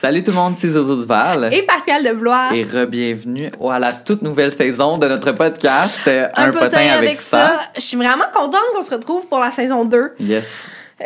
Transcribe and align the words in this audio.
Salut 0.00 0.22
tout 0.22 0.30
le 0.30 0.38
monde, 0.38 0.54
c'est 0.56 0.68
Zozo 0.68 0.96
Duval. 0.96 1.52
Et 1.52 1.60
Pascal 1.60 2.02
de 2.02 2.12
Blois. 2.12 2.52
Et 2.54 2.64
re-bienvenue 2.64 3.50
à 3.70 3.78
la 3.78 3.92
toute 3.92 4.22
nouvelle 4.22 4.50
saison 4.50 4.96
de 4.96 5.06
notre 5.06 5.32
podcast 5.32 6.00
euh, 6.06 6.26
Un, 6.36 6.52
potin, 6.52 6.88
avec, 6.92 7.16
ça. 7.16 7.60
Je 7.74 7.82
suis 7.82 7.98
vraiment 7.98 8.24
contente 8.32 8.62
qu'on 8.74 8.80
se 8.80 8.92
retrouve 8.92 9.28
pour 9.28 9.40
la 9.40 9.50
saison 9.50 9.84
2. 9.84 10.12
Yes. 10.20 10.46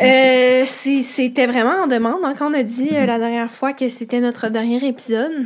Euh, 0.01 0.63
c'était 0.65 1.45
vraiment 1.45 1.83
en 1.83 1.87
demande 1.87 2.19
hein, 2.23 2.35
quand 2.39 2.51
on 2.51 2.53
a 2.53 2.63
dit 2.63 2.91
euh, 2.93 3.05
la 3.05 3.19
dernière 3.19 3.51
fois 3.51 3.73
que 3.73 3.89
c'était 3.89 4.21
notre 4.21 4.47
dernier 4.47 4.87
épisode. 4.87 5.45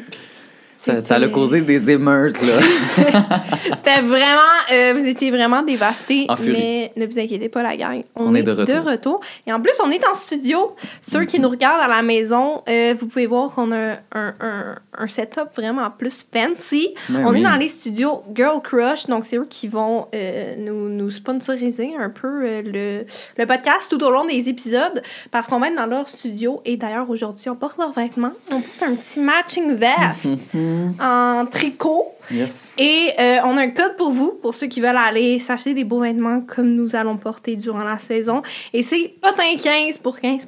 Ça, 0.79 1.01
ça 1.01 1.15
a 1.15 1.27
causé 1.27 1.59
des 1.59 1.91
émeutes, 1.91 2.41
là. 2.41 2.53
C'était 3.75 4.01
vraiment, 4.01 4.39
euh, 4.71 4.93
vous 4.95 5.05
étiez 5.05 5.29
vraiment 5.29 5.61
dévastés, 5.61 6.25
En 6.29 6.37
furie. 6.37 6.53
mais 6.53 6.93
ne 6.95 7.05
vous 7.05 7.19
inquiétez 7.19 7.49
pas, 7.49 7.61
la 7.61 7.75
gang. 7.75 8.01
On 8.15 8.33
est 8.33 8.43
de 8.43 8.51
retour. 8.53 9.19
Et 9.45 9.51
en 9.51 9.59
plus, 9.59 9.73
on 9.83 9.91
est 9.91 10.07
en 10.07 10.13
studio. 10.13 10.73
Ceux 11.01 11.25
qui 11.25 11.41
nous 11.41 11.49
regardent 11.49 11.81
à 11.81 11.89
la 11.89 12.01
maison, 12.01 12.63
euh, 12.69 12.95
vous 12.97 13.07
pouvez 13.07 13.25
voir 13.25 13.53
qu'on 13.53 13.73
a 13.73 13.95
un, 14.13 14.33
un, 14.39 14.75
un 14.97 15.07
setup 15.09 15.49
vraiment 15.53 15.89
plus 15.91 16.25
fancy. 16.33 16.95
Ben 17.09 17.25
on 17.25 17.31
oui. 17.33 17.41
est 17.41 17.43
dans 17.43 17.57
les 17.57 17.67
studios 17.67 18.23
Girl 18.33 18.61
Crush, 18.63 19.05
donc 19.07 19.25
c'est 19.25 19.35
eux 19.35 19.47
qui 19.49 19.67
vont 19.67 20.07
euh, 20.15 20.55
nous, 20.59 20.87
nous 20.87 21.11
sponsoriser 21.11 21.91
un 21.99 22.09
peu 22.09 22.61
le, 22.61 23.03
le 23.37 23.45
podcast 23.45 23.89
tout 23.89 24.01
au 24.01 24.11
long 24.11 24.23
des 24.23 24.47
épisodes 24.47 25.03
parce 25.29 25.47
qu'on 25.47 25.59
va 25.59 25.67
être 25.67 25.75
dans 25.75 25.87
leur 25.87 26.07
studio. 26.07 26.61
Et 26.63 26.77
d'ailleurs, 26.77 27.09
aujourd'hui, 27.09 27.49
on 27.49 27.55
porte 27.55 27.77
leurs 27.77 27.91
vêtements. 27.91 28.31
On 28.49 28.61
porte 28.61 28.83
un 28.83 28.95
petit 28.95 29.19
matching 29.19 29.73
vest 29.73 30.27
en 30.99 31.45
tricot. 31.45 32.07
Yes. 32.31 32.75
Et 32.77 33.09
euh, 33.19 33.37
on 33.45 33.57
a 33.57 33.61
un 33.61 33.69
code 33.69 33.95
pour 33.97 34.11
vous, 34.11 34.33
pour 34.41 34.53
ceux 34.53 34.67
qui 34.67 34.81
veulent 34.81 34.95
aller 34.97 35.39
s'acheter 35.39 35.73
des 35.73 35.83
beaux 35.83 36.01
vêtements 36.01 36.41
comme 36.41 36.75
nous 36.75 36.95
allons 36.95 37.17
porter 37.17 37.55
durant 37.55 37.83
la 37.83 37.97
saison. 37.97 38.41
Et 38.71 38.83
c'est 38.83 39.15
potin 39.21 39.55
15 39.59 39.97
pour 39.97 40.19
15 40.19 40.47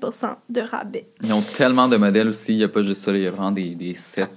de 0.49 0.61
rabais. 0.61 1.07
Ils 1.23 1.33
ont 1.33 1.41
tellement 1.41 1.87
de 1.87 1.97
modèles 1.97 2.27
aussi. 2.27 2.53
Il 2.53 2.57
n'y 2.57 2.63
a 2.63 2.67
pas 2.67 2.83
juste 2.83 3.03
ça, 3.03 3.11
il 3.11 3.23
y 3.23 3.27
a 3.27 3.31
vraiment 3.31 3.51
des, 3.51 3.73
des 3.75 3.95
sets. 3.95 4.27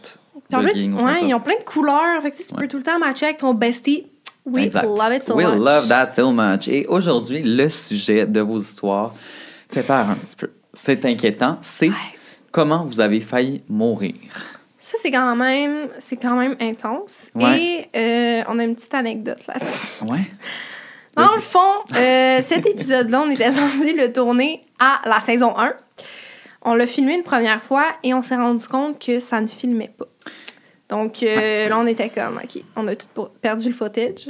Puis 0.49 0.57
en 0.59 0.61
plus, 0.63 0.91
ouais, 0.93 1.21
ils 1.29 1.35
ont 1.35 1.41
plein 1.41 1.59
de 1.59 1.65
couleurs. 1.65 2.23
Fait 2.23 2.31
que 2.31 2.37
tu 2.37 2.43
sais, 2.43 2.49
tu 2.49 2.55
Ouais. 2.55 2.61
peux 2.63 2.69
tout 2.69 2.77
le 2.79 2.83
temps 2.83 2.99
matcher 2.99 3.27
avec 3.27 3.39
ton 3.39 3.53
bestie. 3.55 4.07
We 4.47 4.65
Exact. 4.65 4.85
love 4.87 5.13
it 5.15 5.25
so 5.25 5.35
We 5.37 5.47
much. 5.47 5.57
love 5.59 5.89
that 5.89 6.11
so 6.15 6.31
much. 6.31 6.69
Et 6.69 6.87
aujourd'hui, 6.87 7.43
le 7.43 7.69
sujet 7.71 8.27
de 8.27 8.41
vos 8.41 8.61
histoires 8.61 9.15
fait 9.71 9.83
peur 9.83 10.09
un 10.11 10.15
petit 10.17 10.37
peu. 10.37 10.51
C'est 10.75 11.05
inquiétant. 11.07 11.59
C'est 11.63 11.89
Ouais. 11.89 11.95
comment 12.53 12.85
vous 12.85 13.01
avez 13.01 13.21
failli 13.21 13.63
mourir. 13.69 14.15
Ça, 14.85 14.99
c'est 15.01 15.11
quand 15.11 15.35
même, 15.35 15.89
c'est 15.99 16.19
quand 16.19 16.37
même 16.37 16.57
intense. 16.61 17.31
Ouais. 17.35 17.59
Et 17.59 17.89
euh, 17.97 18.45
on 18.49 18.59
a 18.59 18.65
une 18.65 18.75
petite 18.75 18.93
anecdote 18.93 19.47
là-dessus. 19.47 19.95
Ouais. 20.05 20.21
Dans 21.17 21.35
le 21.35 21.41
fond, 21.41 21.73
euh, 21.95 22.43
cet 22.43 22.67
épisode-là, 22.67 23.23
on 23.23 23.31
était 23.31 23.51
censé 23.53 23.95
le 23.95 24.13
tourner 24.13 24.63
à 24.79 25.01
la 25.07 25.21
saison 25.21 25.57
1. 25.57 25.73
On 26.61 26.75
l'a 26.75 26.87
filmé 26.87 27.15
une 27.15 27.23
première 27.23 27.63
fois 27.63 27.87
et 28.03 28.13
on 28.13 28.21
s'est 28.21 28.37
rendu 28.37 28.69
compte 28.69 29.03
que 29.03 29.21
ça 29.21 29.41
ne 29.41 29.47
filmait 29.47 29.93
pas. 29.97 30.05
Donc 30.91 31.23
euh, 31.23 31.67
là, 31.67 31.79
on 31.79 31.87
était 31.87 32.11
comme, 32.11 32.37
OK, 32.37 32.63
on 32.77 32.87
a 32.87 32.95
tout 32.95 33.29
perdu 33.41 33.69
le 33.69 33.75
footage. 33.75 34.29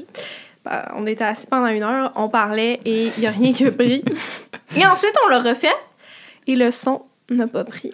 Ben, 0.65 0.85
on 0.95 1.05
était 1.09 1.25
assis 1.25 1.49
pendant 1.49 1.67
une 1.67 1.83
heure, 1.83 2.13
on 2.15 2.29
parlait 2.29 2.79
et 2.85 3.11
il 3.17 3.21
n'y 3.21 3.27
a 3.27 3.33
rien 3.33 3.53
qui 3.53 3.67
a 3.67 3.73
pris. 3.73 4.05
et 4.77 4.87
ensuite, 4.87 5.17
on 5.27 5.31
l'a 5.31 5.41
refait 5.41 5.75
et 6.47 6.55
le 6.55 6.71
son 6.71 7.03
n'a 7.31 7.47
pas 7.47 7.65
pris. 7.65 7.91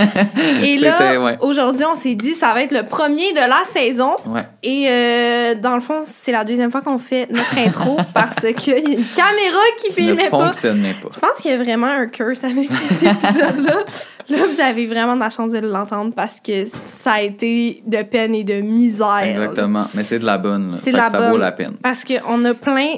et 0.62 0.78
là, 0.78 1.20
ouais. 1.20 1.38
aujourd'hui, 1.40 1.84
on 1.84 1.94
s'est 1.94 2.16
dit, 2.16 2.34
ça 2.34 2.52
va 2.54 2.62
être 2.62 2.72
le 2.72 2.86
premier 2.88 3.32
de 3.32 3.38
la 3.38 3.62
saison. 3.64 4.16
Ouais. 4.26 4.42
Et 4.64 4.86
euh, 4.88 5.54
dans 5.54 5.74
le 5.74 5.80
fond, 5.80 6.00
c'est 6.02 6.32
la 6.32 6.44
deuxième 6.44 6.72
fois 6.72 6.80
qu'on 6.80 6.98
fait 6.98 7.28
notre 7.30 7.56
intro 7.56 7.96
parce 8.14 8.40
qu'il 8.56 8.72
y 8.72 8.76
a 8.76 8.78
une 8.78 9.04
caméra 9.04 9.60
qui 9.78 9.90
ne 9.90 9.94
filmait 9.94 10.28
pas. 10.28 10.46
fonctionnait 10.46 10.96
pas. 11.00 11.08
Je 11.14 11.20
pense 11.20 11.40
qu'il 11.40 11.52
y 11.52 11.54
a 11.54 11.58
vraiment 11.58 11.86
un 11.86 12.06
curse 12.06 12.42
avec 12.42 12.68
cet 12.72 13.02
épisode-là. 13.12 13.84
Là, 14.28 14.38
vous 14.38 14.60
avez 14.60 14.86
vraiment 14.86 15.14
de 15.14 15.20
la 15.20 15.30
chance 15.30 15.52
de 15.52 15.58
l'entendre 15.58 16.12
parce 16.14 16.40
que 16.40 16.64
ça 16.64 17.12
a 17.12 17.20
été 17.20 17.82
de 17.86 18.02
peine 18.02 18.34
et 18.34 18.42
de 18.42 18.60
misère. 18.60 19.18
Exactement. 19.22 19.84
Mais 19.94 20.02
c'est 20.02 20.18
de 20.18 20.26
la 20.26 20.38
bonne. 20.38 20.76
C'est 20.78 20.92
de 20.92 20.96
la 20.96 21.10
ça 21.10 21.18
bonne. 21.18 21.30
vaut 21.30 21.36
la 21.36 21.52
peine. 21.52 21.74
Parce 21.82 22.04
qu'on 22.04 22.44
a 22.44 22.54
plein. 22.54 22.96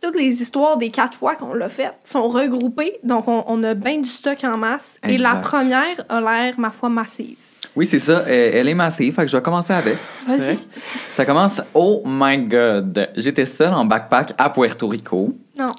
Toutes 0.00 0.16
les 0.16 0.42
histoires 0.42 0.76
des 0.76 0.90
quatre 0.90 1.16
fois 1.16 1.34
qu'on 1.34 1.54
l'a 1.54 1.68
fait 1.68 1.92
sont 2.04 2.28
regroupées. 2.28 2.98
Donc, 3.02 3.26
on, 3.26 3.44
on 3.46 3.62
a 3.64 3.74
bien 3.74 3.98
du 3.98 4.08
stock 4.08 4.38
en 4.44 4.56
masse. 4.56 4.98
Et 5.06 5.18
la 5.18 5.36
première 5.36 6.04
a 6.08 6.20
l'air, 6.20 6.54
ma 6.58 6.70
foi, 6.70 6.88
massive. 6.88 7.36
Oui, 7.74 7.86
c'est 7.86 7.98
ça. 7.98 8.24
Elle 8.28 8.68
est 8.68 8.74
massive. 8.74 9.14
Fait 9.14 9.22
que 9.22 9.30
je 9.30 9.36
vais 9.36 9.42
commencer 9.42 9.72
avec. 9.72 9.96
Vas-y. 10.26 10.58
Ça 11.14 11.24
commence. 11.24 11.60
Oh 11.74 12.02
my 12.04 12.38
God. 12.38 13.10
J'étais 13.16 13.46
seule 13.46 13.72
en 13.72 13.84
backpack 13.84 14.34
à 14.38 14.50
Puerto 14.50 14.86
Rico. 14.88 15.34
Non. 15.58 15.72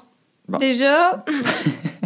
Bon. 0.48 0.58
Déjà, 0.58 1.24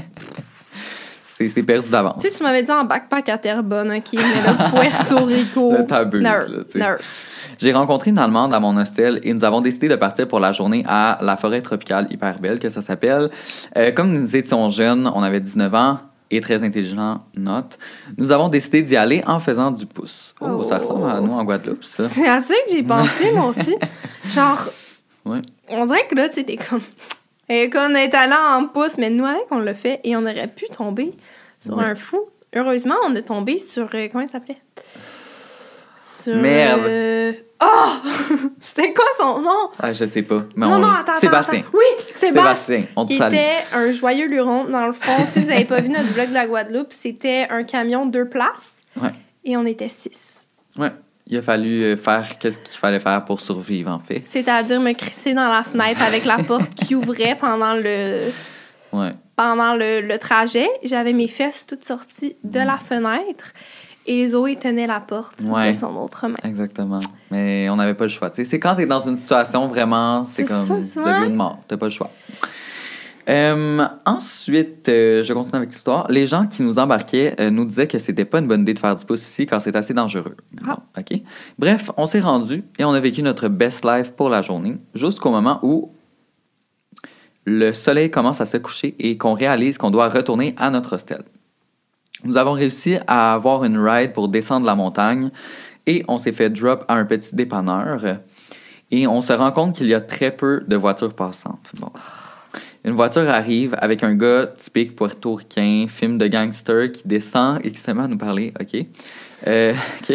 C'est 1.36 1.62
perdu 1.64 1.90
d'avance. 1.90 2.22
tu 2.22 2.28
sais, 2.30 2.36
tu 2.36 2.42
m'avais 2.42 2.62
dit 2.62 2.70
en 2.70 2.84
backpack 2.84 3.28
à 3.28 3.38
Terrebonne, 3.38 3.90
OK, 3.92 4.12
mais 4.12 4.42
là, 4.44 4.70
Puerto 4.70 5.24
Rico. 5.24 5.72
Le 5.78 5.84
tabou, 5.86 6.18
Nerd, 6.18 6.66
là. 6.74 6.96
J'ai 7.58 7.72
rencontré 7.72 8.10
une 8.10 8.18
Allemande 8.18 8.54
à 8.54 8.60
mon 8.60 8.76
hostel 8.76 9.20
et 9.22 9.32
nous 9.32 9.44
avons 9.44 9.60
décidé 9.60 9.88
de 9.88 9.96
partir 9.96 10.26
pour 10.28 10.40
la 10.40 10.52
journée 10.52 10.84
à 10.88 11.18
la 11.22 11.36
forêt 11.36 11.60
tropicale 11.60 12.06
hyper 12.10 12.38
belle 12.40 12.58
que 12.58 12.68
ça 12.68 12.82
s'appelle. 12.82 13.30
Euh, 13.76 13.90
comme 13.92 14.12
nous 14.12 14.36
étions 14.36 14.70
jeunes, 14.70 15.10
on 15.14 15.22
avait 15.22 15.40
19 15.40 15.74
ans 15.74 15.98
et 16.30 16.40
très 16.40 16.64
intelligents, 16.64 17.20
note, 17.36 17.78
nous 18.16 18.32
avons 18.32 18.48
décidé 18.48 18.82
d'y 18.82 18.96
aller 18.96 19.22
en 19.26 19.38
faisant 19.38 19.70
du 19.70 19.86
pouce. 19.86 20.34
Oh, 20.40 20.62
ça 20.64 20.78
Oh. 20.80 20.82
ressemble 20.82 21.10
à 21.10 21.20
nous 21.20 21.32
en 21.32 21.44
Guadeloupe, 21.44 21.84
ça. 21.84 22.08
C'est 22.08 22.26
à 22.28 22.40
ça 22.40 22.54
que 22.66 22.72
j'ai 22.72 22.82
pensé, 22.82 23.30
moi 23.32 23.46
aussi. 23.48 23.74
Genre, 24.34 24.68
Ouais. 25.24 25.40
on 25.68 25.86
dirait 25.86 26.06
que 26.08 26.14
là, 26.16 26.28
tu 26.28 26.36
sais, 26.36 26.44
t'es 26.44 26.56
comme. 26.56 26.80
Et 27.48 27.68
qu'on 27.70 27.94
est 27.94 28.14
allé 28.14 28.34
en 28.34 28.66
pouce, 28.66 28.96
mais 28.98 29.10
nous, 29.10 29.24
avec, 29.24 29.44
on 29.50 29.58
l'a 29.58 29.74
fait 29.74 30.00
et 30.04 30.16
on 30.16 30.22
aurait 30.22 30.48
pu 30.48 30.66
tomber 30.68 31.12
sur 31.60 31.78
un 31.78 31.94
fou. 31.94 32.20
Heureusement, 32.56 32.94
on 33.04 33.14
est 33.14 33.22
tombé 33.22 33.58
sur. 33.58 33.88
euh, 33.94 34.08
comment 34.10 34.24
il 34.24 34.30
s'appelait? 34.30 34.58
Sur. 36.02 36.36
Merde. 36.36 36.80
euh, 36.86 37.32
Oh 37.60 37.92
C'était 38.60 38.92
quoi 38.92 39.04
son 39.18 39.40
nom? 39.40 39.70
Ah, 39.78 39.92
je 39.92 40.04
sais 40.04 40.22
pas. 40.22 40.42
Mais 40.56 40.66
Non, 40.66 40.74
on- 40.74 40.78
non, 40.80 40.88
attends, 40.90 41.14
Sébastien. 41.14 41.60
attends. 41.60 41.68
Oui, 41.72 41.84
Sébastien. 42.14 42.84
On 42.96 43.06
te 43.06 43.14
salue. 43.14 43.34
était 43.34 43.56
un 43.72 43.92
joyeux 43.92 44.26
luron. 44.26 44.64
Dans 44.64 44.86
le 44.86 44.92
fond, 44.92 45.24
si 45.30 45.40
vous 45.40 45.48
n'avez 45.48 45.64
pas 45.64 45.80
vu 45.80 45.88
notre 45.88 46.12
vlog 46.12 46.28
de 46.28 46.34
la 46.34 46.46
Guadeloupe, 46.46 46.92
c'était 46.92 47.46
un 47.50 47.64
camion 47.64 48.06
deux 48.06 48.28
places. 48.28 48.82
Ouais. 49.00 49.10
Et 49.44 49.56
on 49.56 49.64
était 49.66 49.88
six. 49.88 50.46
Ouais. 50.78 50.90
Il 51.34 51.38
a 51.38 51.42
fallu 51.42 51.82
euh, 51.82 51.96
faire 51.96 52.38
qu'est-ce 52.38 52.60
qu'il 52.60 52.78
fallait 52.78 53.00
faire 53.00 53.24
pour 53.24 53.40
survivre, 53.40 53.90
en 53.90 53.98
fait. 53.98 54.22
C'est-à-dire 54.22 54.80
me 54.80 54.92
crisser 54.92 55.34
dans 55.34 55.48
la 55.48 55.64
fenêtre 55.64 56.00
avec 56.00 56.24
la 56.24 56.38
porte 56.46 56.72
qui 56.76 56.94
ouvrait 56.94 57.36
pendant 57.40 57.74
le, 57.74 58.20
Ouais. 58.92 59.10
pendant 59.34 59.74
le, 59.74 60.00
le 60.00 60.16
trajet. 60.18 60.68
J'avais 60.84 61.12
mes 61.12 61.26
fesses 61.26 61.66
toutes 61.66 61.84
sorties 61.84 62.36
de 62.44 62.60
la 62.60 62.78
fenêtre 62.78 63.52
et 64.06 64.24
Zoé 64.28 64.54
tenait 64.54 64.86
la 64.86 65.00
porte 65.00 65.40
Ouais. 65.42 65.70
de 65.72 65.76
son 65.76 65.96
autre 65.96 66.28
main. 66.28 66.36
Exactement. 66.44 67.00
Mais 67.32 67.68
on 67.68 67.74
n'avait 67.74 67.94
pas 67.94 68.04
le 68.04 68.10
choix. 68.10 68.30
Tu 68.30 68.44
c'est 68.44 68.60
quand 68.60 68.76
t'es 68.76 68.86
dans 68.86 69.00
une 69.00 69.16
situation 69.16 69.66
vraiment, 69.66 70.24
c'est 70.30 70.44
comme 70.44 70.64
ça, 70.64 70.74
vie 70.76 71.24
ou 71.26 71.30
de 71.30 71.34
mort. 71.34 71.58
T'as 71.66 71.76
pas 71.76 71.86
le 71.86 71.90
choix. 71.90 72.10
Euh, 73.28 73.86
ensuite, 74.04 74.88
euh, 74.88 75.22
je 75.22 75.32
continue 75.32 75.56
avec 75.56 75.70
l'histoire. 75.70 76.06
Les 76.10 76.26
gens 76.26 76.46
qui 76.46 76.62
nous 76.62 76.78
embarquaient 76.78 77.34
euh, 77.40 77.50
nous 77.50 77.64
disaient 77.64 77.86
que 77.86 77.98
c'était 77.98 78.24
pas 78.24 78.40
une 78.40 78.46
bonne 78.46 78.62
idée 78.62 78.74
de 78.74 78.78
faire 78.78 78.94
du 78.94 79.04
pouce 79.04 79.22
ici 79.22 79.46
car 79.46 79.62
c'est 79.62 79.76
assez 79.76 79.94
dangereux. 79.94 80.36
Ah. 80.66 80.76
Bon, 80.76 81.00
OK. 81.00 81.20
Bref, 81.58 81.90
on 81.96 82.06
s'est 82.06 82.20
rendu 82.20 82.64
et 82.78 82.84
on 82.84 82.90
a 82.90 83.00
vécu 83.00 83.22
notre 83.22 83.48
best 83.48 83.84
life 83.84 84.12
pour 84.12 84.28
la 84.28 84.42
journée 84.42 84.76
jusqu'au 84.94 85.30
moment 85.30 85.58
où 85.62 85.92
le 87.46 87.72
soleil 87.72 88.10
commence 88.10 88.40
à 88.40 88.46
se 88.46 88.56
coucher 88.58 88.94
et 88.98 89.16
qu'on 89.16 89.34
réalise 89.34 89.78
qu'on 89.78 89.90
doit 89.90 90.08
retourner 90.08 90.54
à 90.58 90.70
notre 90.70 90.96
hostel. 90.96 91.22
Nous 92.24 92.36
avons 92.36 92.52
réussi 92.52 92.96
à 93.06 93.34
avoir 93.34 93.64
une 93.64 93.78
ride 93.78 94.12
pour 94.12 94.28
descendre 94.28 94.66
la 94.66 94.74
montagne 94.74 95.30
et 95.86 96.04
on 96.08 96.18
s'est 96.18 96.32
fait 96.32 96.50
drop 96.50 96.84
à 96.88 96.94
un 96.94 97.04
petit 97.04 97.34
dépanneur. 97.34 98.18
Et 98.90 99.06
on 99.06 99.22
se 99.22 99.32
rend 99.32 99.50
compte 99.50 99.74
qu'il 99.74 99.86
y 99.86 99.94
a 99.94 100.00
très 100.00 100.30
peu 100.30 100.62
de 100.66 100.76
voitures 100.76 101.14
passantes. 101.14 101.72
Bon. 101.78 101.90
Une 102.84 102.92
voiture 102.92 103.28
arrive 103.30 103.74
avec 103.80 104.02
un 104.02 104.14
gars 104.14 104.46
typique 104.46 104.94
portoricain, 104.94 105.86
film 105.88 106.18
de 106.18 106.26
gangster, 106.26 106.92
qui 106.92 107.08
descend 107.08 107.58
et 107.64 107.70
qui 107.70 107.80
se 107.80 107.90
à 107.90 108.08
nous 108.08 108.18
parler. 108.18 108.52
OK? 108.60 108.86
Euh. 109.46 109.72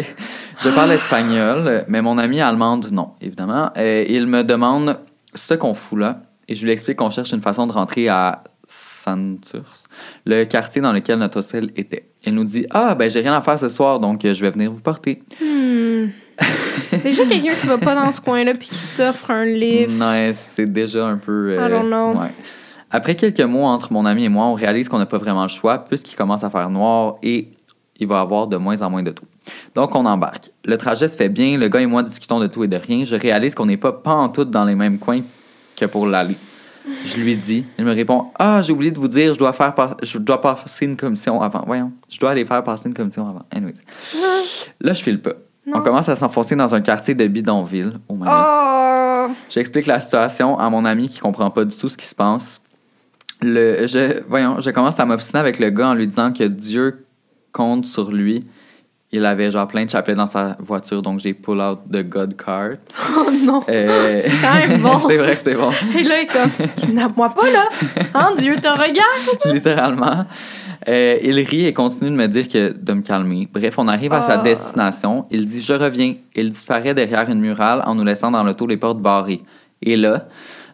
Je 0.62 0.68
parle 0.68 0.92
espagnol, 0.92 1.84
mais 1.88 2.02
mon 2.02 2.18
ami 2.18 2.40
allemande, 2.40 2.88
non, 2.92 3.12
évidemment. 3.20 3.70
Euh, 3.76 4.04
il 4.08 4.26
me 4.26 4.44
demande 4.44 4.98
ce 5.34 5.54
qu'on 5.54 5.74
fout 5.74 5.98
là. 5.98 6.22
Et 6.48 6.54
je 6.54 6.64
lui 6.64 6.72
explique 6.72 6.98
qu'on 6.98 7.10
cherche 7.10 7.32
une 7.32 7.40
façon 7.40 7.66
de 7.66 7.72
rentrer 7.72 8.08
à 8.08 8.42
Santurce, 8.68 9.84
le 10.26 10.44
quartier 10.44 10.82
dans 10.82 10.92
lequel 10.92 11.18
notre 11.18 11.38
hôtel 11.38 11.70
était. 11.76 12.10
Il 12.26 12.34
nous 12.34 12.44
dit 12.44 12.66
Ah, 12.70 12.94
ben 12.94 13.10
j'ai 13.10 13.20
rien 13.20 13.34
à 13.34 13.40
faire 13.40 13.58
ce 13.58 13.68
soir, 13.68 14.00
donc 14.00 14.24
euh, 14.24 14.34
je 14.34 14.42
vais 14.42 14.50
venir 14.50 14.70
vous 14.70 14.82
porter. 14.82 15.22
Hmm. 15.40 16.08
Déjà 17.04 17.24
quelqu'un 17.24 17.54
qui 17.54 17.66
va 17.66 17.78
pas 17.78 17.94
dans 17.94 18.12
ce 18.12 18.20
coin-là 18.20 18.54
puis 18.54 18.68
qui 18.68 18.82
t'offre 18.96 19.30
un 19.30 19.44
lift. 19.44 19.90
Ouais, 20.00 20.32
c'est 20.32 20.70
déjà 20.70 21.06
un 21.06 21.16
peu. 21.18 21.56
euh, 21.58 21.66
I 21.66 21.70
don't 21.70 21.86
know. 21.86 22.20
ouais. 22.20 22.30
Après 22.90 23.14
quelques 23.14 23.40
mots 23.40 23.64
entre 23.64 23.92
mon 23.92 24.04
ami 24.06 24.24
et 24.24 24.28
moi, 24.28 24.46
on 24.46 24.54
réalise 24.54 24.88
qu'on 24.88 24.98
n'a 24.98 25.06
pas 25.06 25.18
vraiment 25.18 25.42
le 25.44 25.48
choix 25.48 25.78
puisqu'il 25.84 26.16
commence 26.16 26.42
à 26.42 26.50
faire 26.50 26.68
noir 26.70 27.16
et 27.22 27.48
il 27.98 28.06
va 28.08 28.20
avoir 28.20 28.48
de 28.48 28.56
moins 28.56 28.80
en 28.82 28.90
moins 28.90 29.02
de 29.02 29.12
tout. 29.12 29.24
Donc, 29.74 29.94
on 29.94 30.04
embarque. 30.06 30.50
Le 30.64 30.76
trajet 30.76 31.06
se 31.06 31.16
fait 31.16 31.28
bien, 31.28 31.56
le 31.56 31.68
gars 31.68 31.80
et 31.80 31.86
moi 31.86 32.02
discutons 32.02 32.40
de 32.40 32.46
tout 32.48 32.64
et 32.64 32.68
de 32.68 32.76
rien. 32.76 33.04
Je 33.04 33.14
réalise 33.14 33.54
qu'on 33.54 33.66
n'est 33.66 33.76
pas 33.76 33.92
pas 33.92 34.14
en 34.14 34.28
tout 34.28 34.44
dans 34.44 34.64
les 34.64 34.74
mêmes 34.74 34.98
coins 34.98 35.22
que 35.76 35.84
pour 35.84 36.06
l'aller. 36.06 36.36
Je 37.04 37.16
lui 37.16 37.36
dis. 37.36 37.64
Il 37.78 37.84
me 37.84 37.92
répond 37.92 38.26
Ah, 38.38 38.62
j'ai 38.62 38.72
oublié 38.72 38.90
de 38.90 38.98
vous 38.98 39.06
dire, 39.08 39.34
je 39.34 39.38
dois, 39.38 39.52
faire 39.52 39.74
je 40.02 40.18
dois 40.18 40.40
passer 40.40 40.86
une 40.86 40.96
commission 40.96 41.40
avant. 41.40 41.62
Voyons, 41.66 41.92
je 42.08 42.18
dois 42.18 42.30
aller 42.30 42.44
faire 42.44 42.64
passer 42.64 42.88
une 42.88 42.94
commission 42.94 43.28
avant. 43.28 43.44
Anyways. 43.54 43.74
Là, 44.80 44.94
je 44.94 45.02
file 45.02 45.20
pas. 45.20 45.34
On 45.74 45.80
commence 45.80 46.08
à 46.08 46.16
s'enfoncer 46.16 46.56
dans 46.56 46.74
un 46.74 46.80
quartier 46.80 47.14
de 47.14 47.26
bidonville. 47.26 48.00
Oh 48.08 48.14
God. 48.14 48.28
Oh! 48.30 49.28
J'explique 49.48 49.86
la 49.86 50.00
situation 50.00 50.58
à 50.58 50.70
mon 50.70 50.84
ami 50.84 51.08
qui 51.08 51.18
comprend 51.18 51.50
pas 51.50 51.64
du 51.64 51.76
tout 51.76 51.88
ce 51.88 51.96
qui 51.96 52.06
se 52.06 52.14
passe. 52.14 52.60
Le, 53.42 53.86
je, 53.86 54.22
voyons, 54.28 54.60
je 54.60 54.70
commence 54.70 54.98
à 55.00 55.04
m'obstiner 55.04 55.40
avec 55.40 55.58
le 55.58 55.70
gars 55.70 55.88
en 55.88 55.94
lui 55.94 56.06
disant 56.06 56.32
que 56.32 56.44
Dieu 56.44 57.06
compte 57.52 57.86
sur 57.86 58.10
lui. 58.12 58.46
Il 59.12 59.26
avait 59.26 59.50
genre 59.50 59.66
plein 59.66 59.84
de 59.84 59.90
chapelets 59.90 60.14
dans 60.14 60.26
sa 60.26 60.56
voiture, 60.60 61.02
donc 61.02 61.18
j'ai 61.18 61.34
pull 61.34 61.60
out 61.60 61.80
the 61.92 62.08
God 62.08 62.36
card. 62.36 62.74
Oh 63.18 63.28
non! 63.44 63.64
Euh, 63.68 64.20
C'est 64.22 64.30
quand 64.40 64.68
même 64.68 64.80
bon, 64.82 64.98
c'est 65.08 65.16
vrai 65.16 65.36
que 65.36 65.42
c'est 65.42 65.54
bon. 65.56 65.70
Et 65.98 66.02
là, 66.04 66.14
il 66.20 66.22
est 66.22 66.26
comme, 66.26 66.68
kidnappe-moi 66.76 67.30
pas, 67.30 67.50
là! 67.50 67.68
Hein, 68.14 68.34
Dieu 68.38 68.54
te 68.56 68.68
regarde! 68.68 69.00
littéralement. 69.52 70.26
Euh, 70.88 71.18
il 71.22 71.40
rit 71.40 71.66
et 71.66 71.72
continue 71.74 72.10
de 72.10 72.14
me 72.14 72.28
dire 72.28 72.48
que 72.48 72.72
de 72.72 72.92
me 72.92 73.02
calmer. 73.02 73.48
Bref, 73.52 73.74
on 73.78 73.88
arrive 73.88 74.12
à 74.12 74.22
sa 74.22 74.34
Ah. 74.40 74.42
destination. 74.42 75.26
Il 75.30 75.44
dit 75.44 75.60
Je 75.60 75.72
reviens. 75.74 76.14
Il 76.36 76.50
disparaît 76.50 76.94
derrière 76.94 77.28
une 77.28 77.40
murale 77.40 77.82
en 77.86 77.94
nous 77.96 78.04
laissant 78.04 78.30
dans 78.30 78.42
l'auto 78.44 78.66
les 78.66 78.76
portes 78.76 79.00
barrées. 79.00 79.42
Et 79.82 79.96
là, 79.96 80.28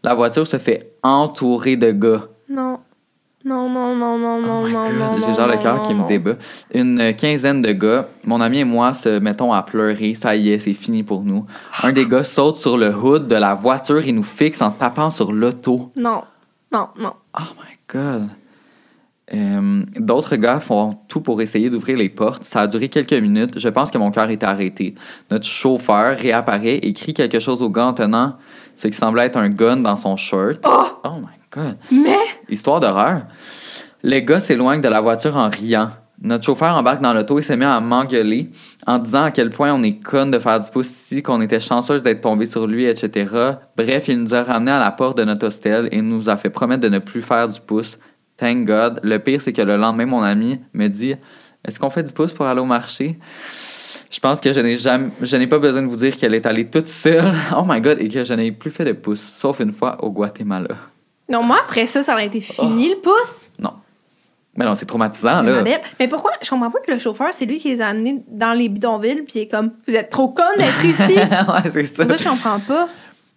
la 0.04 0.14
voiture 0.14 0.46
se 0.46 0.58
fait 0.58 0.92
entourer 1.02 1.76
de 1.76 1.90
gars. 1.90 2.24
Non. 2.50 2.78
Non, 3.46 3.70
non, 3.70 3.94
non, 3.94 4.18
non, 4.18 4.40
non, 4.40 4.62
Oh 4.64 4.66
my 4.66 4.72
non. 4.72 5.20
J'ai 5.20 5.28
non, 5.28 5.34
genre 5.34 5.46
le 5.46 5.56
cœur 5.58 5.76
non, 5.76 5.82
qui 5.86 5.94
me 5.94 6.08
débat. 6.08 6.34
Une 6.74 7.14
quinzaine 7.14 7.62
de 7.62 7.70
gars. 7.70 8.08
Mon 8.24 8.40
ami 8.40 8.58
et 8.58 8.64
moi 8.64 8.92
se 8.92 9.20
mettons 9.20 9.52
à 9.52 9.62
pleurer. 9.62 10.14
Ça 10.14 10.34
y 10.34 10.50
est, 10.50 10.58
c'est 10.58 10.72
fini 10.72 11.04
pour 11.04 11.22
nous. 11.22 11.46
Un 11.84 11.92
des 11.92 12.06
gars 12.06 12.24
saute 12.24 12.56
sur 12.56 12.76
le 12.76 12.92
hood 12.92 13.28
de 13.28 13.36
la 13.36 13.54
voiture 13.54 14.04
et 14.04 14.10
nous 14.10 14.24
fixe 14.24 14.60
en 14.62 14.72
tapant 14.72 15.10
sur 15.10 15.30
l'auto. 15.30 15.92
Non. 15.94 16.24
Non, 16.72 16.88
non. 16.98 17.12
Oh 17.38 17.42
my 17.56 17.76
God. 17.88 18.28
Euh, 19.32 19.82
D'autres 19.96 20.34
gars 20.34 20.58
font 20.58 20.98
tout 21.06 21.20
pour 21.20 21.40
essayer 21.40 21.70
d'ouvrir 21.70 21.98
les 21.98 22.08
portes. 22.08 22.42
Ça 22.42 22.62
a 22.62 22.66
duré 22.66 22.88
quelques 22.88 23.12
minutes. 23.12 23.60
Je 23.60 23.68
pense 23.68 23.92
que 23.92 23.98
mon 23.98 24.10
cœur 24.10 24.28
était 24.28 24.46
arrêté. 24.46 24.96
Notre 25.30 25.46
chauffeur 25.46 26.16
réapparaît 26.16 26.78
et 26.82 26.92
crie 26.92 27.14
quelque 27.14 27.38
chose 27.38 27.62
au 27.62 27.70
gars 27.70 27.86
en 27.86 27.94
tenant 27.94 28.34
ce 28.74 28.88
qui 28.88 28.96
semblait 28.96 29.26
être 29.26 29.36
un 29.38 29.50
gun 29.50 29.76
dans 29.78 29.96
son 29.96 30.16
shirt. 30.16 30.64
Oh! 30.66 30.86
Oh 31.04 31.20
my 31.20 31.45
God. 31.56 31.76
Mais, 31.90 32.16
Histoire 32.48 32.80
d'horreur. 32.80 33.22
Les 34.02 34.22
gars 34.22 34.40
s'éloignent 34.40 34.80
de 34.80 34.88
la 34.88 35.00
voiture 35.00 35.36
en 35.36 35.48
riant. 35.48 35.90
Notre 36.22 36.44
chauffeur 36.44 36.74
embarque 36.74 37.02
dans 37.02 37.12
l'auto 37.12 37.38
et 37.38 37.42
se 37.42 37.52
met 37.52 37.66
à 37.66 37.78
m'engueuler 37.80 38.50
en 38.86 38.98
disant 38.98 39.24
à 39.24 39.30
quel 39.30 39.50
point 39.50 39.72
on 39.74 39.82
est 39.82 39.98
conne 39.98 40.30
de 40.30 40.38
faire 40.38 40.60
du 40.60 40.70
pouce 40.70 40.88
ici, 40.88 41.22
qu'on 41.22 41.42
était 41.42 41.60
chanceuse 41.60 42.02
d'être 42.02 42.22
tombé 42.22 42.46
sur 42.46 42.66
lui, 42.66 42.86
etc. 42.86 43.30
Bref, 43.76 44.08
il 44.08 44.22
nous 44.22 44.34
a 44.34 44.42
ramenés 44.42 44.70
à 44.70 44.78
la 44.78 44.90
porte 44.92 45.18
de 45.18 45.24
notre 45.24 45.46
hostel 45.48 45.88
et 45.92 46.00
nous 46.00 46.30
a 46.30 46.36
fait 46.38 46.48
promettre 46.48 46.80
de 46.80 46.88
ne 46.88 47.00
plus 47.00 47.20
faire 47.20 47.48
du 47.48 47.60
pouce. 47.60 47.98
Thank 48.38 48.64
God. 48.64 49.00
Le 49.02 49.18
pire, 49.18 49.40
c'est 49.40 49.52
que 49.52 49.62
le 49.62 49.76
lendemain, 49.76 50.06
mon 50.06 50.22
ami 50.22 50.60
me 50.72 50.88
dit 50.88 51.14
Est-ce 51.64 51.78
qu'on 51.78 51.90
fait 51.90 52.02
du 52.02 52.12
pouce 52.12 52.32
pour 52.32 52.46
aller 52.46 52.60
au 52.60 52.66
marché? 52.66 53.18
Je 54.10 54.20
pense 54.20 54.40
que 54.40 54.52
je 54.52 54.60
n'ai 54.60 54.76
jamais, 54.76 55.10
je 55.20 55.36
n'ai 55.36 55.46
pas 55.46 55.58
besoin 55.58 55.82
de 55.82 55.86
vous 55.86 55.96
dire 55.96 56.16
qu'elle 56.16 56.34
est 56.34 56.46
allée 56.46 56.64
toute 56.64 56.88
seule. 56.88 57.34
Oh 57.56 57.62
my 57.66 57.80
God, 57.80 58.00
et 58.00 58.08
que 58.08 58.24
je 58.24 58.34
n'ai 58.34 58.52
plus 58.52 58.70
fait 58.70 58.84
de 58.84 58.92
pouce, 58.92 59.32
sauf 59.36 59.60
une 59.60 59.72
fois 59.72 60.02
au 60.02 60.10
Guatemala. 60.10 60.76
Non, 61.28 61.42
moi, 61.42 61.58
après 61.64 61.86
ça, 61.86 62.02
ça 62.02 62.12
aurait 62.12 62.26
été 62.26 62.40
fini, 62.40 62.90
le 62.90 62.96
pouce. 62.96 63.50
Non. 63.58 63.72
Mais 64.56 64.64
non, 64.64 64.74
c'est 64.74 64.86
traumatisant, 64.86 65.42
Ma 65.42 65.50
là. 65.50 65.64
Mais 65.98 66.08
pourquoi? 66.08 66.32
Je 66.40 66.48
comprends 66.48 66.70
pas 66.70 66.78
que 66.80 66.90
le 66.90 66.98
chauffeur, 66.98 67.28
c'est 67.32 67.44
lui 67.44 67.58
qui 67.58 67.68
les 67.68 67.80
a 67.80 67.88
amenés 67.88 68.22
dans 68.28 68.54
les 68.54 68.68
bidonvilles, 68.68 69.22
puis 69.22 69.34
il 69.36 69.42
est 69.42 69.48
comme, 69.48 69.72
vous 69.86 69.94
êtes 69.94 70.08
trop 70.10 70.28
connes 70.28 70.56
d'être 70.56 70.84
ici. 70.84 71.14
ouais, 71.18 71.70
c'est 71.72 71.86
ça. 71.86 72.08
ça, 72.08 72.16
je 72.16 72.24
comprends 72.24 72.60
pas. 72.60 72.88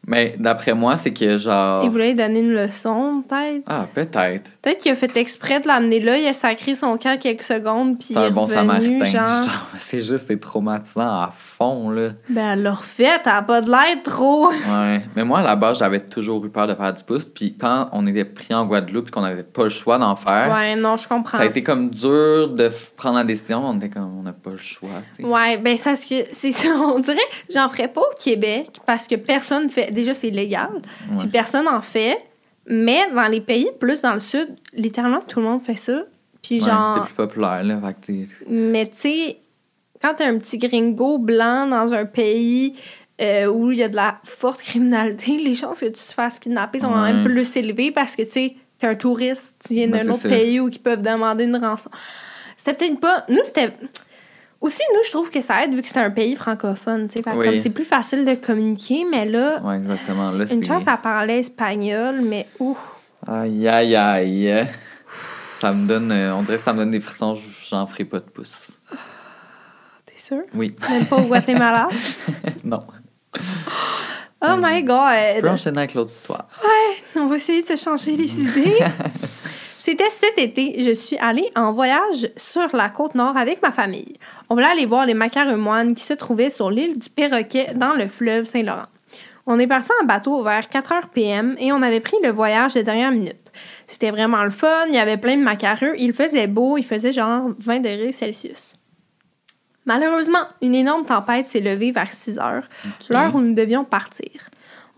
Mais 0.07 0.35
d'après 0.39 0.73
moi, 0.73 0.97
c'est 0.97 1.13
que 1.13 1.37
genre. 1.37 1.83
Il 1.83 1.89
voulait 1.91 2.07
lui 2.09 2.15
donner 2.15 2.39
une 2.39 2.53
leçon, 2.53 3.23
peut-être. 3.27 3.63
Ah, 3.67 3.85
peut-être. 3.93 4.49
Peut-être 4.61 4.79
qu'il 4.79 4.91
a 4.91 4.95
fait 4.95 5.15
exprès 5.17 5.59
de 5.59 5.67
l'amener 5.67 5.99
là, 5.99 6.17
il 6.17 6.27
a 6.27 6.33
sacré 6.33 6.73
son 6.73 6.97
camp 6.97 7.19
quelques 7.19 7.43
secondes, 7.43 7.99
puis 7.99 8.07
il 8.11 8.13
C'est 8.15 8.21
est 8.21 8.25
un 8.25 8.31
bon 8.31 8.41
revenu, 8.45 8.55
samaritain. 8.55 9.05
genre... 9.05 9.43
Genre, 9.43 9.67
c'est 9.79 9.99
juste, 10.01 10.27
c'est 10.27 10.39
traumatisant 10.39 11.01
à 11.01 11.31
fond, 11.35 11.89
là. 11.91 12.09
Ben, 12.29 12.53
elle 12.53 12.63
l'a 12.63 12.73
refait, 12.73 13.03
elle 13.23 13.31
a 13.31 13.41
pas 13.43 13.61
de 13.61 13.69
l'air 13.69 14.01
trop. 14.03 14.49
Ouais. 14.69 15.01
Mais 15.15 15.23
moi, 15.23 15.39
à 15.39 15.43
la 15.43 15.55
base, 15.55 15.79
j'avais 15.79 15.99
toujours 15.99 16.43
eu 16.45 16.49
peur 16.49 16.67
de 16.67 16.73
faire 16.75 16.93
du 16.93 17.03
pouce. 17.03 17.25
Puis 17.25 17.55
quand 17.59 17.89
on 17.91 18.05
était 18.07 18.25
pris 18.25 18.53
en 18.53 18.65
Guadeloupe 18.65 19.07
et 19.09 19.11
qu'on 19.11 19.21
n'avait 19.21 19.43
pas 19.43 19.63
le 19.63 19.69
choix 19.69 19.97
d'en 19.97 20.15
faire, 20.15 20.51
Ouais, 20.53 20.75
non, 20.75 20.95
je 20.97 21.07
comprends. 21.07 21.37
ça 21.37 21.43
a 21.43 21.47
été 21.47 21.61
comme 21.63 21.89
dur 21.89 22.49
de 22.49 22.69
prendre 22.95 23.17
la 23.17 23.23
décision. 23.23 23.61
On 23.65 23.77
était 23.77 23.89
comme, 23.89 24.17
on 24.19 24.23
n'a 24.23 24.33
pas 24.33 24.51
le 24.51 24.57
choix, 24.57 24.89
tu 25.15 25.23
sais. 25.23 25.29
Ouais, 25.29 25.57
ben 25.57 25.75
ça, 25.77 25.95
c'est 25.95 26.51
ça. 26.51 26.69
On 26.75 26.99
dirait, 26.99 27.17
j'en 27.53 27.67
ferais 27.69 27.87
pas 27.87 28.01
au 28.01 28.15
Québec 28.19 28.79
parce 28.85 29.07
que 29.07 29.15
personne 29.15 29.69
fait. 29.69 29.88
Déjà, 29.91 30.13
c'est 30.13 30.29
légal. 30.29 30.69
Ouais. 31.11 31.17
Puis 31.19 31.27
personne 31.27 31.67
en 31.67 31.81
fait. 31.81 32.17
Mais 32.71 33.09
dans 33.15 33.27
les 33.27 33.41
pays 33.41 33.69
plus 33.79 34.01
dans 34.01 34.13
le 34.13 34.19
sud, 34.19 34.47
littéralement, 34.73 35.21
tout 35.21 35.39
le 35.39 35.45
monde 35.45 35.61
fait 35.63 35.75
ça. 35.75 36.03
Puis 36.43 36.59
Ouais, 36.61 36.69
genre. 36.69 36.93
c'est 36.95 37.05
plus 37.05 37.15
populaire, 37.15 37.63
là. 37.63 37.79
Fait 38.05 38.27
Mais 38.47 38.85
tu 38.87 38.95
sais, 38.95 39.37
quand 40.01 40.13
t'es 40.15 40.25
un 40.25 40.37
petit 40.37 40.57
gringo 40.59 41.17
blanc 41.17 41.65
dans 41.67 41.93
un 41.93 42.05
pays 42.05 42.75
euh, 43.21 43.47
où 43.47 43.71
il 43.71 43.79
y 43.79 43.83
a 43.83 43.89
de 43.89 43.95
la 43.95 44.19
forte 44.23 44.61
criminalité, 44.61 45.37
les 45.37 45.55
chances 45.55 45.79
que 45.79 45.85
tu 45.87 45.93
te 45.93 46.13
fasses 46.13 46.39
kidnapper 46.39 46.79
sont 46.79 46.89
quand 46.89 47.03
même 47.03 47.23
plus 47.25 47.55
élevées 47.57 47.91
parce 47.91 48.15
que 48.15 48.21
tu 48.21 48.31
sais, 48.31 48.55
t'es 48.77 48.87
un 48.87 48.95
touriste, 48.95 49.55
tu 49.67 49.73
viens 49.73 49.87
Ben, 49.87 50.05
d'un 50.05 50.11
autre 50.13 50.21
ça. 50.21 50.29
pays 50.29 50.59
où 50.59 50.69
ils 50.69 50.79
peuvent 50.79 51.01
demander 51.01 51.45
une 51.45 51.57
rançon. 51.57 51.89
C'était 52.55 52.73
peut-être 52.75 52.99
pas. 52.99 53.25
Nous, 53.29 53.39
c'était. 53.43 53.73
Aussi, 54.61 54.81
nous, 54.93 54.99
je 55.05 55.11
trouve 55.11 55.29
que 55.29 55.41
ça 55.41 55.63
aide 55.63 55.73
vu 55.73 55.81
que 55.81 55.87
c'est 55.87 55.99
un 55.99 56.09
pays 56.11 56.35
francophone. 56.35 57.09
Fait 57.09 57.21
Oui. 57.33 57.45
comme 57.45 57.59
c'est 57.59 57.69
plus 57.69 57.85
facile 57.85 58.25
de 58.25 58.33
communiquer, 58.35 59.05
mais 59.09 59.25
là, 59.25 59.59
Ouais, 59.63 59.77
exactement. 59.77 60.31
Là, 60.31 60.45
une 60.51 60.63
chance, 60.65 60.83
elle 60.85 60.97
parlait 61.01 61.39
espagnol, 61.39 62.21
mais 62.21 62.45
ouf. 62.59 62.77
Aïe, 63.25 63.67
aïe, 63.67 63.95
aïe. 63.95 64.67
Ça 65.59 65.71
me 65.73 65.87
donne. 65.87 66.11
euh, 66.11 66.33
on 66.35 66.43
dirait 66.43 66.57
que 66.57 66.63
ça 66.63 66.73
me 66.73 66.79
donne 66.79 66.91
des 66.91 66.99
frissons. 66.99 67.37
J'en 67.69 67.85
ferai 67.87 68.05
pas 68.05 68.19
de 68.19 68.25
pouce. 68.25 68.79
T'es 70.05 70.17
sûr? 70.17 70.41
Oui. 70.53 70.75
Même 70.89 71.05
pas 71.05 71.17
au 71.17 71.23
Guatemala? 71.23 71.87
non. 72.63 72.83
Oh 74.41 74.55
my 74.57 74.81
god! 74.83 75.35
Tu 75.35 75.41
peux 75.41 75.49
enchaîner 75.49 75.79
avec 75.79 75.93
l'autre 75.93 76.11
histoire. 76.11 76.47
On 77.15 77.27
va 77.27 77.35
essayer 77.37 77.61
de 77.61 77.67
se 77.67 77.75
changer 77.75 78.15
les 78.15 78.39
idées. 78.41 78.77
C'était 79.89 80.11
cet 80.11 80.37
été, 80.37 80.83
je 80.83 80.93
suis 80.93 81.17
allée 81.17 81.49
en 81.55 81.73
voyage 81.73 82.29
sur 82.37 82.75
la 82.75 82.89
côte 82.89 83.15
nord 83.15 83.35
avec 83.35 83.63
ma 83.63 83.71
famille. 83.71 84.17
On 84.47 84.53
voulait 84.53 84.67
aller 84.67 84.85
voir 84.85 85.07
les 85.07 85.15
macareux 85.15 85.57
moines 85.57 85.95
qui 85.95 86.03
se 86.03 86.13
trouvaient 86.13 86.51
sur 86.51 86.69
l'île 86.69 86.99
du 86.99 87.09
Perroquet 87.09 87.73
dans 87.73 87.93
le 87.93 88.07
fleuve 88.07 88.45
Saint-Laurent. 88.45 88.85
On 89.47 89.57
est 89.57 89.65
parti 89.65 89.89
en 89.99 90.05
bateau 90.05 90.43
vers 90.43 90.69
4 90.69 90.91
h 90.91 91.01
PM 91.11 91.55
et 91.57 91.73
on 91.73 91.81
avait 91.81 92.01
pris 92.01 92.17
le 92.21 92.29
voyage 92.29 92.75
de 92.75 92.83
dernière 92.83 93.09
minute. 93.09 93.51
C'était 93.87 94.11
vraiment 94.11 94.43
le 94.43 94.51
fun, 94.51 94.85
il 94.89 94.93
y 94.93 94.99
avait 94.99 95.17
plein 95.17 95.37
de 95.37 95.41
macareux, 95.41 95.95
il 95.97 96.13
faisait 96.13 96.45
beau, 96.45 96.77
il 96.77 96.85
faisait 96.85 97.11
genre 97.11 97.49
20 97.57 97.79
degrés 97.79 98.11
Celsius. 98.11 98.75
Malheureusement, 99.85 100.45
une 100.61 100.75
énorme 100.75 101.05
tempête 101.05 101.47
s'est 101.47 101.61
levée 101.61 101.91
vers 101.91 102.13
6 102.13 102.37
heures, 102.37 102.69
l'heure 103.09 103.33
où 103.33 103.41
nous 103.41 103.55
devions 103.55 103.85
partir. 103.85 104.51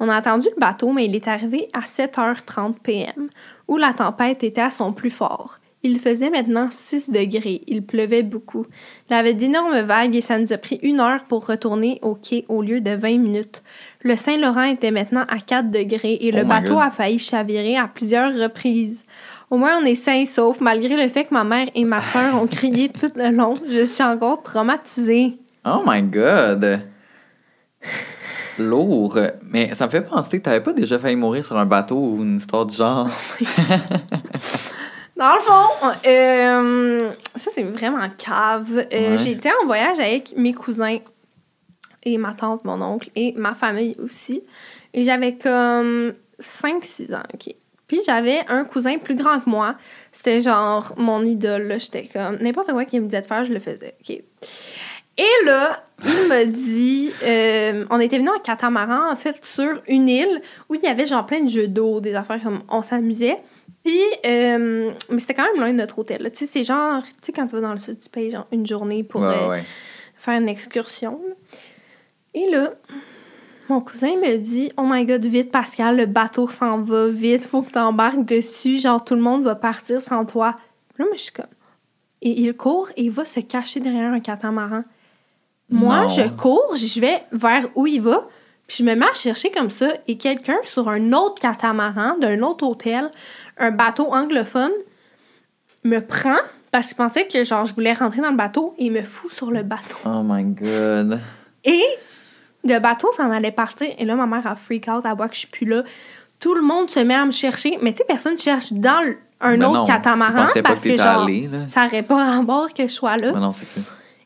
On 0.04 0.10
a 0.10 0.16
attendu 0.16 0.48
le 0.56 0.60
bateau, 0.60 0.92
mais 0.92 1.06
il 1.06 1.16
est 1.16 1.28
arrivé 1.28 1.70
à 1.74 1.82
7h30 1.82 2.80
p.m., 2.82 3.30
où 3.68 3.78
la 3.78 3.94
tempête 3.94 4.44
était 4.44 4.60
à 4.60 4.72
son 4.72 4.94
plus 4.94 5.12
fort. 5.12 5.60
Il 5.84 6.00
faisait 6.00 6.32
maintenant 6.32 6.70
6 6.72 7.12
degrés. 7.12 7.62
Il 7.68 7.86
pleuvait 7.86 8.24
beaucoup. 8.24 8.66
Il 9.10 9.14
y 9.14 9.16
avait 9.16 9.36
d'énormes 9.36 9.80
vagues 9.82 10.16
et 10.16 10.22
ça 10.22 10.40
nous 10.40 10.52
a 10.54 10.58
pris 10.58 10.80
une 10.82 11.00
heure 11.00 11.24
pour 11.26 11.46
retourner 11.46 12.00
au 12.02 12.16
quai 12.16 12.46
au 12.50 12.64
lieu 12.64 12.82
de 12.82 12.90
20 12.90 13.20
minutes. 13.20 13.62
Le 14.02 14.16
Saint-Laurent 14.16 14.64
était 14.64 14.90
maintenant 14.90 15.26
à 15.30 15.38
4 15.40 15.70
degrés 15.70 16.18
et 16.22 16.32
le 16.32 16.42
Oh 16.46 16.48
bateau 16.48 16.74
God. 16.74 16.84
a 16.84 16.90
failli 16.90 17.20
chavirer 17.20 17.78
à 17.78 17.88
plusieurs 17.88 18.34
reprises. 18.34 19.06
Au 19.52 19.58
moins, 19.58 19.80
on 19.80 19.86
est 19.86 19.94
sains 19.94 20.22
et 20.22 20.26
saufs, 20.26 20.62
malgré 20.62 20.96
le 21.00 21.10
fait 21.10 21.26
que 21.26 21.34
ma 21.36 21.44
mère 21.44 21.68
et 21.76 21.86
ma 21.86 22.02
soeur 22.04 22.42
ont 22.42 22.48
crié 22.48 22.90
tout 22.90 23.12
le 23.16 23.30
long. 23.30 23.60
Je 23.70 23.86
suis 23.86 24.04
encore 24.04 24.42
traumatisée. 24.42 25.38
Oh 25.64 25.84
my 25.86 26.02
god! 26.02 26.82
Lourd. 28.60 29.18
Mais 29.44 29.74
ça 29.76 29.86
me 29.86 29.92
fait 29.92 30.02
penser, 30.02 30.42
t'avais 30.42 30.62
pas 30.62 30.74
déjà 30.74 30.98
failli 31.00 31.16
mourir 31.16 31.44
sur 31.46 31.58
un 31.58 31.66
bateau 31.66 31.98
ou 31.98 32.18
une 32.24 32.38
histoire 32.38 32.66
du 32.66 32.76
genre? 32.76 33.08
Dans 35.18 35.36
le 35.36 35.40
fond, 35.42 35.88
euh, 36.08 37.12
ça 37.36 37.52
c'est 37.54 37.64
vraiment 37.64 38.08
cave. 38.18 38.86
Euh, 38.92 39.12
Ouais. 39.12 39.18
J'étais 39.18 39.52
en 39.62 39.66
voyage 39.66 40.00
avec 40.00 40.34
mes 40.36 40.54
cousins 40.54 40.98
et 42.04 42.18
ma 42.18 42.34
tante, 42.34 42.66
mon 42.66 42.82
oncle 42.82 43.10
et 43.16 43.34
ma 43.38 43.54
famille 43.54 43.96
aussi. 44.04 44.42
Et 44.94 45.04
j'avais 45.04 45.36
comme 45.36 46.14
5-6 46.40 47.14
ans, 47.14 47.22
OK. 47.34 47.54
Puis 47.88 48.00
j'avais 48.06 48.40
un 48.48 48.64
cousin 48.64 48.98
plus 48.98 49.16
grand 49.16 49.40
que 49.42 49.50
moi. 49.50 49.76
C'était 50.12 50.40
genre 50.40 50.94
mon 50.98 51.24
idole. 51.24 51.64
là. 51.68 51.78
J'étais 51.78 52.08
comme 52.12 52.38
n'importe 52.38 52.72
quoi 52.72 52.86
qu'il 52.86 53.02
me 53.02 53.06
disait 53.08 53.22
de 53.22 53.28
faire, 53.28 53.44
je 53.44 53.54
le 53.54 53.60
faisais, 53.60 53.96
OK. 54.02 54.24
Et 55.18 55.46
là, 55.46 55.84
il 56.04 56.10
me 56.30 56.46
dit, 56.46 57.12
euh, 57.24 57.86
on 57.90 58.00
était 58.00 58.18
venus 58.18 58.32
en 58.36 58.40
catamaran, 58.40 59.12
en 59.12 59.16
fait, 59.16 59.44
sur 59.46 59.82
une 59.88 60.10
île 60.10 60.42
où 60.70 60.76
il 60.76 60.82
y 60.82 60.88
avait 60.88 61.06
genre 61.06 61.26
plein 61.26 61.42
de 61.42 61.50
jeux 61.50 61.68
d'eau, 61.68 62.00
des 62.00 62.16
affaires 62.16 62.42
comme 62.42 62.64
on 62.70 62.82
s'amusait. 62.82 63.40
Puis, 63.84 64.02
euh, 64.26 64.92
mais 65.10 65.20
c'était 65.20 65.34
quand 65.34 65.44
même 65.44 65.58
loin 65.58 65.72
de 65.72 65.78
notre 65.78 66.00
hôtel. 66.00 66.30
Tu 66.32 66.40
sais, 66.40 66.46
c'est 66.46 66.64
genre, 66.64 67.04
tu 67.04 67.10
sais, 67.24 67.32
quand 67.32 67.48
tu 67.48 67.56
vas 67.56 67.62
dans 67.62 67.74
le 67.74 67.80
sud, 67.80 68.00
tu 68.00 68.10
payes 68.10 68.30
genre 68.30 68.48
une 68.52 68.66
journée 68.66 69.04
pour 69.04 69.22
ouais, 69.22 69.28
euh, 69.28 69.50
ouais. 69.50 69.64
faire 70.16 70.40
une 70.40 70.50
excursion. 70.50 71.20
Et 72.34 72.50
là, 72.50 72.74
Mon 73.70 73.80
cousin 73.80 74.16
me 74.18 74.38
dit 74.38 74.72
Oh 74.78 74.84
my 74.86 75.06
god, 75.06 75.24
vite, 75.26 75.52
Pascal, 75.52 75.96
le 75.96 76.06
bateau 76.06 76.50
s'en 76.50 76.82
va, 76.82 77.08
vite, 77.08 77.46
faut 77.46 77.62
que 77.62 77.72
t'embarques 77.72 78.26
dessus. 78.26 78.80
Genre, 78.80 79.04
tout 79.04 79.16
le 79.16 79.22
monde 79.22 79.44
va 79.44 79.56
partir 79.56 80.02
sans 80.02 80.26
toi. 80.26 80.56
Là, 80.98 81.06
moi, 81.06 81.16
je 81.16 81.22
suis 81.22 81.32
comme. 81.32 81.46
Et 82.22 82.32
il 82.42 82.54
court 82.54 82.90
et 82.98 83.04
il 83.04 83.12
va 83.12 83.26
se 83.26 83.40
cacher 83.40 83.80
derrière 83.80 84.12
un 84.12 84.20
catamaran. 84.20 84.84
Moi, 85.72 86.04
Non. 86.04 86.10
je 86.10 86.22
cours, 86.30 86.76
je 86.76 87.00
vais 87.00 87.24
vers 87.32 87.68
où 87.76 87.88
il 87.88 88.02
va, 88.02 88.28
puis 88.68 88.78
je 88.80 88.84
me 88.84 88.94
mets 88.96 89.06
à 89.06 89.14
chercher 89.14 89.50
comme 89.52 89.70
ça, 89.70 89.88
et 90.08 90.18
quelqu'un 90.18 90.58
sur 90.64 90.90
un 90.90 91.14
autre 91.14 91.42
catamaran 91.42 92.18
d'un 92.20 92.42
autre 92.42 92.66
hôtel, 92.68 93.10
un 93.58 93.72
bateau 93.72 94.14
anglophone, 94.14 94.72
me 95.84 96.00
prend 96.00 96.38
parce 96.72 96.88
qu'il 96.90 96.98
pensait 96.98 97.28
que 97.28 97.44
genre 97.44 97.66
je 97.66 97.74
voulais 97.74 97.92
rentrer 97.94 98.22
dans 98.22 98.30
le 98.30 98.38
bateau 98.38 98.76
et 98.78 98.86
il 98.86 98.92
me 98.92 99.02
fout 99.02 99.32
sur 99.32 99.52
le 99.52 99.64
bateau. 99.64 99.98
Oh 100.06 100.22
my 100.24 100.44
god. 100.44 101.20
Et 101.66 101.84
le 102.64 102.80
bateau 102.80 103.12
s'en 103.12 103.32
allait 103.32 103.52
partir, 103.52 103.88
et 103.98 104.06
là 104.06 104.16
ma 104.16 104.26
mère 104.28 104.46
a 104.48 104.56
freak 104.56 104.88
out, 104.88 105.04
elle 105.06 105.16
voit 105.18 105.28
que 105.28 105.34
je 105.36 105.40
suis 105.40 105.48
plus 105.48 105.66
là. 105.66 105.84
Tout 106.40 106.54
le 106.54 106.62
monde 106.62 106.90
se 106.90 107.00
met 107.00 107.14
à 107.16 107.26
me 107.26 107.32
chercher, 107.32 107.78
mais 107.82 107.92
tu 107.92 107.98
sais, 108.00 108.04
personne 108.06 108.38
cherche 108.38 108.72
dans 108.74 109.04
un 109.42 109.58
Ben 109.58 109.66
autre 109.66 109.80
non, 109.80 109.86
catamaran 109.86 110.46
pas 110.54 110.62
parce 110.62 110.82
que 110.82 110.96
genre, 110.96 111.28
là. 111.28 111.68
ça 111.68 111.84
n'aurait 111.86 112.04
pas 112.04 112.36
rapport 112.38 112.74
que 112.74 112.84
je 112.84 112.92
sois 112.94 113.18
là. 113.18 113.32
Mais 113.34 113.40
non, 113.40 113.54
c'est 113.54 113.66
ça. 113.66 113.82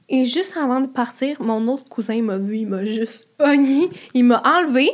Et 0.09 0.25
juste 0.25 0.55
avant 0.55 0.81
de 0.81 0.87
partir, 0.87 1.41
mon 1.41 1.67
autre 1.67 1.85
cousin 1.85 2.21
m'a 2.21 2.37
vu, 2.37 2.57
il 2.57 2.67
m'a 2.67 2.83
juste 2.83 3.27
pogné, 3.37 3.89
il 4.13 4.23
m'a 4.23 4.41
enlevé. 4.45 4.89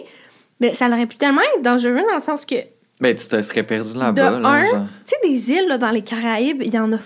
Mais 0.59 0.73
ça 0.73 0.87
aurait 0.87 1.07
pu 1.07 1.17
tellement 1.17 1.41
être 1.55 1.63
dangereux 1.63 2.03
dans 2.07 2.15
le 2.15 2.21
sens 2.21 2.45
que, 2.45 2.55
tu 2.55 2.67
Ben, 3.01 3.15
tu 3.15 3.27
te 3.27 3.41
serais 3.41 3.63
perdu 3.63 3.93
De 3.93 3.99
là-bas, 3.99 4.39
là. 4.39 4.49
un, 4.49 4.65
genre. 4.65 4.85
sais, 5.05 5.15
des 5.23 5.51
îles 5.51 5.67
là, 5.67 5.77
dans 5.77 5.89
les 5.89 6.03
Caraïbes, 6.03 6.61
il 6.63 6.73
y 6.73 6.79
en 6.79 6.93
a 6.93 6.97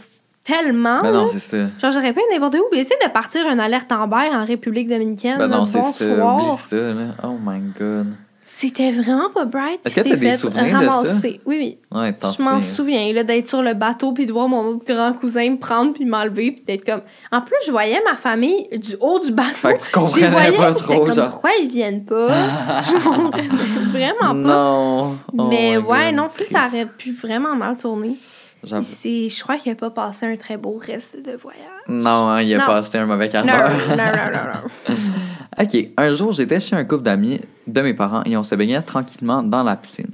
tellement. 0.43 1.01
Ben 1.01 1.11
là. 1.11 1.23
non, 1.23 1.29
c'est 1.31 1.39
ça. 1.39 1.57
Genre, 1.81 1.91
j'aurais 1.91 2.13
pu 2.13 2.19
n'importe 2.31 2.55
où. 2.55 2.65
Mais 2.71 2.79
essayer 2.79 2.99
de 3.03 3.09
partir 3.09 3.47
une 3.47 3.59
alerte 3.59 3.91
Amber 3.91 4.29
en 4.31 4.45
République 4.45 4.87
dominicaine. 4.87 5.37
Ben 5.37 5.47
là, 5.47 5.57
non, 5.57 5.65
c'est 5.65 5.81
ça. 5.81 6.05
Oublie 6.05 6.57
ça, 6.57 6.93
là. 6.93 7.15
Oh 7.23 7.37
my 7.43 7.59
god. 7.79 8.13
C'était 8.47 8.91
vraiment 8.91 9.31
pas 9.31 9.45
bright. 9.45 9.79
Est-ce 9.83 9.95
que 9.95 10.07
t'as 10.07 10.15
des 10.17 10.29
de 10.29 10.35
ça? 10.35 10.49
ramasser. 10.49 11.41
Oui, 11.47 11.57
oui. 11.57 11.77
Ouais, 11.91 12.13
Je 12.37 12.43
m'en 12.43 12.61
souviens. 12.61 13.11
là, 13.11 13.23
d'être 13.23 13.47
sur 13.47 13.63
le 13.63 13.73
bateau, 13.73 14.11
puis 14.13 14.27
de 14.27 14.31
voir 14.31 14.47
mon 14.47 14.63
autre 14.67 14.85
grand 14.85 15.13
cousin 15.13 15.49
me 15.49 15.57
prendre, 15.57 15.93
puis 15.93 16.05
m'enlever, 16.05 16.51
puis 16.51 16.63
d'être 16.63 16.85
comme... 16.85 17.01
En 17.31 17.41
plus, 17.41 17.55
je 17.65 17.71
voyais 17.71 17.99
ma 18.05 18.15
famille 18.15 18.67
du 18.77 18.97
haut 18.99 19.17
du 19.17 19.31
bateau. 19.31 19.55
Fait 19.55 19.73
que 19.73 19.83
tu 19.83 19.89
comprenais 19.89 20.29
voyais, 20.29 20.57
pas 20.57 20.75
trop, 20.75 21.05
comme, 21.05 21.15
genre. 21.15 21.29
pourquoi 21.29 21.49
ils 21.59 21.69
viennent 21.69 22.05
pas? 22.05 22.27
je 22.83 23.03
comprenais 23.03 23.47
vraiment 23.91 24.19
pas. 24.19 24.33
Non. 24.35 25.17
Oh 25.35 25.47
Mais 25.49 25.77
ouais, 25.77 26.11
God, 26.11 26.15
non, 26.15 26.29
ça, 26.29 26.45
ça 26.45 26.67
aurait 26.67 26.85
pu 26.85 27.13
vraiment 27.13 27.55
mal 27.55 27.75
tourner. 27.75 28.15
Je 28.63 29.41
crois 29.41 29.57
qu'il 29.57 29.71
a 29.71 29.75
pas 29.75 29.89
passé 29.89 30.27
un 30.27 30.37
très 30.37 30.57
beau 30.57 30.79
reste 30.79 31.17
de 31.19 31.35
voyage. 31.35 31.74
Non, 31.87 32.29
hein, 32.29 32.41
il 32.41 32.53
a 32.55 32.59
Non. 32.59 32.65
passé 32.65 32.97
un 32.97 33.05
mauvais 33.05 33.29
quart 33.29 33.45
d'heure. 33.45 33.69
non, 33.89 33.95
non, 33.95 34.03
non, 34.33 34.41
non. 34.89 34.95
OK. 35.63 35.89
Un 35.97 36.13
jour, 36.13 36.31
j'étais 36.31 36.59
chez 36.59 36.75
un 36.75 36.83
couple 36.83 37.03
d'amis 37.03 37.39
de 37.67 37.81
mes 37.81 37.93
parents 37.93 38.23
et 38.25 38.35
on 38.35 38.43
se 38.43 38.55
baignait 38.55 38.81
tranquillement 38.81 39.43
dans 39.43 39.63
la 39.63 39.75
piscine. 39.75 40.09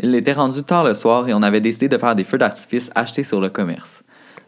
Il 0.00 0.14
était 0.14 0.32
rendu 0.32 0.62
tard 0.62 0.84
le 0.84 0.94
soir 0.94 1.28
et 1.28 1.34
on 1.34 1.42
avait 1.42 1.60
décidé 1.60 1.88
de 1.88 1.96
faire 1.96 2.14
des 2.14 2.24
feux 2.24 2.38
d'artifice 2.38 2.90
achetés 2.94 3.22
sur 3.22 3.40
le 3.40 3.48
commerce. 3.48 4.02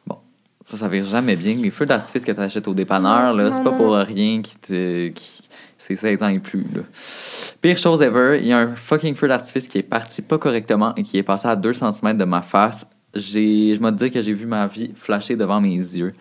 Bon, 0.07 0.19
ça, 0.67 0.77
ça 0.77 0.89
va 0.89 1.01
jamais 1.03 1.37
bien. 1.37 1.55
Les 1.63 1.71
feux 1.71 1.87
d'artifice 1.87 2.25
que 2.25 2.33
tu 2.33 2.41
achètes 2.41 2.67
au 2.69 2.75
dépanneur, 2.75 3.35
là, 3.35 3.53
c'est 3.53 3.63
pas 3.65 3.73
pour 3.73 3.95
rien 3.95 4.43
qui 4.43 4.57
te. 4.57 5.09
Qui... 5.09 5.41
C'est 5.79 5.97
16 5.97 6.23
ans 6.23 6.29
et 6.29 6.39
plus, 6.39 6.67
là. 6.75 6.81
Pire 7.61 7.77
chose 7.77 8.01
ever, 8.01 8.39
il 8.41 8.47
y 8.49 8.53
a 8.55 8.59
un 8.59 8.75
fucking 8.75 9.15
feu 9.15 9.29
d'artifice 9.29 9.69
qui 9.69 9.79
est 9.79 9.83
parti 9.83 10.23
pas 10.23 10.39
correctement 10.39 10.95
et 10.97 11.03
qui 11.03 11.19
est 11.19 11.23
passé 11.23 11.47
à 11.47 11.57
2 11.57 11.73
cm 11.75 12.17
de 12.17 12.25
ma 12.25 12.41
face. 12.41 12.87
J'ai, 13.15 13.75
je 13.75 13.81
me 13.81 13.91
dire 13.93 14.11
que 14.11 14.21
j'ai 14.23 14.33
vu 14.33 14.47
ma 14.47 14.67
vie 14.67 14.93
flasher 14.97 15.37
devant 15.37 15.61
mes 15.61 15.77
yeux. 15.77 16.15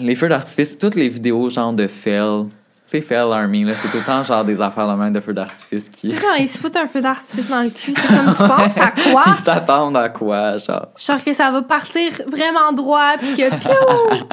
Les 0.00 0.14
feux 0.14 0.28
d'artifice, 0.28 0.78
toutes 0.78 0.94
les 0.94 1.08
vidéos 1.08 1.50
genre 1.50 1.72
de 1.72 1.86
fail, 1.86 2.46
c'est 2.86 3.00
fail 3.00 3.32
army, 3.32 3.64
là, 3.64 3.74
c'est 3.74 3.88
tout 3.88 3.98
le 3.98 4.04
temps 4.04 4.22
genre 4.22 4.44
des 4.44 4.60
affaires 4.60 4.88
de 4.88 4.94
même 4.94 5.12
de 5.12 5.20
feux 5.20 5.32
d'artifice 5.32 5.88
qui. 5.88 6.08
Tu 6.08 6.14
sais, 6.14 6.20
genre, 6.20 6.36
ils 6.38 6.48
se 6.48 6.58
foutent 6.58 6.76
un 6.76 6.86
feu 6.86 7.00
d'artifice 7.00 7.48
dans 7.48 7.62
le 7.62 7.70
cul. 7.70 7.94
C'est 7.94 8.08
comme 8.08 8.30
tu 8.30 8.38
penses 8.38 8.78
à 8.78 8.90
quoi? 8.90 9.24
Ils 9.38 9.44
s'attendent 9.44 9.96
à 9.96 10.08
quoi, 10.08 10.58
genre? 10.58 10.88
Genre 10.96 11.24
que 11.24 11.32
ça 11.32 11.50
va 11.50 11.62
partir 11.62 12.12
vraiment 12.26 12.72
droit, 12.72 13.14
puis 13.18 13.34
que 13.34 13.50
piou! 13.50 14.26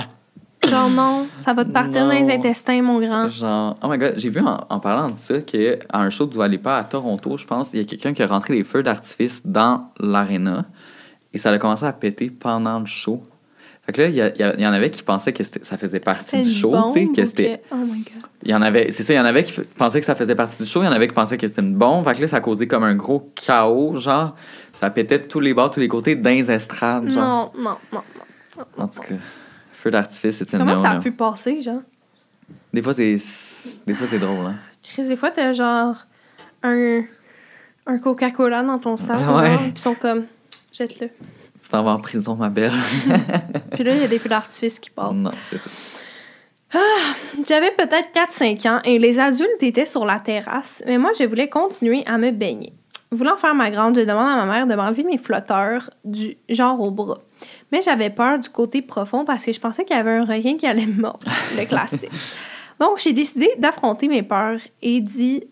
Genre 0.68 0.90
non, 0.90 1.26
ça 1.38 1.54
va 1.54 1.64
te 1.64 1.72
partir 1.72 2.06
dans 2.06 2.12
les 2.12 2.30
intestins, 2.30 2.82
mon 2.82 3.00
grand. 3.00 3.30
Genre, 3.30 3.78
oh 3.82 3.88
my 3.88 3.98
god, 3.98 4.16
j'ai 4.18 4.30
vu 4.30 4.42
en, 4.42 4.66
en 4.70 4.80
parlant 4.80 5.10
de 5.10 5.16
ça 5.16 5.40
qu'à 5.40 5.78
un 5.94 6.10
show 6.10 6.26
de 6.26 6.34
Dua 6.34 6.50
Lipa 6.50 6.76
à 6.76 6.84
Toronto, 6.84 7.38
je 7.38 7.46
pense, 7.46 7.70
il 7.74 7.80
y 7.80 7.82
a 7.82 7.86
quelqu'un 7.86 8.14
qui 8.14 8.22
a 8.22 8.28
rentré 8.28 8.56
des 8.56 8.66
feux 8.66 8.84
d'artifice 8.84 9.42
dans 9.46 9.90
l'aréna 10.00 10.66
et 11.34 11.38
ça 11.38 11.52
a 11.52 11.58
commencé 11.58 11.86
à 11.86 11.94
péter 11.94 12.30
pendant 12.30 12.80
le 12.80 12.86
show. 12.86 13.24
Fait 13.90 13.94
que 13.94 14.02
là, 14.04 14.08
il 14.08 14.62
y, 14.62 14.68
en 14.68 14.72
avait 14.72 14.92
qui 14.92 15.02
pensaient 15.02 15.34
que 15.34 15.44
ça 15.44 15.76
faisait 15.76 16.00
partie 16.00 16.44
du 16.44 16.52
show, 16.52 16.76
tu 16.94 17.08
sais, 17.08 17.08
que 17.12 17.26
c'était. 17.26 17.64
Oh 17.72 17.76
my 17.78 18.04
god. 18.04 18.24
Il 18.44 18.52
y 18.52 18.54
en 18.54 18.62
avait, 18.62 18.92
c'est 18.92 19.02
ça, 19.02 19.14
il 19.14 19.18
y 19.18 19.20
en 19.20 19.26
avait 19.26 19.44
qui 19.44 19.62
pensaient 19.62 20.00
que 20.00 20.06
ça 20.06 20.14
faisait 20.14 20.36
partie 20.36 20.62
du 20.62 20.70
show, 20.70 20.84
il 20.84 20.86
y 20.86 20.88
en 20.88 20.92
avait 20.92 21.08
qui 21.08 21.16
pensaient 21.16 21.40
que 21.40 21.48
c'était 21.48 21.64
une 21.64 21.74
bombe. 21.74 22.06
Fait 22.06 22.14
que 22.14 22.22
là, 22.22 22.28
ça 22.28 22.38
a 22.38 22.40
causé 22.40 22.68
comme 22.68 22.84
un 22.84 22.94
gros 22.94 23.32
chaos, 23.34 23.98
genre, 23.98 24.36
ça 24.74 24.92
pétait 24.92 25.18
de 25.18 25.24
tous 25.24 25.40
les 25.40 25.56
bords, 25.56 25.72
tous 25.72 25.80
les 25.80 25.88
côtés, 25.88 26.12
estrades, 26.50 27.10
genre. 27.10 27.52
Non, 27.58 27.64
non, 27.64 27.78
non, 27.92 28.02
non. 28.60 28.84
En 28.84 28.88
tout 28.88 29.02
cas, 29.02 29.16
feu 29.74 29.90
d'artifice, 29.90 30.36
c'est 30.38 30.54
une 30.54 30.60
Comment 30.60 30.80
ça 30.80 30.92
a 30.92 31.00
pu 31.00 31.12
passer, 31.12 31.60
genre? 31.60 31.82
Des 32.72 32.84
fois, 32.84 32.94
c'est, 32.94 33.18
des 33.88 33.96
fois, 33.96 34.06
c'est 34.08 34.20
drôle, 34.20 34.46
hein. 34.46 34.56
Chris, 34.84 35.08
des 35.08 35.16
fois, 35.16 35.32
t'as 35.32 35.54
genre 35.54 35.96
un, 36.62 37.02
un 37.88 37.98
Coca-Cola 37.98 38.62
dans 38.62 38.78
ton 38.78 38.98
sac, 38.98 39.18
Ouais. 39.18 39.26
genre, 39.26 39.58
puis 39.58 39.72
ils 39.74 39.80
sont 39.80 39.96
comme, 39.96 40.26
jette-le. 40.72 41.10
Tu 41.70 41.74
t'en 41.74 41.84
vas 41.84 41.92
en 41.92 42.00
prison, 42.00 42.34
ma 42.36 42.50
belle. 42.50 42.74
Puis 43.74 43.84
là, 43.84 43.94
il 43.94 44.02
y 44.02 44.04
a 44.04 44.08
des 44.08 44.18
feux 44.18 44.28
d'artifice 44.28 44.80
qui 44.80 44.90
partent. 44.90 45.14
non, 45.14 45.30
c'est 45.52 45.60
ça. 45.60 45.70
J'avais 47.48 47.70
peut-être 47.70 48.10
4-5 48.12 48.68
ans 48.68 48.82
et 48.84 48.98
les 48.98 49.20
adultes 49.20 49.62
étaient 49.62 49.86
sur 49.86 50.04
la 50.04 50.20
terrasse, 50.20 50.82
mais 50.88 50.98
moi, 50.98 51.12
je 51.20 51.26
voulais 51.26 51.48
continuer 51.48 52.04
à 52.08 52.18
me 52.18 52.32
baigner. 52.32 52.74
Voulant 53.12 53.36
faire 53.36 53.54
ma 53.54 53.70
grande, 53.70 54.00
je 54.00 54.02
demande 54.02 54.28
à 54.28 54.36
ma 54.38 54.48
mère 54.48 54.66
de 54.66 54.74
m'enlever 54.74 55.04
mes 55.04 55.20
flotteurs 55.20 55.92
du 56.04 56.38
genre 56.50 56.82
au 56.82 56.90
bras. 56.90 57.20
Mais 57.72 57.84
j'avais 57.84 58.10
peur 58.10 58.40
du 58.40 58.50
côté 58.50 58.82
profond 58.82 59.24
parce 59.24 59.46
que 59.46 59.54
je 59.54 59.60
pensais 59.60 59.86
qu'il 59.86 59.96
y 59.96 60.00
avait 60.00 60.18
un 60.18 60.26
requin 60.26 60.58
qui 60.58 60.66
allait 60.66 60.88
me 60.88 61.00
mordre, 61.00 61.28
le 61.56 61.66
classique. 61.66 62.10
Donc, 62.80 62.98
j'ai 62.98 63.14
décidé 63.14 63.48
d'affronter 63.60 64.08
mes 64.08 64.24
peurs 64.24 64.60
et 64.82 65.02
d'y 65.02 65.44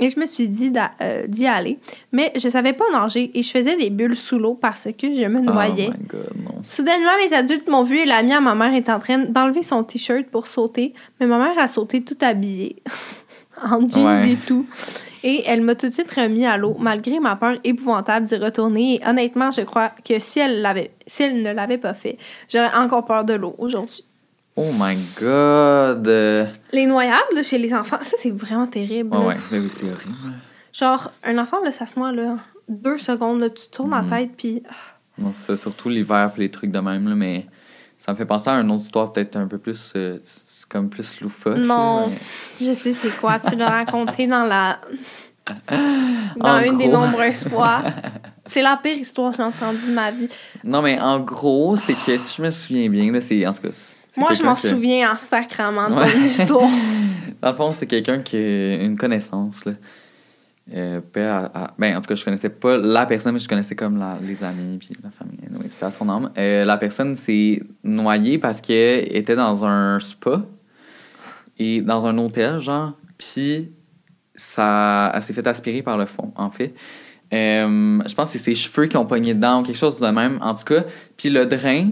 et 0.00 0.10
je 0.10 0.18
me 0.18 0.26
suis 0.26 0.48
dit 0.48 0.72
euh, 1.00 1.26
d'y 1.28 1.46
aller. 1.46 1.78
Mais 2.12 2.32
je 2.36 2.48
savais 2.48 2.72
pas 2.72 2.84
nager 2.92 3.30
et 3.38 3.42
je 3.42 3.50
faisais 3.50 3.76
des 3.76 3.90
bulles 3.90 4.16
sous 4.16 4.38
l'eau 4.38 4.54
parce 4.54 4.88
que 4.98 5.12
je 5.12 5.22
me 5.24 5.40
noyais. 5.40 5.90
Oh 5.90 5.96
my 5.98 6.06
god, 6.08 6.32
non. 6.42 6.62
Soudainement, 6.62 7.12
les 7.24 7.32
adultes 7.34 7.68
m'ont 7.68 7.82
vu 7.84 7.98
et 7.98 8.06
l'ami 8.06 8.32
à 8.32 8.40
ma 8.40 8.54
mère 8.54 8.74
est 8.74 8.88
en 8.90 8.98
train 8.98 9.18
d'enlever 9.18 9.62
son 9.62 9.84
t-shirt 9.84 10.26
pour 10.26 10.46
sauter, 10.48 10.94
mais 11.20 11.26
ma 11.26 11.38
mère 11.38 11.58
a 11.58 11.68
sauté 11.68 12.02
tout 12.02 12.18
habillée, 12.22 12.82
en 13.62 13.88
jeans 13.88 14.04
Ouais. 14.06 14.30
et 14.32 14.36
tout. 14.36 14.66
Et 15.26 15.42
elle 15.46 15.62
m'a 15.62 15.74
tout 15.74 15.88
de 15.88 15.94
suite 15.94 16.10
remis 16.10 16.44
à 16.44 16.58
l'eau, 16.58 16.76
malgré 16.78 17.18
ma 17.18 17.34
peur 17.36 17.54
épouvantable 17.64 18.26
d'y 18.26 18.36
retourner. 18.36 18.96
Et 18.96 19.08
honnêtement, 19.08 19.50
je 19.50 19.62
crois 19.62 19.90
que 20.06 20.18
si 20.18 20.38
elle, 20.38 20.60
l'avait, 20.60 20.90
si 21.06 21.22
elle 21.22 21.40
ne 21.40 21.50
l'avait 21.50 21.78
pas 21.78 21.94
fait, 21.94 22.18
j'aurais 22.52 22.74
encore 22.74 23.06
peur 23.06 23.24
de 23.24 23.32
l'eau 23.32 23.54
aujourd'hui. 23.56 24.04
Oh 24.56 24.70
my 24.72 24.96
god. 25.20 26.06
Les 26.72 26.86
noyades 26.86 27.18
là, 27.34 27.42
chez 27.42 27.58
les 27.58 27.74
enfants, 27.74 27.98
ça 28.02 28.16
c'est 28.18 28.30
vraiment 28.30 28.66
terrible. 28.66 29.10
Là. 29.16 29.20
ouais, 29.20 29.36
mais 29.50 29.58
oui, 29.58 29.68
c'est 29.70 29.84
horrible. 29.86 30.14
Genre, 30.72 31.10
un 31.24 31.38
enfant, 31.38 31.58
là, 31.64 31.72
ça 31.72 31.86
se 31.86 31.98
noie 31.98 32.12
là, 32.12 32.36
deux 32.68 32.98
secondes, 32.98 33.40
là, 33.40 33.50
tu 33.50 33.68
tournes 33.70 33.90
Mhm. 33.90 34.08
la 34.10 34.16
tête, 34.18 34.30
puis 34.36 34.62
Non, 35.18 35.30
c'est 35.32 35.56
surtout 35.56 35.88
l'hiver 35.88 36.30
pis 36.34 36.40
les 36.40 36.50
trucs 36.50 36.70
de 36.72 36.78
même, 36.80 37.08
là, 37.08 37.14
mais 37.14 37.46
ça 37.98 38.12
me 38.12 38.16
fait 38.16 38.24
penser 38.26 38.50
à 38.50 38.54
une 38.54 38.70
autre 38.70 38.82
histoire 38.82 39.12
peut-être 39.12 39.36
un 39.36 39.46
peu 39.46 39.58
plus. 39.58 39.92
euh, 39.96 40.18
c'est 40.46 40.68
comme 40.68 40.88
plus 40.88 41.20
loufoque. 41.20 41.58
là, 41.58 41.64
Non. 41.66 42.08
mais- 42.10 42.18
Je 42.66 42.72
sais 42.74 42.92
c'est 42.92 43.16
quoi. 43.20 43.38
Tu 43.40 43.54
l'as 43.56 43.70
raconté 43.70 44.26
dans 44.26 44.44
la. 44.44 44.80
Dans 46.36 46.56
En 46.56 46.60
une 46.60 46.78
des 46.78 46.88
nombreuses 46.88 47.46
fois. 47.48 47.82
C'est 48.46 48.62
la 48.62 48.78
pire 48.82 48.96
histoire 48.96 49.30
que 49.30 49.36
j'ai 49.38 49.42
entendue 49.42 49.86
de 49.88 49.92
ma 49.92 50.10
vie. 50.10 50.28
Non, 50.64 50.80
mais 50.82 50.98
en 51.00 51.20
gros, 51.20 51.76
c'est 51.76 51.92
que 51.94 52.16
si 52.18 52.36
je 52.36 52.42
me 52.42 52.50
souviens 52.50 52.88
bien, 52.90 53.10
là, 53.12 53.20
c'est. 53.20 53.46
En 53.46 53.52
tout 53.52 53.62
cas. 53.62 53.68
Moi, 54.16 54.32
je 54.34 54.42
m'en 54.42 54.54
que- 54.54 54.68
souviens 54.68 55.12
en 55.12 55.18
sacrament 55.18 55.90
de 55.90 55.94
Ouais. 55.96 56.12
ton 56.12 56.18
histoire. 56.24 56.68
Dans 57.42 57.50
le 57.50 57.56
fond, 57.56 57.70
c'est 57.72 57.86
quelqu'un 57.86 58.20
qui 58.20 58.36
a 58.36 58.76
une 58.82 58.96
connaissance, 58.96 59.64
là. 59.64 59.72
Euh, 60.74 61.00
paix 61.02 61.24
à- 61.24 61.50
à- 61.52 61.74
ben, 61.78 61.94
en 61.96 62.00
tout 62.00 62.08
cas, 62.08 62.14
je 62.14 62.24
connaissais 62.24 62.48
pas 62.48 62.78
la 62.78 63.04
personne, 63.04 63.34
mais 63.34 63.38
je 63.38 63.48
connaissais 63.48 63.74
comme 63.74 63.98
la- 63.98 64.18
les 64.22 64.42
amis 64.42 64.78
puis 64.78 64.88
la 65.02 65.10
famille. 65.10 65.36
Paix 65.78 65.86
à 65.86 65.90
son 65.90 66.08
âme. 66.08 66.30
Euh, 66.38 66.64
la 66.64 66.78
personne 66.78 67.14
s'est 67.14 67.62
noyée 67.82 68.38
parce 68.38 68.60
qu'elle 68.62 69.14
était 69.14 69.36
dans 69.36 69.64
un 69.66 70.00
spa 70.00 70.42
et 71.58 71.82
dans 71.82 72.06
un 72.06 72.16
hôtel, 72.16 72.60
genre, 72.60 72.92
puis 73.18 73.72
ça, 74.34 75.12
elle 75.14 75.22
s'est 75.22 75.34
fait 75.34 75.46
aspirer 75.46 75.82
par 75.82 75.98
le 75.98 76.06
fond, 76.06 76.32
en 76.36 76.50
fait. 76.50 76.74
Euh, 77.32 78.00
je 78.06 78.14
pense 78.14 78.32
que 78.32 78.38
c'est 78.38 78.44
ses 78.44 78.54
cheveux 78.54 78.86
qui 78.86 78.96
ont 78.96 79.06
pogné 79.06 79.34
dedans 79.34 79.60
ou 79.60 79.64
quelque 79.64 79.76
chose 79.78 79.98
de 80.00 80.06
même, 80.08 80.38
en 80.40 80.54
tout 80.54 80.64
cas. 80.64 80.84
Puis 81.16 81.28
le 81.30 81.44
drain... 81.46 81.90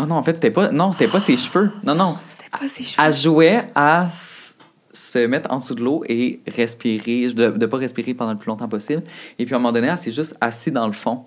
Oh 0.00 0.06
non, 0.06 0.16
en 0.16 0.22
fait, 0.22 0.34
c'était 0.34 0.50
pas... 0.50 0.70
Non, 0.70 0.92
c'était 0.92 1.08
pas 1.08 1.20
ses 1.20 1.36
cheveux. 1.36 1.70
Non, 1.84 1.94
non. 1.94 2.16
C'était 2.28 2.48
pas 2.50 2.66
ses 2.66 2.84
cheveux. 2.84 3.06
Elle 3.06 3.14
jouait 3.14 3.64
à 3.74 4.08
se 4.92 5.26
mettre 5.26 5.52
en 5.52 5.58
dessous 5.58 5.74
de 5.74 5.82
l'eau 5.82 6.04
et 6.08 6.40
respirer, 6.46 7.32
de 7.32 7.50
ne 7.50 7.66
pas 7.66 7.76
respirer 7.76 8.14
pendant 8.14 8.32
le 8.32 8.38
plus 8.38 8.48
longtemps 8.48 8.68
possible. 8.68 9.02
Et 9.38 9.44
puis 9.44 9.54
à 9.54 9.56
un 9.56 9.60
moment 9.60 9.72
donné, 9.72 9.88
elle 9.88 9.98
s'est 9.98 10.12
juste 10.12 10.34
assise 10.40 10.72
dans 10.72 10.86
le 10.86 10.92
fond. 10.92 11.24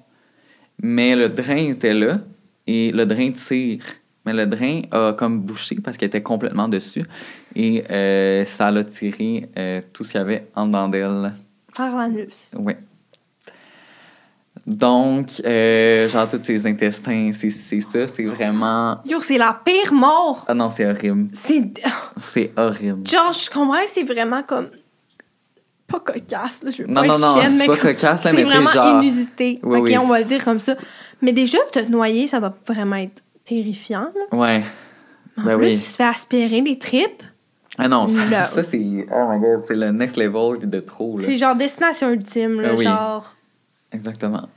Mais 0.82 1.16
le 1.16 1.30
drain 1.30 1.70
était 1.70 1.94
là 1.94 2.20
et 2.66 2.92
le 2.92 3.06
drain 3.06 3.32
tire. 3.32 3.84
Mais 4.26 4.34
le 4.34 4.48
drain 4.48 4.82
a 4.92 5.14
comme 5.14 5.42
bouché 5.42 5.76
parce 5.84 5.98
qu'elle 5.98 6.08
était 6.08 6.24
complètement 6.24 6.68
dessus. 6.68 7.06
Et 7.56 7.84
euh, 7.92 8.46
ça 8.46 8.72
l'a 8.72 8.84
tiré 8.86 9.50
euh, 9.58 9.82
tout 9.92 10.04
ce 10.04 10.14
qu'il 10.14 10.20
y 10.20 10.22
avait 10.22 10.48
en 10.56 10.66
dedans 10.66 10.88
d'elle. 10.88 11.34
Par 11.76 11.96
l'anus. 11.96 12.54
Oui. 12.58 12.74
Donc, 14.66 15.42
euh, 15.46 16.08
genre, 16.08 16.28
tous 16.30 16.42
ses 16.44 16.66
intestins, 16.66 17.32
c'est 17.38 17.50
c'est 17.50 17.82
ça. 17.82 18.08
C'est 18.08 18.24
vraiment. 18.24 18.98
Yo, 19.06 19.20
c'est 19.20 19.38
la 19.38 19.60
pire 19.66 19.92
mort. 19.94 20.46
Ah 20.48 20.54
non, 20.54 20.70
c'est 20.74 20.86
horrible. 20.90 21.28
C'est. 21.34 21.64
C'est 22.34 22.52
horrible. 22.56 23.06
Genre, 23.06 23.34
je 23.34 23.50
comprends 23.50 23.80
c'est 23.88 24.04
vraiment 24.04 24.42
comme. 24.44 24.70
Pas 25.88 26.00
cocasse, 26.00 26.64
là. 26.64 26.72
Je 26.72 26.84
veux 26.84 26.88
Non, 26.88 27.02
pas 27.02 27.08
non, 27.08 27.14
être 27.16 27.20
non, 27.22 27.42
chienne, 27.42 27.50
c'est 27.52 27.58
mais 27.58 27.66
pas 27.68 27.76
comme- 27.78 27.92
cocasse, 27.94 28.24
là, 28.24 28.32
c'est 28.32 28.38
mais 28.38 28.46
c'est 28.46 28.50
vraiment 28.58 28.70
genre- 28.70 29.04
inusité. 29.04 29.60
Oui, 29.64 29.80
ok, 29.80 29.84
oui, 29.86 29.98
on 29.98 30.08
va 30.08 30.20
le 30.20 30.26
dire 30.26 30.44
comme 30.44 30.60
ça. 30.60 30.76
Mais 31.22 31.34
déjà, 31.34 31.58
te 31.72 31.80
noyer, 31.80 32.28
ça 32.28 32.40
doit 32.40 32.56
vraiment 32.66 32.96
être 32.96 33.22
terrifiant, 33.46 34.10
là. 34.32 34.38
Ouais. 34.38 34.64
En 35.38 35.44
Ben 35.44 35.58
plus, 35.58 35.68
oui. 35.68 35.74
tu 35.78 35.92
te 35.92 35.96
fais 35.98 36.04
aspirer 36.06 36.62
les 36.62 36.80
tripes. 36.80 37.24
Ah 37.78 37.88
non, 37.90 38.08
ça, 38.08 38.26
Là. 38.26 38.46
ça, 38.46 38.64
c'est. 38.64 38.78
Oh 39.12 39.28
my 39.30 39.40
god, 39.42 39.66
c'est 39.68 39.76
le 39.76 39.92
next 39.92 40.16
level 40.16 40.70
de 40.70 40.80
trop, 40.80 41.18
là. 41.20 41.26
C'est 41.26 41.38
genre 41.38 41.56
destination 41.56 42.10
ultime, 42.12 42.62
là. 42.62 42.70
Ben 42.70 42.78
oui. 42.78 42.86
Exactement. 43.94 44.48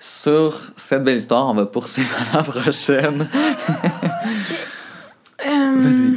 Sur 0.00 0.60
cette 0.76 1.04
belle 1.04 1.18
histoire, 1.18 1.46
on 1.48 1.54
va 1.54 1.66
poursuivre 1.66 2.14
à 2.32 2.38
la 2.38 2.42
prochaine. 2.42 3.22
euh, 5.46 5.74
Vas-y. 5.76 6.16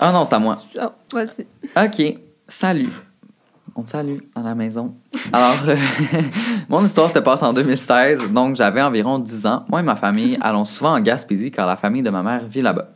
Ah 0.00 0.12
non, 0.12 0.26
c'est 0.28 0.34
à 0.34 0.38
moi. 0.38 0.56
oh, 0.80 0.88
vas-y. 1.12 1.46
OK. 1.76 2.18
Salut. 2.46 2.88
On 3.74 3.82
te 3.82 3.90
salue 3.90 4.18
à 4.34 4.40
la 4.40 4.54
maison. 4.54 4.94
Alors, 5.32 5.56
euh, 5.68 5.76
mon 6.68 6.84
histoire 6.84 7.10
se 7.10 7.18
passe 7.20 7.42
en 7.42 7.52
2016, 7.52 8.32
donc 8.32 8.56
j'avais 8.56 8.82
environ 8.82 9.18
10 9.18 9.46
ans. 9.46 9.64
Moi 9.68 9.80
et 9.80 9.84
ma 9.84 9.94
famille 9.94 10.36
allons 10.40 10.64
souvent 10.64 10.94
en 10.94 11.00
Gaspésie 11.00 11.50
car 11.50 11.66
la 11.66 11.76
famille 11.76 12.02
de 12.02 12.10
ma 12.10 12.22
mère 12.22 12.44
vit 12.46 12.62
là-bas. 12.62 12.88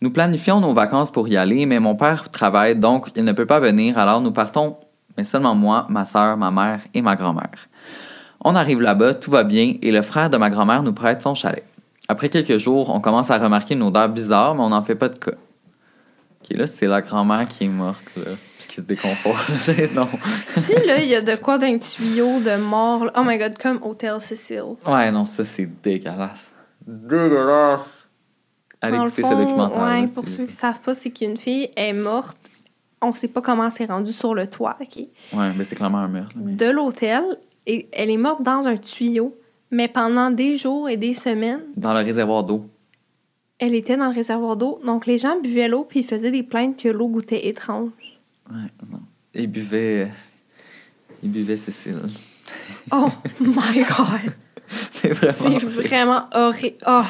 Nous 0.00 0.10
planifions 0.10 0.60
nos 0.60 0.74
vacances 0.74 1.10
pour 1.10 1.26
y 1.26 1.36
aller, 1.36 1.66
mais 1.66 1.80
mon 1.80 1.96
père 1.96 2.30
travaille, 2.30 2.76
donc 2.76 3.08
il 3.16 3.24
ne 3.24 3.32
peut 3.32 3.46
pas 3.46 3.58
venir, 3.58 3.98
alors 3.98 4.20
nous 4.20 4.30
partons, 4.30 4.76
mais 5.16 5.24
seulement 5.24 5.56
moi, 5.56 5.86
ma 5.88 6.04
soeur, 6.04 6.36
ma 6.36 6.52
mère 6.52 6.82
et 6.94 7.02
ma 7.02 7.16
grand-mère. 7.16 7.67
On 8.50 8.56
arrive 8.56 8.80
là-bas, 8.80 9.12
tout 9.12 9.30
va 9.30 9.44
bien, 9.44 9.74
et 9.82 9.90
le 9.92 10.00
frère 10.00 10.30
de 10.30 10.38
ma 10.38 10.48
grand-mère 10.48 10.82
nous 10.82 10.94
prête 10.94 11.20
son 11.20 11.34
chalet. 11.34 11.64
Après 12.08 12.30
quelques 12.30 12.56
jours, 12.56 12.88
on 12.88 12.98
commence 12.98 13.30
à 13.30 13.36
remarquer 13.36 13.74
une 13.74 13.82
odeur 13.82 14.08
bizarre, 14.08 14.54
mais 14.54 14.62
on 14.62 14.70
n'en 14.70 14.82
fait 14.82 14.94
pas 14.94 15.10
de 15.10 15.16
cas. 15.18 15.32
OK, 15.32 16.56
là, 16.56 16.66
c'est 16.66 16.86
la 16.86 17.02
grand-mère 17.02 17.46
qui 17.46 17.64
est 17.64 17.68
morte, 17.68 18.10
là, 18.16 18.32
puis 18.58 18.68
qui 18.68 18.76
se 18.76 18.80
décompose. 18.80 19.70
non. 19.94 20.08
si, 20.42 20.72
là, 20.86 20.98
il 20.98 21.10
y 21.10 21.14
a 21.14 21.20
de 21.20 21.34
quoi 21.36 21.58
d'un 21.58 21.76
tuyau 21.76 22.40
de 22.40 22.56
mort, 22.58 23.04
là, 23.04 23.12
oh 23.18 23.22
my 23.22 23.36
god, 23.36 23.58
comme 23.58 23.80
Hôtel 23.82 24.18
Cécile. 24.22 24.62
Ouais, 24.86 25.12
non, 25.12 25.26
ça, 25.26 25.44
c'est 25.44 25.68
dégueulasse. 25.82 26.50
Dégueulasse! 26.86 27.80
Allez 28.80 28.96
Dans 28.96 29.02
le 29.04 29.08
écouter 29.10 29.22
fond, 29.24 29.30
ce 29.30 29.34
documentaire. 29.44 29.82
Ouais, 29.82 30.00
là, 30.00 30.06
pour 30.14 30.26
ceux 30.26 30.46
qui 30.46 30.54
savent 30.54 30.80
pas, 30.80 30.94
c'est 30.94 31.10
qu'une 31.10 31.36
fille 31.36 31.68
est 31.76 31.92
morte. 31.92 32.38
On 33.02 33.12
sait 33.12 33.28
pas 33.28 33.42
comment 33.42 33.68
c'est 33.68 33.84
rendu 33.84 34.10
sur 34.14 34.34
le 34.34 34.46
toit, 34.46 34.78
OK? 34.80 34.96
Ouais, 35.34 35.52
mais 35.54 35.64
c'est 35.64 35.76
clairement 35.76 35.98
un 35.98 36.08
meurtre. 36.08 36.34
mais- 36.34 36.54
De 36.54 36.70
l'hôtel. 36.70 37.22
Et 37.68 37.86
elle 37.92 38.10
est 38.10 38.16
morte 38.16 38.42
dans 38.42 38.66
un 38.66 38.76
tuyau. 38.76 39.36
Mais 39.70 39.86
pendant 39.86 40.30
des 40.30 40.56
jours 40.56 40.88
et 40.88 40.96
des 40.96 41.12
semaines, 41.14 41.60
Dans 41.76 41.92
le 41.92 42.00
réservoir 42.00 42.42
d'eau. 42.42 42.64
elle 43.58 43.74
était 43.74 43.96
dans 43.98 44.08
le 44.08 44.14
réservoir 44.14 44.56
d'eau. 44.56 44.80
Donc 44.84 45.04
les 45.06 45.18
gens 45.18 45.38
buvaient 45.40 45.68
l'eau 45.68 45.84
puis 45.84 46.00
ils 46.00 46.06
faisaient 46.06 46.30
des 46.30 46.42
plaintes 46.42 46.76
que 46.82 46.88
l'eau 46.88 47.08
goûtait 47.08 47.46
étrange. 47.48 47.90
Ouais, 48.50 48.56
non. 48.90 48.98
Il 49.34 49.46
buvait. 49.48 50.10
Il 51.22 51.30
buvait 51.30 51.56
Cécile. 51.58 52.00
Oh 52.90 53.08
my 53.40 53.84
god! 53.84 54.32
c'est 54.90 55.10
vraiment. 55.12 55.58
C'est 55.58 55.66
vraiment 55.66 56.24
horrible. 56.32 56.76
Oh, 56.86 57.02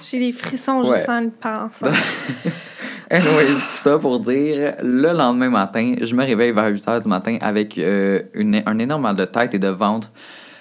j'ai 0.00 0.18
des 0.18 0.32
frissons 0.32 0.80
Ouais. 0.82 0.96
juste 0.96 1.08
en 1.10 1.22
y 1.24 1.28
pensant. 1.30 1.90
Anyway, 3.12 3.46
tout 3.46 3.60
ça 3.82 3.98
pour 3.98 4.20
dire, 4.20 4.74
le 4.82 5.12
lendemain 5.12 5.50
matin, 5.50 5.94
je 6.00 6.14
me 6.14 6.24
réveille 6.24 6.52
vers 6.52 6.68
8 6.68 6.86
h 6.86 7.02
du 7.02 7.08
matin 7.08 7.38
avec 7.40 7.76
euh, 7.76 8.22
une- 8.34 8.62
un 8.64 8.78
énorme 8.78 9.02
mal 9.02 9.16
de 9.16 9.24
tête 9.24 9.52
et 9.54 9.58
de 9.58 9.66
ventre. 9.68 10.08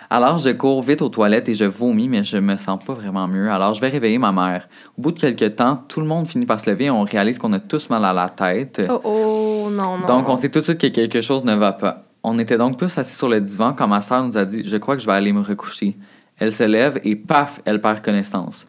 Alors, 0.10 0.40
je 0.40 0.50
cours 0.50 0.82
vite 0.82 1.04
aux 1.04 1.10
toilettes 1.10 1.48
et 1.50 1.54
je 1.54 1.66
vomis, 1.66 2.10
mais 2.10 2.24
je 2.24 2.38
me 2.38 2.56
sens 2.56 2.80
pas 2.84 2.94
vraiment 2.94 3.28
mieux. 3.28 3.52
Alors, 3.52 3.76
je 3.76 3.82
vais 3.82 3.90
réveiller 3.90 4.18
ma 4.18 4.32
mère. 4.32 4.68
Au 4.98 5.02
bout 5.04 5.12
de 5.12 5.20
quelques 5.20 5.56
temps, 5.58 5.84
tout 5.88 6.00
le 6.02 6.08
monde 6.08 6.28
finit 6.28 6.48
par 6.48 6.60
se 6.60 6.68
lever 6.68 6.86
et 6.86 6.90
on 6.90 7.04
réalise 7.04 7.38
qu'on 7.38 7.54
a 7.54 7.60
tous 7.60 7.88
mal 7.92 8.04
à 8.04 8.14
la 8.14 8.28
tête. 8.30 8.82
Oh 8.90 9.00
oh, 9.04 9.70
non, 9.72 10.00
non. 10.00 10.08
Donc, 10.08 10.28
on 10.28 10.36
sait 10.36 10.50
tout 10.50 10.58
de 10.60 10.64
suite 10.64 10.82
que 10.82 10.88
quelque 10.88 11.22
chose 11.22 11.46
ne 11.46 11.54
va 11.54 11.74
pas. 11.74 12.06
On 12.24 12.40
était 12.40 12.58
donc 12.58 12.78
tous 12.78 12.98
assis 12.98 13.16
sur 13.16 13.30
le 13.30 13.40
divan 13.40 13.74
quand 13.78 13.88
ma 13.88 14.02
soeur 14.02 14.24
nous 14.26 14.36
a 14.40 14.44
dit 14.46 14.64
Je 14.68 14.78
crois 14.78 14.96
que 14.96 15.02
je 15.04 15.06
vais 15.06 15.14
aller 15.14 15.32
me 15.32 15.42
recoucher. 15.42 15.96
Elle 16.40 16.52
se 16.52 16.64
lève 16.64 17.00
et 17.04 17.16
paf, 17.16 17.62
elle 17.66 17.80
perd 17.80 18.02
connaissance. 18.02 18.66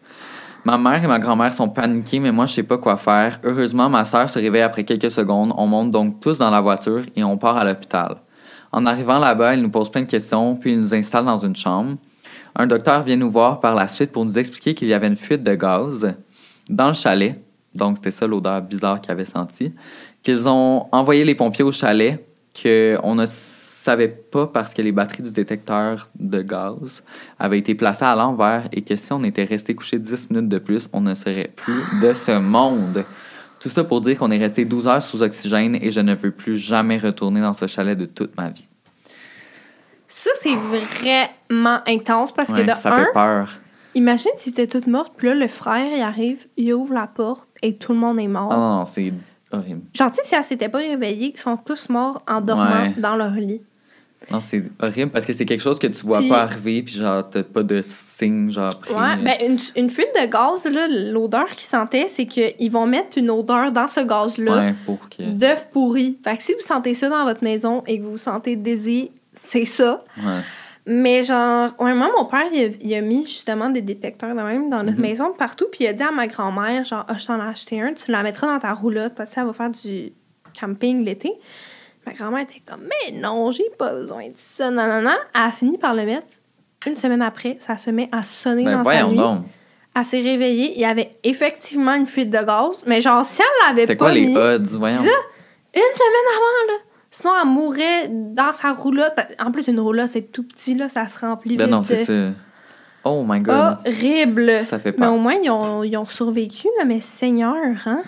Ma 0.63 0.77
mère 0.77 1.03
et 1.03 1.07
ma 1.07 1.17
grand-mère 1.17 1.51
sont 1.51 1.69
paniquées, 1.69 2.19
mais 2.19 2.31
moi, 2.31 2.45
je 2.45 2.53
sais 2.53 2.63
pas 2.63 2.77
quoi 2.77 2.95
faire. 2.97 3.39
Heureusement, 3.43 3.89
ma 3.89 4.05
soeur 4.05 4.29
se 4.29 4.37
réveille 4.37 4.61
après 4.61 4.83
quelques 4.83 5.09
secondes. 5.09 5.53
On 5.57 5.65
monte 5.65 5.89
donc 5.89 6.19
tous 6.19 6.37
dans 6.37 6.51
la 6.51 6.61
voiture 6.61 7.01
et 7.15 7.23
on 7.23 7.35
part 7.37 7.57
à 7.57 7.63
l'hôpital. 7.63 8.17
En 8.71 8.85
arrivant 8.85 9.17
là-bas, 9.17 9.55
elle 9.55 9.61
nous 9.63 9.71
pose 9.71 9.89
plein 9.89 10.01
de 10.01 10.07
questions, 10.07 10.55
puis 10.55 10.73
il 10.73 10.79
nous 10.79 10.93
installe 10.93 11.25
dans 11.25 11.37
une 11.37 11.55
chambre. 11.55 11.97
Un 12.55 12.67
docteur 12.67 13.01
vient 13.01 13.15
nous 13.15 13.31
voir 13.31 13.59
par 13.59 13.73
la 13.73 13.87
suite 13.87 14.11
pour 14.11 14.23
nous 14.23 14.37
expliquer 14.37 14.75
qu'il 14.75 14.87
y 14.87 14.93
avait 14.93 15.07
une 15.07 15.17
fuite 15.17 15.43
de 15.43 15.55
gaz 15.55 16.15
dans 16.69 16.89
le 16.89 16.93
chalet. 16.93 17.41
Donc, 17.73 17.97
c'était 17.97 18.11
ça 18.11 18.27
l'odeur 18.27 18.61
bizarre 18.61 19.01
qu'ils 19.01 19.11
avaient 19.11 19.25
sentie. 19.25 19.73
Qu'ils 20.21 20.47
ont 20.47 20.87
envoyé 20.91 21.25
les 21.25 21.33
pompiers 21.33 21.63
au 21.63 21.71
chalet, 21.71 22.23
qu'on 22.61 23.15
ne 23.15 23.25
savait 23.81 24.07
pas 24.09 24.47
parce 24.47 24.73
que 24.73 24.81
les 24.81 24.91
batteries 24.91 25.23
du 25.23 25.31
détecteur 25.31 26.09
de 26.19 26.41
gaz 26.41 27.01
avaient 27.39 27.57
été 27.59 27.73
placées 27.75 28.05
à 28.05 28.15
l'envers 28.15 28.65
et 28.71 28.81
que 28.83 28.95
si 28.95 29.11
on 29.11 29.23
était 29.23 29.43
resté 29.43 29.73
couché 29.73 29.97
10 29.97 30.29
minutes 30.29 30.49
de 30.49 30.59
plus, 30.59 30.87
on 30.93 31.01
ne 31.01 31.13
serait 31.15 31.51
plus 31.55 31.81
de 32.01 32.13
ce 32.13 32.37
monde. 32.39 33.03
Tout 33.59 33.69
ça 33.69 33.83
pour 33.83 34.01
dire 34.01 34.17
qu'on 34.19 34.31
est 34.31 34.37
resté 34.37 34.65
12 34.65 34.87
heures 34.87 35.01
sous 35.01 35.23
oxygène 35.23 35.75
et 35.81 35.89
je 35.91 35.99
ne 35.99 36.13
veux 36.15 36.31
plus 36.31 36.57
jamais 36.57 36.97
retourner 36.97 37.41
dans 37.41 37.53
ce 37.53 37.65
chalet 37.67 37.97
de 37.97 38.05
toute 38.05 38.35
ma 38.37 38.49
vie. 38.49 38.67
Ça, 40.07 40.29
c'est 40.39 40.55
vraiment 40.55 41.79
intense 41.87 42.31
parce 42.31 42.51
que 42.51 42.61
de 42.61 42.75
ça 42.75 42.93
un, 42.93 42.97
fait 43.05 43.11
peur. 43.13 43.49
imagine 43.95 44.31
si 44.35 44.53
t'es 44.53 44.67
toute 44.67 44.87
morte, 44.87 45.13
puis 45.15 45.27
là, 45.29 45.35
le 45.35 45.47
frère, 45.47 45.87
il 45.95 46.01
arrive, 46.01 46.47
il 46.57 46.73
ouvre 46.73 46.93
la 46.93 47.07
porte 47.07 47.47
et 47.61 47.77
tout 47.77 47.93
le 47.93 47.99
monde 47.99 48.19
est 48.19 48.27
mort. 48.27 48.49
Ah 48.51 48.57
non, 48.57 48.75
non, 48.79 48.85
c'est 48.85 49.13
horrible. 49.51 49.81
Genre, 49.93 50.09
tu 50.11 50.17
sais, 50.17 50.23
si 50.23 50.35
elle 50.35 50.43
s'était 50.43 50.69
pas 50.69 50.79
réveillée, 50.79 51.33
ils 51.35 51.39
sont 51.39 51.57
tous 51.57 51.89
morts 51.89 52.21
en 52.27 52.41
dormant 52.41 52.83
Ouais. 52.83 52.93
dans 52.97 53.15
leur 53.15 53.31
lit. 53.31 53.61
Non, 54.31 54.39
c'est 54.39 54.63
horrible 54.81 55.11
parce 55.11 55.25
que 55.25 55.33
c'est 55.33 55.45
quelque 55.45 55.61
chose 55.61 55.77
que 55.79 55.87
tu 55.87 56.05
vois 56.05 56.19
Puis- 56.19 56.29
pas 56.29 56.41
arriver, 56.41 56.81
puis 56.83 56.95
genre, 56.95 57.29
t'as 57.29 57.43
pas 57.43 57.63
de 57.63 57.81
signe, 57.83 58.49
genre, 58.49 58.79
pris. 58.79 58.93
Ouais, 58.93 59.17
ben 59.23 59.35
une, 59.51 59.59
une 59.75 59.89
fuite 59.89 60.09
de 60.15 60.25
gaz, 60.25 60.65
là, 60.65 60.87
l'odeur 60.87 61.47
qu'ils 61.49 61.67
sentaient, 61.69 62.07
c'est 62.07 62.25
qu'ils 62.25 62.71
vont 62.71 62.85
mettre 62.87 63.17
une 63.17 63.29
odeur 63.29 63.71
dans 63.71 63.87
ce 63.87 63.99
gaz-là 64.01 64.55
Ouais, 64.57 64.75
pour 64.85 65.09
que. 65.09 65.23
d'œuf 65.31 65.67
pourri. 65.71 66.17
Fait 66.23 66.37
que 66.37 66.43
si 66.43 66.53
vous 66.53 66.61
sentez 66.61 66.93
ça 66.93 67.09
dans 67.09 67.23
votre 67.25 67.43
maison 67.43 67.83
et 67.87 67.97
que 67.99 68.03
vous 68.03 68.11
vous 68.11 68.17
sentez 68.17 68.55
désir, 68.55 69.07
c'est 69.35 69.65
ça. 69.65 70.03
Ouais. 70.17 70.41
Mais 70.87 71.23
genre, 71.23 71.69
ouais, 71.79 71.93
moi, 71.93 72.09
mon 72.17 72.25
père, 72.25 72.47
il 72.51 72.63
a, 72.65 72.67
il 72.81 72.93
a 72.95 73.01
mis 73.01 73.25
justement 73.27 73.69
des 73.69 73.81
détecteurs 73.83 74.33
de 74.35 74.41
même 74.41 74.69
dans 74.69 74.81
notre 74.83 74.97
Mhm. 74.97 75.01
maison 75.03 75.31
partout. 75.37 75.65
Puis 75.71 75.83
il 75.83 75.87
a 75.87 75.93
dit 75.93 76.01
à 76.01 76.11
ma 76.11 76.25
grand-mère, 76.25 76.83
genre, 76.83 77.05
ah, 77.07 77.17
je 77.19 77.25
t'en 77.27 77.37
ai 77.37 77.47
acheté 77.47 77.79
un, 77.79 77.93
tu 77.93 78.09
la 78.11 78.23
mettras 78.23 78.47
dans 78.47 78.59
ta 78.59 78.73
roulotte 78.73 79.13
parce 79.15 79.29
que 79.29 79.35
ça 79.35 79.45
va 79.45 79.53
faire 79.53 79.69
du 79.69 80.11
camping 80.59 81.05
l'été. 81.05 81.33
Ma 82.05 82.13
grand-mère 82.13 82.41
était 82.41 82.61
comme, 82.65 82.81
mais 82.81 83.11
non, 83.19 83.51
j'ai 83.51 83.69
pas 83.77 83.93
besoin 83.93 84.27
de 84.27 84.35
ça, 84.35 84.71
non, 84.71 84.87
non, 84.87 85.01
non. 85.01 85.15
Elle 85.35 85.41
a 85.41 85.51
fini 85.51 85.77
par 85.77 85.93
le 85.93 86.05
mettre. 86.05 86.27
Une 86.87 86.97
semaine 86.97 87.21
après, 87.21 87.57
ça 87.59 87.77
se 87.77 87.91
met 87.91 88.09
à 88.11 88.23
sonner 88.23 88.63
Ben 88.63 88.77
dans 88.77 88.83
sa 88.83 89.03
nuit. 89.07 89.15
donc. 89.17 89.45
Elle 89.95 90.05
s'est 90.05 90.21
réveillée, 90.21 90.71
il 90.73 90.79
y 90.79 90.85
avait 90.85 91.17
effectivement 91.23 91.93
une 91.93 92.07
fuite 92.07 92.29
de 92.29 92.37
gaz. 92.43 92.83
Mais 92.87 93.01
genre, 93.01 93.23
si 93.25 93.41
elle 93.41 93.67
l'avait 93.75 93.85
pas 93.85 93.95
quoi 93.95 94.11
les 94.13 94.21
mis, 94.27 94.37
odds? 94.37 94.77
Voyons? 94.79 94.97
ça, 94.97 95.09
une 95.75 95.95
semaine 95.95 96.27
avant, 96.33 96.73
là. 96.73 96.79
Sinon, 97.11 97.31
elle 97.41 97.49
mourrait 97.49 98.07
dans 98.09 98.53
sa 98.53 98.71
roulotte. 98.71 99.13
En 99.37 99.51
plus, 99.51 99.67
une 99.67 99.81
roulotte, 99.81 100.07
c'est 100.07 100.31
tout 100.31 100.43
petit, 100.43 100.75
là, 100.75 100.87
ça 100.87 101.07
se 101.09 101.19
remplit 101.19 101.57
Ben 101.57 101.65
vite. 101.65 101.71
non, 101.73 101.81
c'est 101.83 102.05
ça. 102.05 102.13
Oh 103.03 103.25
my 103.27 103.39
god. 103.39 103.79
Horrible. 103.85 104.51
Ça 104.65 104.77
fait 104.77 104.91
Mais 104.97 105.05
peur. 105.07 105.13
au 105.15 105.17
moins, 105.17 105.33
ils 105.33 105.49
ont, 105.49 105.83
ils 105.83 105.97
ont 105.97 106.05
survécu, 106.05 106.67
là, 106.77 106.85
mais 106.85 106.99
Seigneur, 106.99 107.55
hein? 107.85 108.03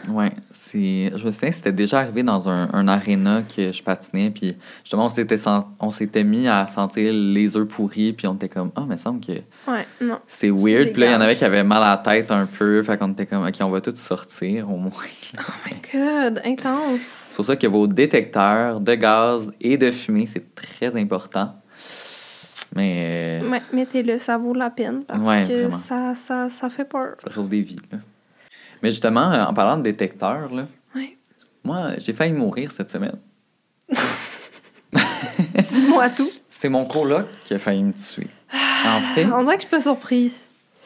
C'est. 0.51 1.11
Je 1.15 1.25
me 1.25 1.31
souviens, 1.31 1.51
c'était 1.51 1.71
déjà 1.71 1.99
arrivé 1.99 2.21
dans 2.23 2.47
un, 2.49 2.69
un 2.73 2.87
aréna 2.87 3.41
que 3.43 3.71
je 3.71 3.81
patinais, 3.83 4.29
puis 4.29 4.55
justement, 4.83 5.05
on 5.05 5.09
s'était, 5.09 5.37
sen- 5.37 5.63
on 5.79 5.89
s'était 5.89 6.23
mis 6.23 6.47
à 6.47 6.65
sentir 6.67 7.11
les 7.11 7.57
œufs 7.57 7.67
pourris, 7.67 8.13
puis 8.13 8.27
on 8.27 8.35
était 8.35 8.49
comme, 8.49 8.71
ah, 8.75 8.81
mais 8.81 8.85
il 8.85 8.91
me 8.91 8.97
semble 8.97 9.19
que 9.25 9.31
Ouais, 9.67 9.87
non. 10.01 10.19
c'est 10.27 10.49
weird. 10.51 10.91
Puis 10.91 11.01
là, 11.01 11.07
il 11.09 11.11
y 11.13 11.15
en 11.15 11.21
avait 11.21 11.35
qui 11.35 11.45
avaient 11.45 11.63
mal 11.63 11.81
à 11.83 11.91
la 11.91 11.97
tête 11.97 12.31
un 12.31 12.45
peu, 12.45 12.81
fait 12.83 12.97
qu'on 12.97 13.11
était 13.13 13.25
comme, 13.25 13.45
ok, 13.45 13.55
on 13.61 13.69
va 13.69 13.81
tous 13.81 13.95
sortir 13.95 14.69
au 14.71 14.77
moins. 14.77 14.91
Oh 15.35 15.51
my 15.65 15.75
god, 15.91 16.41
intense. 16.45 17.29
C'est 17.29 17.35
pour 17.35 17.45
ça 17.45 17.55
que 17.55 17.65
vos 17.65 17.87
détecteurs 17.87 18.79
de 18.79 18.93
gaz 18.93 19.51
et 19.59 19.77
de 19.77 19.89
fumée, 19.89 20.27
c'est 20.31 20.53
très 20.53 20.95
important. 20.95 21.55
Mais 22.75 23.39
euh, 23.43 23.49
Ouais, 23.49 23.61
mettez-le, 23.71 24.17
ça 24.17 24.37
vaut 24.37 24.53
la 24.53 24.69
peine 24.69 25.03
parce 25.05 25.25
Ouais, 25.25 25.45
que 25.47 25.69
ça, 25.69 26.13
ça, 26.15 26.49
ça 26.49 26.69
fait 26.69 26.85
peur. 26.85 27.15
ça 27.23 27.31
sauve 27.31 27.49
des 27.49 27.61
vies. 27.61 27.75
là. 27.91 27.99
Mais 28.81 28.89
justement, 28.91 29.31
euh, 29.31 29.43
en 29.45 29.53
parlant 29.53 29.77
de 29.77 29.83
détecteurs, 29.83 30.51
là, 30.53 30.67
Ouais. 30.95 31.15
moi, 31.63 31.91
j'ai 31.99 32.13
failli 32.13 32.33
mourir 32.33 32.71
cette 32.71 32.91
semaine. 32.91 33.17
Dis-moi 35.71 36.09
tout. 36.09 36.29
C'est 36.49 36.69
mon 36.69 36.85
coloc 36.85 37.25
qui 37.43 37.53
a 37.53 37.59
failli 37.59 37.83
me 37.83 37.93
tuer. 37.93 38.27
En 38.85 38.99
fait, 39.13 39.25
On 39.25 39.43
dirait 39.43 39.55
que 39.57 39.63
je 39.63 39.67
suis 39.67 39.69
pas 39.75 39.79
surpris. 39.81 40.31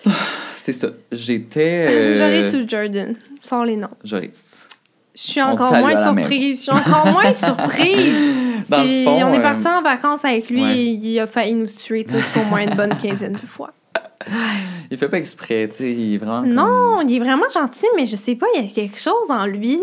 c'est 0.56 0.74
ça. 0.74 0.90
J'étais. 1.12 1.88
euh, 1.90 2.18
Joris 2.18 2.54
ou 2.54 2.68
Jordan? 2.68 3.16
Sors 3.42 3.66
les 3.66 3.76
noms. 3.76 3.90
Joris. 4.04 4.57
Je 5.18 5.22
suis 5.24 5.42
encore 5.42 5.74
moins 5.74 5.96
surprise. 5.96 6.58
Je 6.60 6.62
suis 6.64 6.72
encore 6.72 7.08
moins 7.08 7.34
surprise. 7.34 8.36
Dans 8.70 8.84
le 8.84 8.90
C'est- 8.90 9.04
fond, 9.04 9.24
on 9.24 9.34
est 9.34 9.40
euh, 9.40 9.42
partis 9.42 9.68
en 9.68 9.82
vacances 9.82 10.24
avec 10.26 10.50
lui 10.50 10.62
ouais. 10.62 10.78
et 10.78 10.84
il 10.84 11.20
a 11.20 11.26
failli 11.26 11.54
nous 11.56 11.66
tuer 11.68 12.06
tous 12.06 12.38
au 12.40 12.44
moins 12.46 12.62
une 12.62 12.76
bonne 12.76 12.96
quinzaine 12.98 13.34
de 13.34 13.48
fois. 13.48 13.72
Il 14.92 14.98
fait 14.98 15.10
pas 15.10 15.18
exprès, 15.18 15.68
tu 15.70 15.78
sais. 15.78 15.92
Il 15.92 16.14
est 16.16 16.18
vraiment. 16.18 16.42
comme- 16.42 16.54
Non, 16.54 16.96
il 17.08 17.16
est 17.16 17.20
vraiment 17.20 17.50
gentil, 17.54 17.86
mais 17.96 18.06
je 18.06 18.16
sais 18.16 18.36
pas, 18.36 18.46
il 18.56 18.62
y 18.64 18.66
a 18.66 18.70
quelque 18.72 18.98
chose 19.00 19.30
en 19.30 19.46
lui. 19.46 19.80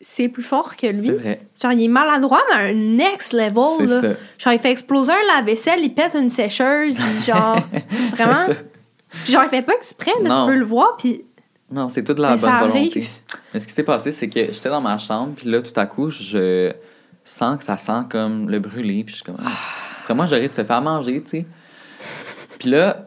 C'est 0.00 0.28
plus 0.28 0.42
fort 0.42 0.76
que 0.76 0.86
lui. 0.88 1.06
C'est 1.06 1.12
vrai. 1.12 1.40
Genre, 1.60 1.72
il 1.72 1.84
est 1.84 1.88
maladroit, 1.88 2.42
mais 2.50 2.54
à 2.56 2.58
un 2.66 2.72
next 2.72 3.32
level. 3.32 3.88
Là. 3.88 4.00
ça. 4.00 4.08
Genre, 4.38 4.52
il 4.52 4.58
fait 4.58 4.70
exploser 4.72 5.12
un 5.12 5.36
lave-vaisselle, 5.36 5.80
il 5.82 5.94
pète 5.94 6.14
une 6.14 6.30
sécheuse, 6.30 6.98
genre, 7.24 7.56
vraiment. 8.16 8.52
Puis 9.24 9.32
genre, 9.32 9.42
il 9.44 9.48
fait 9.48 9.62
pas 9.62 9.74
exprès, 9.74 10.12
là, 10.22 10.40
tu 10.44 10.52
peux 10.52 10.56
le 10.58 10.64
voir, 10.64 10.96
puis 10.98 11.24
Non, 11.72 11.88
c'est 11.88 12.04
toute 12.04 12.18
la 12.18 12.30
Mais 12.32 12.36
bonne 12.36 12.50
ça 12.50 12.58
volonté. 12.60 13.08
Mais 13.54 13.60
ce 13.60 13.66
qui 13.66 13.72
s'est 13.72 13.82
passé, 13.82 14.12
c'est 14.12 14.28
que 14.28 14.52
j'étais 14.52 14.68
dans 14.68 14.80
ma 14.80 14.98
chambre, 14.98 15.32
puis 15.36 15.50
là, 15.50 15.62
tout 15.62 15.78
à 15.78 15.86
coup, 15.86 16.10
je 16.10 16.72
sens 17.24 17.58
que 17.58 17.64
ça 17.64 17.78
sent 17.78 18.06
comme 18.10 18.48
le 18.50 18.58
brûlé, 18.60 19.04
puis 19.04 19.12
je 19.12 19.16
suis 19.16 19.24
comme. 19.24 19.38
Ah. 19.44 19.50
Après, 20.02 20.14
moi, 20.14 20.26
Joris 20.26 20.52
se 20.52 20.62
fait 20.64 20.72
à 20.72 20.80
manger, 20.80 21.22
tu 21.22 21.30
sais. 21.30 21.46
Puis 22.58 22.70
là, 22.70 23.06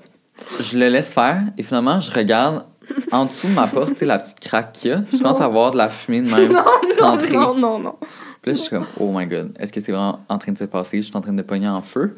je 0.60 0.78
le 0.78 0.89
laisse 0.89 1.13
faire, 1.13 1.41
et 1.58 1.63
finalement, 1.63 1.99
je 1.99 2.12
regarde 2.12 2.65
en 3.12 3.25
dessous 3.25 3.47
de 3.47 3.54
ma 3.54 3.67
porte, 3.67 3.89
tu 3.93 3.95
sais, 3.97 4.06
la 4.06 4.19
petite 4.19 4.39
craque 4.39 4.73
qu'il 4.73 4.91
y 4.91 4.93
a. 4.93 5.01
Je 5.12 5.17
commence 5.17 5.41
à 5.41 5.47
voir 5.47 5.71
de 5.71 5.78
la 5.78 5.89
fumée 5.89 6.21
de 6.21 6.30
même 6.30 6.51
non, 7.01 7.17
non, 7.17 7.17
non, 7.32 7.56
non, 7.56 7.80
non. 7.80 7.95
Puis 8.41 8.51
là, 8.51 8.54
je 8.54 8.62
suis 8.62 8.69
comme, 8.69 8.86
oh 8.99 9.12
my 9.13 9.25
god, 9.25 9.56
est-ce 9.60 9.73
que 9.73 9.82
c'est 9.82 9.91
vraiment 9.91 10.19
en 10.30 10.38
train 10.38 10.51
de 10.51 10.58
se 10.58 10.65
passer? 10.65 10.97
Je 11.01 11.08
suis 11.08 11.15
en 11.15 11.21
train 11.21 11.34
de 11.34 11.41
pogner 11.41 11.67
en 11.67 11.82
feu. 11.82 12.13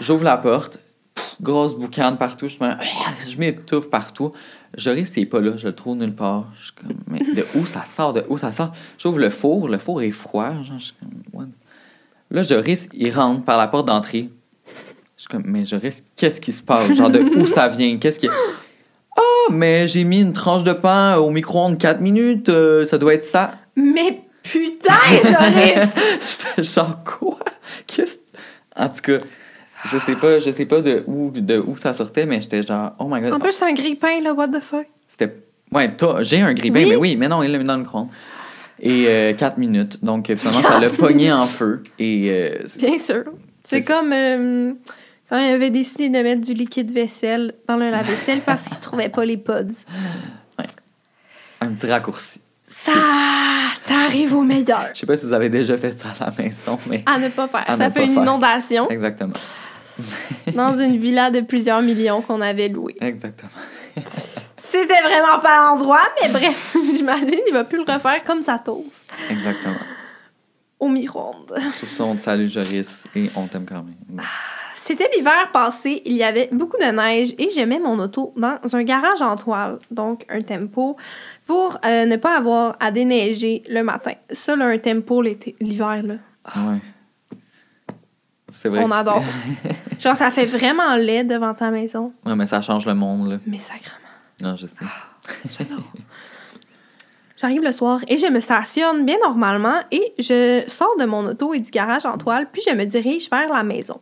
J'ouvre 0.00 0.24
la 0.24 0.36
porte, 0.36 0.78
grosse 1.40 1.74
boucane 1.74 2.18
partout, 2.18 2.48
je 2.48 2.58
me- 2.62 2.74
je 3.28 3.38
m'étouffe 3.38 3.88
partout. 3.90 4.32
Joris, 4.76 5.12
il 5.16 5.22
est 5.22 5.26
pas 5.26 5.40
là, 5.40 5.56
je 5.56 5.66
le 5.66 5.72
trouve 5.72 5.96
nulle 5.96 6.14
part. 6.14 6.46
Je 6.58 6.64
suis 6.64 6.72
comme, 6.72 6.96
mais 7.06 7.20
de 7.20 7.46
où 7.54 7.64
ça 7.64 7.84
sort? 7.84 8.12
De 8.12 8.24
où 8.28 8.36
ça 8.36 8.52
sort? 8.52 8.72
J'ouvre 8.98 9.18
le 9.18 9.30
four, 9.30 9.68
le 9.68 9.78
four 9.78 10.02
est 10.02 10.10
froid. 10.10 10.52
Genre, 10.62 10.78
je 10.78 10.84
suis 10.84 10.94
comme, 10.94 11.22
what? 11.32 11.46
Là, 12.30 12.42
Joris, 12.42 12.88
il 12.92 13.12
rentre 13.12 13.44
par 13.44 13.58
la 13.58 13.68
porte 13.68 13.86
d'entrée. 13.86 14.28
Je 15.16 15.22
suis 15.22 15.28
comme, 15.28 15.44
mais 15.46 15.64
Joris, 15.64 16.02
qu'est-ce 16.16 16.40
qui 16.40 16.52
se 16.52 16.62
passe? 16.62 16.92
Genre, 16.92 17.10
de 17.10 17.20
où 17.20 17.46
ça 17.46 17.68
vient? 17.68 17.96
Qu'est-ce 17.98 18.18
qui. 18.18 18.28
Ah, 18.28 19.50
mais 19.50 19.88
j'ai 19.88 20.04
mis 20.04 20.20
une 20.20 20.32
tranche 20.32 20.64
de 20.64 20.72
pain 20.72 21.16
au 21.16 21.30
micro-ondes 21.30 21.78
4 21.78 22.00
minutes, 22.00 22.50
euh, 22.50 22.84
ça 22.84 22.98
doit 22.98 23.14
être 23.14 23.24
ça. 23.24 23.52
Mais 23.74 24.22
putain, 24.42 24.94
Joris! 25.24 25.90
J'étais 26.56 26.62
genre 26.62 27.02
quoi? 27.04 27.38
Qu'est-ce? 27.86 28.18
En 28.76 28.88
tout 28.88 29.00
cas, 29.02 29.18
je 29.84 29.98
sais 29.98 30.16
pas, 30.16 30.40
je 30.40 30.50
sais 30.50 30.66
pas 30.66 30.80
de 30.80 31.04
où 31.06 31.30
de 31.30 31.58
où 31.58 31.76
ça 31.76 31.92
sortait, 31.92 32.26
mais 32.26 32.40
j'étais 32.40 32.62
genre 32.62 32.92
oh 32.98 33.06
my 33.10 33.20
god. 33.20 33.32
en 33.32 33.40
plus, 33.40 33.52
c'est 33.52 33.64
un 33.64 33.72
grille-pain, 33.74 34.20
là, 34.22 34.32
what 34.34 34.48
the 34.48 34.60
fuck? 34.60 34.86
C'était 35.08 35.34
ouais, 35.72 35.88
toi, 35.88 36.22
j'ai 36.22 36.40
un 36.40 36.52
grille-pain, 36.54 36.82
Oui. 36.84 36.88
mais 36.90 36.96
oui, 36.96 37.16
mais 37.16 37.28
non, 37.28 37.42
il 37.42 37.50
l'a 37.52 37.58
mis 37.58 37.64
dans 37.64 37.74
le 37.76 37.80
micro 37.82 38.08
Et 38.80 39.34
4 39.38 39.58
minutes. 39.58 40.04
Donc 40.04 40.30
euh, 40.30 40.36
finalement, 40.36 40.62
ça 40.68 40.80
l'a 40.80 40.90
pogné 40.90 41.32
en 41.32 41.44
feu. 41.46 41.82
Et 41.98 42.28
euh, 42.30 42.58
Bien 42.76 42.98
sûr. 42.98 43.24
C'est 43.64 43.84
comme 43.84 44.12
euh, 44.12 44.72
quand 45.28 45.38
il 45.38 45.50
avait 45.52 45.70
décidé 45.70 46.08
de 46.08 46.18
mettre 46.22 46.40
du 46.42 46.54
liquide 46.54 46.90
vaisselle 46.90 47.54
dans 47.68 47.76
le 47.76 47.90
lave-vaisselle 47.90 48.40
parce 48.40 48.64
qu'il 48.68 48.78
trouvait 48.78 49.10
pas 49.10 49.24
les 49.26 49.36
pods. 49.36 49.66
un 51.60 51.68
petit 51.68 51.86
raccourci. 51.86 52.40
Ça, 52.64 52.92
ça 53.80 53.94
arrive 54.06 54.34
au 54.34 54.42
meilleur. 54.42 54.88
Je 54.94 55.00
sais 55.00 55.06
pas 55.06 55.16
si 55.16 55.24
vous 55.26 55.32
avez 55.32 55.48
déjà 55.48 55.76
fait 55.78 55.98
ça 55.98 56.08
à 56.20 56.26
la 56.30 56.42
maison, 56.42 56.78
mais 56.88 57.02
À 57.06 57.18
ne 57.18 57.28
pas 57.28 57.48
faire. 57.48 57.64
À 57.66 57.76
ça 57.76 57.90
fait 57.90 58.04
une 58.04 58.14
faire. 58.14 58.22
inondation 58.22 58.88
exactement. 58.90 59.32
dans 60.54 60.74
une 60.74 60.96
villa 60.98 61.30
de 61.30 61.40
plusieurs 61.40 61.82
millions 61.82 62.22
qu'on 62.22 62.40
avait 62.40 62.68
louée. 62.68 62.96
Exactement. 63.00 63.50
C'était 64.56 65.00
vraiment 65.02 65.38
pas 65.40 65.66
l'endroit, 65.68 66.02
mais 66.22 66.28
bref, 66.30 66.76
j'imagine 66.84 67.40
il 67.46 67.52
va 67.52 67.64
plus 67.64 67.78
le 67.84 67.90
refaire 67.92 68.22
comme 68.24 68.42
sa 68.42 68.58
toast 68.58 69.10
Exactement. 69.30 69.76
au 70.78 70.88
micro-ondes. 70.88 71.58
Sur 71.76 71.88
ça, 71.88 72.04
on 72.04 72.16
te 72.16 72.20
salue, 72.20 72.46
Joris, 72.48 73.04
et 73.14 73.30
on 73.36 73.46
t'aime 73.46 73.64
quand 73.66 73.82
même. 73.84 74.20
C'était 74.74 75.08
l'hiver 75.14 75.50
passé, 75.52 76.02
il 76.06 76.14
y 76.14 76.22
avait 76.22 76.48
beaucoup 76.50 76.76
de 76.78 76.90
neige 76.90 77.34
et 77.38 77.50
je 77.50 77.60
mets 77.60 77.78
mon 77.78 77.98
auto 77.98 78.32
dans 78.36 78.58
un 78.72 78.82
garage 78.84 79.20
en 79.22 79.36
toile, 79.36 79.78
donc 79.90 80.24
un 80.28 80.40
tempo, 80.40 80.96
pour 81.46 81.78
euh, 81.84 82.06
ne 82.06 82.16
pas 82.16 82.36
avoir 82.36 82.76
à 82.80 82.90
déneiger 82.90 83.62
le 83.68 83.82
matin. 83.82 84.12
Ça, 84.32 84.56
là, 84.56 84.66
un 84.66 84.78
tempo 84.78 85.20
l'hiver, 85.22 86.02
là, 86.02 86.14
Ouais. 86.56 86.78
C'est 88.60 88.68
vrai. 88.68 88.82
on 88.84 88.90
adore. 88.90 89.22
Genre, 90.00 90.16
ça 90.16 90.30
fait 90.32 90.44
vraiment 90.44 90.96
laid 90.96 91.24
devant 91.24 91.54
ta 91.54 91.70
maison, 91.70 92.12
Ouais, 92.26 92.34
mais 92.34 92.46
ça 92.46 92.60
change 92.60 92.86
le 92.86 92.94
monde, 92.94 93.30
là. 93.30 93.38
mais 93.46 93.58
sacrément. 93.60 93.94
Non, 94.42 94.56
je 94.56 94.66
sais. 94.66 94.84
J'arrive 97.36 97.62
le 97.62 97.70
soir 97.72 98.00
et 98.08 98.16
je 98.16 98.26
me 98.26 98.40
stationne 98.40 99.04
bien 99.04 99.16
normalement 99.22 99.80
et 99.92 100.12
je 100.18 100.64
sors 100.66 100.96
de 100.98 101.04
mon 101.04 101.24
auto 101.26 101.54
et 101.54 101.60
du 101.60 101.70
garage 101.70 102.04
en 102.04 102.18
toile, 102.18 102.48
puis 102.52 102.62
je 102.68 102.74
me 102.74 102.84
dirige 102.84 103.30
vers 103.30 103.52
la 103.52 103.62
maison. 103.62 104.00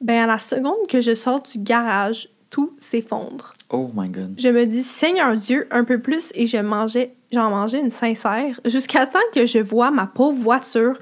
Ben, 0.00 0.22
à 0.24 0.26
la 0.26 0.38
seconde 0.38 0.86
que 0.88 1.00
je 1.00 1.14
sors 1.14 1.42
du 1.42 1.58
garage, 1.58 2.28
tout 2.50 2.72
s'effondre. 2.78 3.54
Oh 3.70 3.90
my 3.94 4.08
god. 4.08 4.34
Je 4.38 4.48
me 4.48 4.66
dis, 4.66 4.84
Seigneur 4.84 5.36
Dieu, 5.36 5.66
un 5.72 5.82
peu 5.82 5.98
plus, 6.00 6.30
et 6.36 6.46
je 6.46 6.58
mangeais, 6.58 7.12
j'en 7.32 7.50
mangeais 7.50 7.80
une 7.80 7.90
sincère, 7.90 8.60
jusqu'à 8.66 9.06
temps 9.06 9.18
que 9.34 9.46
je 9.46 9.58
vois 9.58 9.90
ma 9.90 10.06
pauvre 10.06 10.38
voiture 10.40 10.96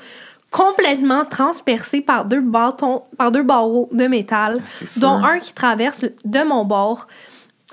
complètement 0.53 1.25
transpercée 1.25 2.01
par 2.03 2.25
deux 2.27 2.41
bâtons, 2.41 3.03
par 3.19 3.33
deux 3.33 3.43
barreaux 3.43 3.89
de 3.91 4.07
métal, 4.07 4.59
Ah, 4.61 4.85
dont 4.99 5.25
un 5.25 5.39
qui 5.41 5.53
traverse 5.55 6.03
de 6.25 6.45
mon 6.45 6.65
bord 6.65 7.09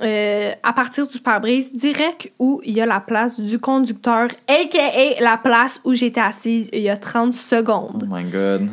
euh, 0.02 0.52
à 0.64 0.72
partir 0.74 1.06
du 1.08 1.20
pare-brise, 1.20 1.76
direct 1.76 2.32
où 2.40 2.62
il 2.64 2.74
y 2.76 2.80
a 2.82 2.86
la 2.86 3.02
place 3.02 3.38
du 3.40 3.60
conducteur, 3.60 4.30
a.k.a. 4.48 5.22
la 5.22 5.38
place 5.38 5.82
où 5.84 5.94
j'étais 5.94 6.22
assise 6.22 6.70
il 6.72 6.80
y 6.82 6.90
a 6.90 6.96
30 6.98 7.30
Oh 7.34 7.38
secondes. 7.38 8.08
my 8.10 8.24
god. 8.24 8.70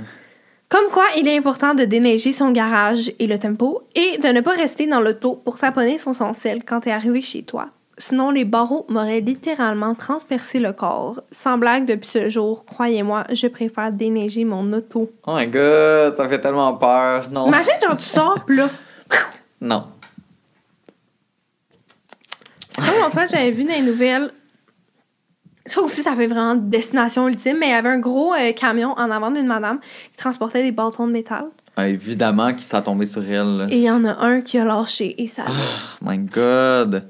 Comme 0.69 0.89
quoi, 0.93 1.05
il 1.17 1.27
est 1.29 1.37
important 1.37 1.75
de 1.75 1.85
déneiger 1.85 2.33
son 2.33 2.51
garage 2.53 3.11
et 3.19 3.27
le 3.27 3.39
tempo 3.39 3.83
et 3.95 4.19
de 4.19 4.29
ne 4.29 4.41
pas 4.41 4.53
rester 4.53 4.87
dans 4.87 5.01
l'auto 5.01 5.35
pour 5.45 5.59
taponner 5.59 5.99
sur 5.99 6.15
son 6.15 6.33
sel 6.33 6.63
quand 6.65 6.81
t'es 6.81 6.91
arrivé 6.93 7.23
chez 7.23 7.43
toi. 7.43 7.69
Sinon, 7.99 8.31
les 8.31 8.45
barreaux 8.45 8.85
m'auraient 8.91 9.21
littéralement 9.21 9.95
transpercé 9.95 10.61
le 10.61 10.73
corps. 10.75 11.23
Sans 11.31 11.57
blague, 11.57 11.87
depuis 11.87 12.07
ce 12.09 12.29
jour, 12.29 12.67
croyez-moi, 12.67 13.25
je 13.33 13.47
préfère 13.47 13.91
déneiger 13.91 14.45
mon 14.45 14.71
auto. 14.75 15.11
Oh 15.27 15.35
my 15.35 15.47
god, 15.47 16.15
ça 16.17 16.29
fait 16.29 16.41
tellement 16.41 16.75
peur. 16.75 17.31
Non. 17.31 17.47
Imagine, 17.47 17.73
genre, 17.83 17.97
tu 17.97 18.05
sors, 18.05 18.45
pis 18.45 18.57
là, 18.57 18.69
Non. 19.63 19.85
c'est 22.69 22.83
comme 22.85 22.95
l'autre 23.01 23.13
fois, 23.13 23.27
j'avais 23.27 23.51
vu 23.51 23.65
dans 23.65 23.73
les 23.73 23.81
nouvelles. 23.81 24.31
Ça 25.65 25.81
aussi, 25.81 26.03
ça 26.03 26.15
fait 26.15 26.27
vraiment 26.27 26.55
destination 26.55 27.27
ultime, 27.27 27.57
mais 27.59 27.67
il 27.69 27.71
y 27.71 27.75
avait 27.75 27.89
un 27.89 27.99
gros 27.99 28.33
euh, 28.35 28.53
camion 28.53 28.91
en 28.93 29.11
avant 29.11 29.31
d'une 29.31 29.47
madame 29.47 29.81
qui 30.13 30.17
transportait 30.19 30.63
des 30.63 30.71
bâtons 30.71 31.07
de 31.09 31.13
métal. 31.13 31.47
Ah, 31.79 31.89
évidemment 31.89 32.53
qu'il 32.55 32.63
s'est 32.65 32.83
tombé 32.83 33.05
sur 33.05 33.23
elle. 33.23 33.59
là. 33.59 33.67
Et 33.69 33.77
il 33.77 33.83
y 33.83 33.91
en 33.91 34.03
a 34.07 34.25
un 34.25 34.41
qui 34.41 34.57
a 34.59 34.65
lâché 34.65 35.15
et 35.23 35.29
ça. 35.29 35.43
Oh 35.47 35.53
my 36.09 36.17
god. 36.17 37.07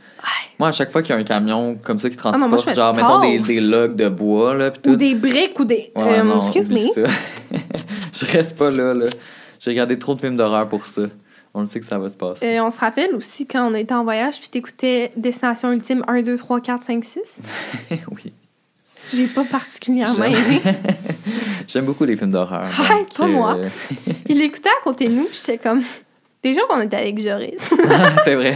Moi, 0.59 0.69
à 0.69 0.73
chaque 0.73 0.91
fois 0.91 1.03
qu'il 1.03 1.15
y 1.15 1.19
a 1.19 1.21
un 1.21 1.25
camion 1.25 1.79
comme 1.83 2.01
ça 2.01 2.11
qui 2.11 2.17
transporte, 2.17 2.43
Ah 2.43 2.45
non, 2.45 2.49
moi, 2.49 2.59
je 2.65 2.71
me 2.71 2.75
genre, 2.75 2.95
mettons 2.95 3.21
des, 3.21 3.39
tasse. 3.39 3.47
des 3.47 3.61
logs 3.61 3.95
de 3.95 4.09
bois, 4.09 4.55
là, 4.55 4.73
pis 4.73 4.81
tout. 4.81 4.91
Ou 4.91 4.97
des 4.97 5.15
briques 5.15 5.59
ou 5.61 5.65
des. 5.65 5.93
Ouais, 5.95 6.19
euh, 6.19 6.23
non, 6.25 6.39
excuse 6.39 6.67
oublie 6.67 6.91
me. 6.97 7.05
ça. 7.05 7.11
je 8.13 8.25
reste 8.33 8.59
pas 8.59 8.71
là, 8.71 8.93
là. 8.93 9.07
J'ai 9.61 9.71
regardé 9.71 9.97
trop 9.99 10.15
de 10.17 10.21
films 10.21 10.37
d'horreur 10.37 10.69
pour 10.69 10.85
ça. 10.85 11.03
On 11.55 11.61
le 11.61 11.67
sait 11.67 11.79
que 11.81 11.87
ça 11.87 11.99
va 11.99 12.09
se 12.09 12.15
passer. 12.17 12.45
Euh, 12.59 12.65
on 12.65 12.71
se 12.71 12.81
rappelle 12.81 13.15
aussi 13.15 13.47
quand 13.47 13.71
on 13.71 13.75
était 13.75 13.95
en 13.95 14.03
voyage 14.05 14.41
puis 14.41 14.49
t'écoutais 14.49 15.13
Destination 15.17 15.73
Ultime 15.73 16.03
1, 16.09 16.23
2, 16.23 16.37
3, 16.37 16.61
4, 16.61 16.83
5, 16.83 17.05
6. 17.05 17.21
oui. 18.11 18.33
J'ai 19.15 19.27
pas 19.27 19.45
particulièrement 19.45 20.25
aimé. 20.25 20.61
J'aime 21.69 21.85
beaucoup 21.85 22.05
les 22.05 22.17
films 22.17 22.31
d'horreur. 22.31 22.69
Ah, 22.79 22.95
donc, 22.95 23.15
pas 23.17 23.27
moi. 23.27 23.57
euh, 23.57 23.69
Il 24.29 24.39
l'écoutait 24.39 24.69
à 24.69 24.83
côté 24.85 25.09
de 25.09 25.15
nous 25.15 25.25
puis 25.25 25.37
j'étais 25.39 25.59
comme. 25.59 25.83
Déjà 26.43 26.61
qu'on 26.69 26.81
était 26.81 26.97
avec 26.97 27.21
Joris. 27.21 27.73
C'est 28.25 28.35
vrai. 28.37 28.55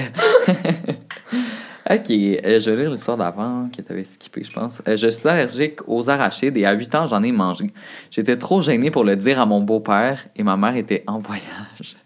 ok, 1.90 2.10
euh, 2.10 2.60
je 2.60 2.70
vais 2.70 2.82
lire 2.82 2.90
l'histoire 2.90 3.16
d'avant 3.16 3.68
que 3.74 3.82
tu 3.82 3.90
avais 3.92 4.04
skippé, 4.04 4.44
je 4.44 4.52
pense. 4.52 4.80
Euh, 4.86 4.96
je 4.96 5.08
suis 5.08 5.28
allergique 5.28 5.80
aux 5.88 6.08
arachides 6.08 6.56
et 6.56 6.66
à 6.66 6.72
8 6.72 6.94
ans, 6.94 7.06
j'en 7.06 7.22
ai 7.22 7.32
mangé. 7.32 7.72
J'étais 8.10 8.36
trop 8.36 8.62
gênée 8.62 8.90
pour 8.90 9.04
le 9.04 9.16
dire 9.16 9.40
à 9.40 9.46
mon 9.46 9.60
beau-père 9.60 10.26
et 10.36 10.42
ma 10.42 10.56
mère 10.56 10.76
était 10.76 11.02
en 11.06 11.18
voyage. 11.18 11.96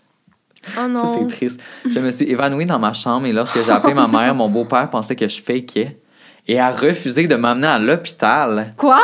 Oh 0.66 0.70
Ça, 0.70 0.80
c'est 0.82 0.90
non. 0.90 1.26
triste. 1.26 1.60
Je 1.90 1.98
me 1.98 2.10
suis 2.10 2.24
évanouie 2.30 2.64
dans 2.64 2.78
ma 2.78 2.94
chambre 2.94 3.26
et 3.26 3.32
lorsque 3.32 3.62
j'ai 3.62 3.70
appelé 3.70 3.92
ma 3.92 4.06
mère, 4.06 4.34
mon 4.34 4.48
beau-père 4.48 4.88
pensait 4.88 5.14
que 5.16 5.28
je 5.28 5.42
fakeais 5.42 5.98
et 6.46 6.58
a 6.60 6.70
refusé 6.70 7.26
de 7.26 7.34
m'amener 7.36 7.66
à 7.66 7.78
l'hôpital. 7.78 8.74
Quoi? 8.76 9.00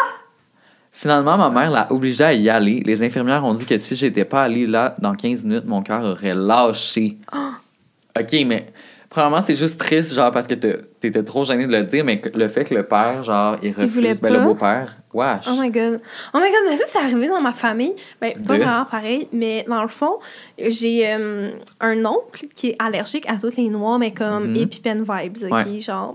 Finalement, 0.92 1.38
ma 1.38 1.48
mère 1.48 1.70
l'a 1.70 1.90
obligé 1.92 2.24
à 2.24 2.35
y 2.35 2.50
aller. 2.50 2.83
Les 2.85 3.03
infirmières 3.03 3.44
ont 3.44 3.55
dit 3.55 3.64
que 3.64 3.79
si 3.79 3.96
j'étais 3.96 4.24
pas 4.26 4.42
allée 4.42 4.66
là 4.66 4.96
dans 4.98 5.14
15 5.14 5.44
minutes, 5.44 5.64
mon 5.66 5.83
cœur 5.83 6.05
aurait 6.05 6.35
lâché. 6.35 7.16
OK, 8.18 8.37
mais 8.46 8.66
Premièrement, 9.09 9.42
c'est 9.42 9.57
juste 9.57 9.76
triste, 9.81 10.14
genre, 10.14 10.31
parce 10.31 10.46
que 10.46 10.55
t'étais 10.55 11.24
trop 11.24 11.42
gêné 11.42 11.66
de 11.66 11.72
le 11.72 11.83
dire, 11.83 12.05
mais 12.05 12.22
le 12.33 12.46
fait 12.46 12.62
que 12.62 12.72
le 12.76 12.85
père, 12.85 13.24
genre, 13.24 13.57
il 13.61 13.70
refuse. 13.72 13.90
voulait 13.92 14.14
ben, 14.14 14.33
le 14.33 14.38
beau-père, 14.38 14.98
wesh. 15.12 15.46
Oh 15.48 15.61
my 15.61 15.68
god. 15.68 16.00
Oh 16.33 16.38
my 16.38 16.42
god, 16.48 16.61
mais 16.68 16.76
ça, 16.76 16.85
c'est 16.87 16.98
arrivé 17.00 17.26
dans 17.26 17.40
ma 17.40 17.50
famille. 17.53 17.92
Ben, 18.20 18.35
pas 18.35 18.57
vraiment 18.57 18.85
pareil, 18.85 19.26
mais 19.33 19.64
dans 19.68 19.83
le 19.83 19.88
fond, 19.88 20.20
j'ai 20.64 21.12
euh, 21.12 21.50
un 21.81 22.05
oncle 22.05 22.46
qui 22.55 22.68
est 22.68 22.76
allergique 22.79 23.29
à 23.29 23.35
toutes 23.37 23.57
les 23.57 23.68
noix, 23.68 23.98
mais 23.98 24.12
comme 24.12 24.50
Mhm. 24.53 24.57
EpiPen 24.62 24.98
vibes, 25.03 25.38
ok? 25.42 25.50
Ouais. 25.50 25.81
Genre, 25.81 26.14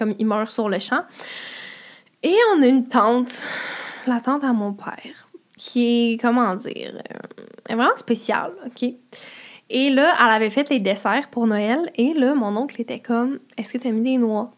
comme 0.00 0.14
il 0.18 0.26
meurt 0.26 0.50
sur 0.50 0.68
le 0.70 0.78
champ. 0.78 1.02
Et 2.22 2.34
on 2.54 2.62
a 2.62 2.66
une 2.66 2.88
tante, 2.88 3.46
la 4.06 4.20
tante 4.20 4.42
à 4.42 4.52
mon 4.54 4.72
père, 4.72 5.28
qui 5.58 6.12
est, 6.14 6.20
comment 6.20 6.56
dire, 6.56 6.94
euh, 6.96 7.42
est 7.68 7.74
vraiment 7.74 7.96
spéciale, 7.96 8.52
ok? 8.66 8.90
Et 9.68 9.90
là, 9.90 10.14
elle 10.18 10.32
avait 10.32 10.50
fait 10.50 10.68
les 10.70 10.80
desserts 10.80 11.28
pour 11.30 11.46
Noël, 11.46 11.90
et 11.96 12.14
là, 12.14 12.34
mon 12.34 12.56
oncle 12.56 12.80
était 12.80 12.98
comme, 12.98 13.40
est-ce 13.58 13.74
que 13.74 13.78
tu 13.78 13.88
as 13.88 13.92
mis 13.92 14.00
des 14.00 14.16
noix? 14.16 14.50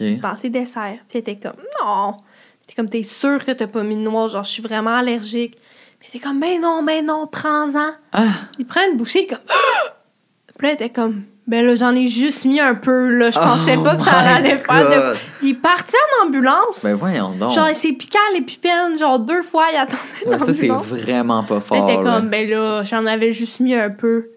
Dans 0.00 0.36
tes 0.36 0.50
desserts. 0.50 0.98
Puis 1.08 1.18
elle 1.18 1.20
était 1.20 1.36
comme, 1.36 1.60
non. 1.82 2.18
T'es 2.66 2.74
comme, 2.74 2.90
t'es 2.90 3.02
sûr 3.02 3.44
que 3.44 3.52
t'as 3.52 3.66
pas 3.66 3.82
mis 3.82 3.96
de 3.96 4.02
noix, 4.02 4.28
genre, 4.28 4.44
je 4.44 4.50
suis 4.50 4.62
vraiment 4.62 4.96
allergique. 4.96 5.56
Puis 5.98 6.10
elle 6.10 6.16
était 6.18 6.28
comme, 6.28 6.40
ben 6.40 6.60
non, 6.60 6.82
ben 6.82 7.04
non, 7.04 7.26
prends-en. 7.26 7.92
Ah! 8.12 8.28
Il 8.58 8.66
prend 8.66 8.82
une 8.88 8.98
bouchée, 8.98 9.26
comme, 9.26 9.38
puis 10.58 10.66
là, 10.66 10.68
elle 10.68 10.74
était 10.74 10.90
comme, 10.90 11.24
ben 11.48 11.66
là, 11.66 11.74
j'en 11.74 11.94
ai 11.96 12.06
juste 12.08 12.44
mis 12.44 12.60
un 12.60 12.74
peu, 12.74 13.08
là. 13.08 13.30
Je 13.32 13.38
pensais 13.38 13.74
Oh 13.78 13.82
pas 13.82 13.96
que 13.96 14.02
ça 14.02 14.12
allait 14.18 14.58
faire 14.58 14.88
de. 14.88 15.14
Puis 15.38 15.48
il 15.48 15.50
est 15.50 15.54
parti 15.54 15.94
en 16.22 16.26
ambulance. 16.26 16.82
Ben 16.84 16.94
voyons 16.94 17.30
donc. 17.32 17.52
Genre, 17.52 17.68
il 17.70 17.74
s'est 17.74 17.92
piqué 17.94 18.18
à 18.30 18.34
l'épipène, 18.34 18.98
genre, 18.98 19.18
deux 19.18 19.42
fois, 19.42 19.64
il 19.72 19.76
attendait 19.78 19.98
Ouais, 20.26 20.38
ça, 20.38 20.52
c'est 20.52 20.66
l'ambulance. 20.68 20.86
vraiment 20.86 21.42
pas 21.44 21.56
Elle 21.56 21.60
fort. 21.62 22.02
là. 22.04 22.16
comme, 22.20 22.28
ben 22.28 22.48
là, 22.48 22.82
j'en 22.84 23.04
avais 23.06 23.32
juste 23.32 23.58
mis 23.60 23.74
un 23.74 23.90
peu. 23.90 24.28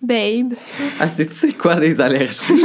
Babe. 0.00 0.54
Ah, 1.00 1.06
tu 1.08 1.14
sais- 1.16 1.26
tu 1.26 1.34
sais 1.34 1.52
quoi, 1.52 1.76
des 1.76 2.00
allergies? 2.00 2.64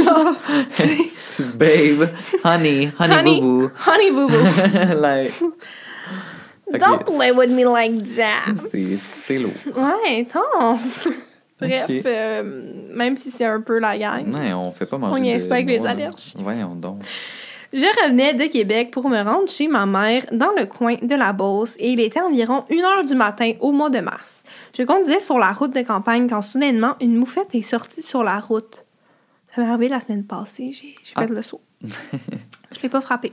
Babe, 1.54 2.08
honey, 2.44 2.90
honey, 2.98 3.12
Honey. 3.14 3.40
boo 3.40 3.70
honey 3.86 4.10
boo 4.12 4.28
boo. 4.28 4.36
boo. 4.36 5.00
like. 5.00 5.32
Don't 6.80 7.04
play 7.04 7.32
with 7.32 7.50
me 7.50 7.64
like 7.64 8.04
that. 8.16 8.54
c'est- 8.72 8.96
c'est 8.96 9.38
lourd. 9.38 9.52
Ouais, 9.76 10.20
intense. 10.26 11.08
Bref, 11.60 11.90
euh, 12.04 12.42
même 12.92 13.16
si 13.16 13.30
c'est 13.30 13.44
un 13.44 13.60
peu 13.60 13.78
la 13.78 13.96
gang. 13.96 14.26
Non, 14.26 14.66
on 14.66 14.70
fait 14.70 14.86
pas 14.86 14.98
manger 14.98 15.38
On 15.44 15.48
pas 15.48 15.54
avec 15.54 15.68
les 15.68 15.86
allergies. 15.86 16.34
Voyons 16.38 16.74
donc. 16.74 17.02
Je 17.72 17.80
revenais 18.04 18.34
de 18.34 18.44
Québec 18.44 18.92
pour 18.92 19.08
me 19.08 19.20
rendre 19.20 19.48
chez 19.48 19.66
ma 19.66 19.84
mère 19.84 20.24
dans 20.30 20.52
le 20.56 20.64
coin 20.66 20.94
de 21.02 21.14
la 21.16 21.32
Beauce 21.32 21.74
et 21.80 21.90
il 21.90 21.98
était 22.00 22.20
environ 22.20 22.64
1 22.70 22.76
heure 22.78 23.04
du 23.04 23.16
matin 23.16 23.52
au 23.60 23.72
mois 23.72 23.90
de 23.90 23.98
mars. 23.98 24.44
Je 24.78 24.84
conduisais 24.84 25.18
sur 25.18 25.40
la 25.40 25.50
route 25.50 25.74
de 25.74 25.82
campagne 25.82 26.28
quand 26.28 26.42
soudainement 26.42 26.94
une 27.00 27.16
moufette 27.16 27.52
est 27.52 27.62
sortie 27.62 28.02
sur 28.02 28.22
la 28.22 28.38
route. 28.38 28.84
Ça 29.54 29.60
m'est 29.62 29.68
arrivé 29.68 29.88
la 29.88 30.00
semaine 30.00 30.24
passée, 30.24 30.70
j'ai 30.72 30.94
j'ai 31.02 31.14
fait 31.14 31.16
Ah. 31.16 31.26
le 31.28 31.42
saut. 31.42 31.62
Je 31.82 32.82
l'ai 32.82 32.88
pas 32.88 33.00
frappé. 33.00 33.32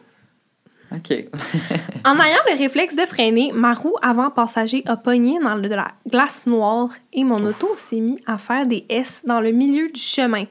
OK. 0.94 1.26
En 2.06 2.20
ayant 2.20 2.40
le 2.50 2.58
réflexe 2.58 2.96
de 2.96 3.06
freiner, 3.06 3.52
ma 3.54 3.74
roue 3.74 3.96
avant 4.02 4.32
passager 4.32 4.82
a 4.88 4.98
pogné 4.98 5.40
dans 5.40 5.56
de 5.56 5.68
la 5.68 5.90
glace 6.10 6.48
noire 6.48 6.90
et 7.14 7.24
mon 7.24 7.46
auto 7.46 7.70
s'est 7.78 8.00
mis 8.00 8.20
à 8.26 8.40
faire 8.40 8.66
des 8.66 8.86
S 8.90 9.22
dans 9.26 9.40
le 9.40 9.52
milieu 9.52 9.88
du 9.90 10.02
chemin. 10.02 10.46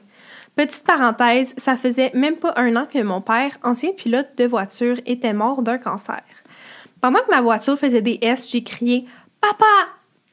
Petite 0.55 0.85
parenthèse, 0.85 1.53
ça 1.57 1.75
faisait 1.75 2.11
même 2.13 2.37
pas 2.37 2.53
un 2.55 2.75
an 2.75 2.85
que 2.85 3.01
mon 3.01 3.21
père, 3.21 3.57
ancien 3.63 3.91
pilote 3.91 4.29
de 4.37 4.45
voiture, 4.45 4.97
était 5.05 5.33
mort 5.33 5.61
d'un 5.61 5.77
cancer. 5.77 6.21
Pendant 7.01 7.19
que 7.19 7.31
ma 7.31 7.41
voiture 7.41 7.77
faisait 7.77 8.01
des 8.01 8.19
S, 8.21 8.49
j'ai 8.49 8.63
crié 8.63 9.05
Papa! 9.41 9.65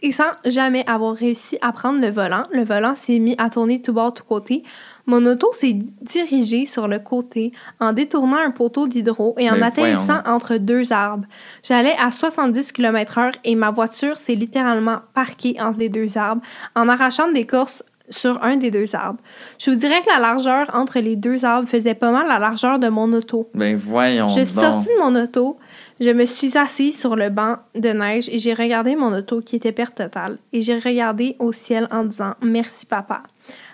Et 0.00 0.12
sans 0.12 0.30
jamais 0.44 0.84
avoir 0.86 1.16
réussi 1.16 1.58
à 1.60 1.72
prendre 1.72 2.00
le 2.00 2.10
volant, 2.10 2.44
le 2.52 2.62
volant 2.62 2.94
s'est 2.94 3.18
mis 3.18 3.34
à 3.38 3.50
tourner 3.50 3.82
tout 3.82 3.92
bord, 3.92 4.14
tout 4.14 4.22
côté. 4.22 4.62
Mon 5.08 5.24
auto 5.24 5.50
s'est 5.54 5.72
dirigée 6.02 6.66
sur 6.66 6.86
le 6.86 6.98
côté 6.98 7.50
en 7.80 7.94
détournant 7.94 8.36
un 8.36 8.50
poteau 8.50 8.86
d'hydro 8.86 9.34
et 9.38 9.50
en 9.50 9.56
Mais 9.56 9.62
atterrissant 9.64 10.20
voyons. 10.22 10.36
entre 10.36 10.58
deux 10.58 10.92
arbres. 10.92 11.24
J'allais 11.62 11.96
à 11.98 12.10
70 12.10 12.72
km/h 12.72 13.32
et 13.42 13.54
ma 13.54 13.70
voiture 13.70 14.18
s'est 14.18 14.34
littéralement 14.34 14.98
parquée 15.14 15.56
entre 15.60 15.78
les 15.78 15.88
deux 15.88 16.18
arbres 16.18 16.42
en 16.76 16.90
arrachant 16.90 17.26
de 17.26 17.32
l'écorce 17.32 17.82
sur 18.10 18.42
un 18.44 18.56
des 18.56 18.70
deux 18.70 18.94
arbres. 18.94 19.18
Je 19.58 19.70
vous 19.70 19.76
dirais 19.76 20.00
que 20.02 20.10
la 20.10 20.18
largeur 20.18 20.66
entre 20.74 20.98
les 20.98 21.16
deux 21.16 21.44
arbres 21.44 21.68
faisait 21.68 21.94
pas 21.94 22.10
mal 22.10 22.26
la 22.26 22.38
largeur 22.38 22.78
de 22.78 22.88
mon 22.88 23.10
auto. 23.14 23.48
Ben 23.54 23.76
voyons 23.76 24.28
Je 24.28 24.44
suis 24.44 24.54
donc. 24.56 24.64
sortie 24.64 24.88
de 24.88 25.02
mon 25.02 25.14
auto, 25.22 25.58
je 26.00 26.10
me 26.10 26.26
suis 26.26 26.56
assise 26.58 26.98
sur 26.98 27.16
le 27.16 27.30
banc 27.30 27.56
de 27.74 27.88
neige 27.88 28.28
et 28.30 28.38
j'ai 28.38 28.54
regardé 28.54 28.94
mon 28.94 29.16
auto 29.16 29.40
qui 29.40 29.56
était 29.56 29.72
perte 29.72 29.96
totale. 29.96 30.38
Et 30.52 30.60
j'ai 30.62 30.78
regardé 30.78 31.36
au 31.38 31.52
ciel 31.52 31.88
en 31.90 32.04
disant 32.04 32.32
merci 32.42 32.84
papa. 32.86 33.22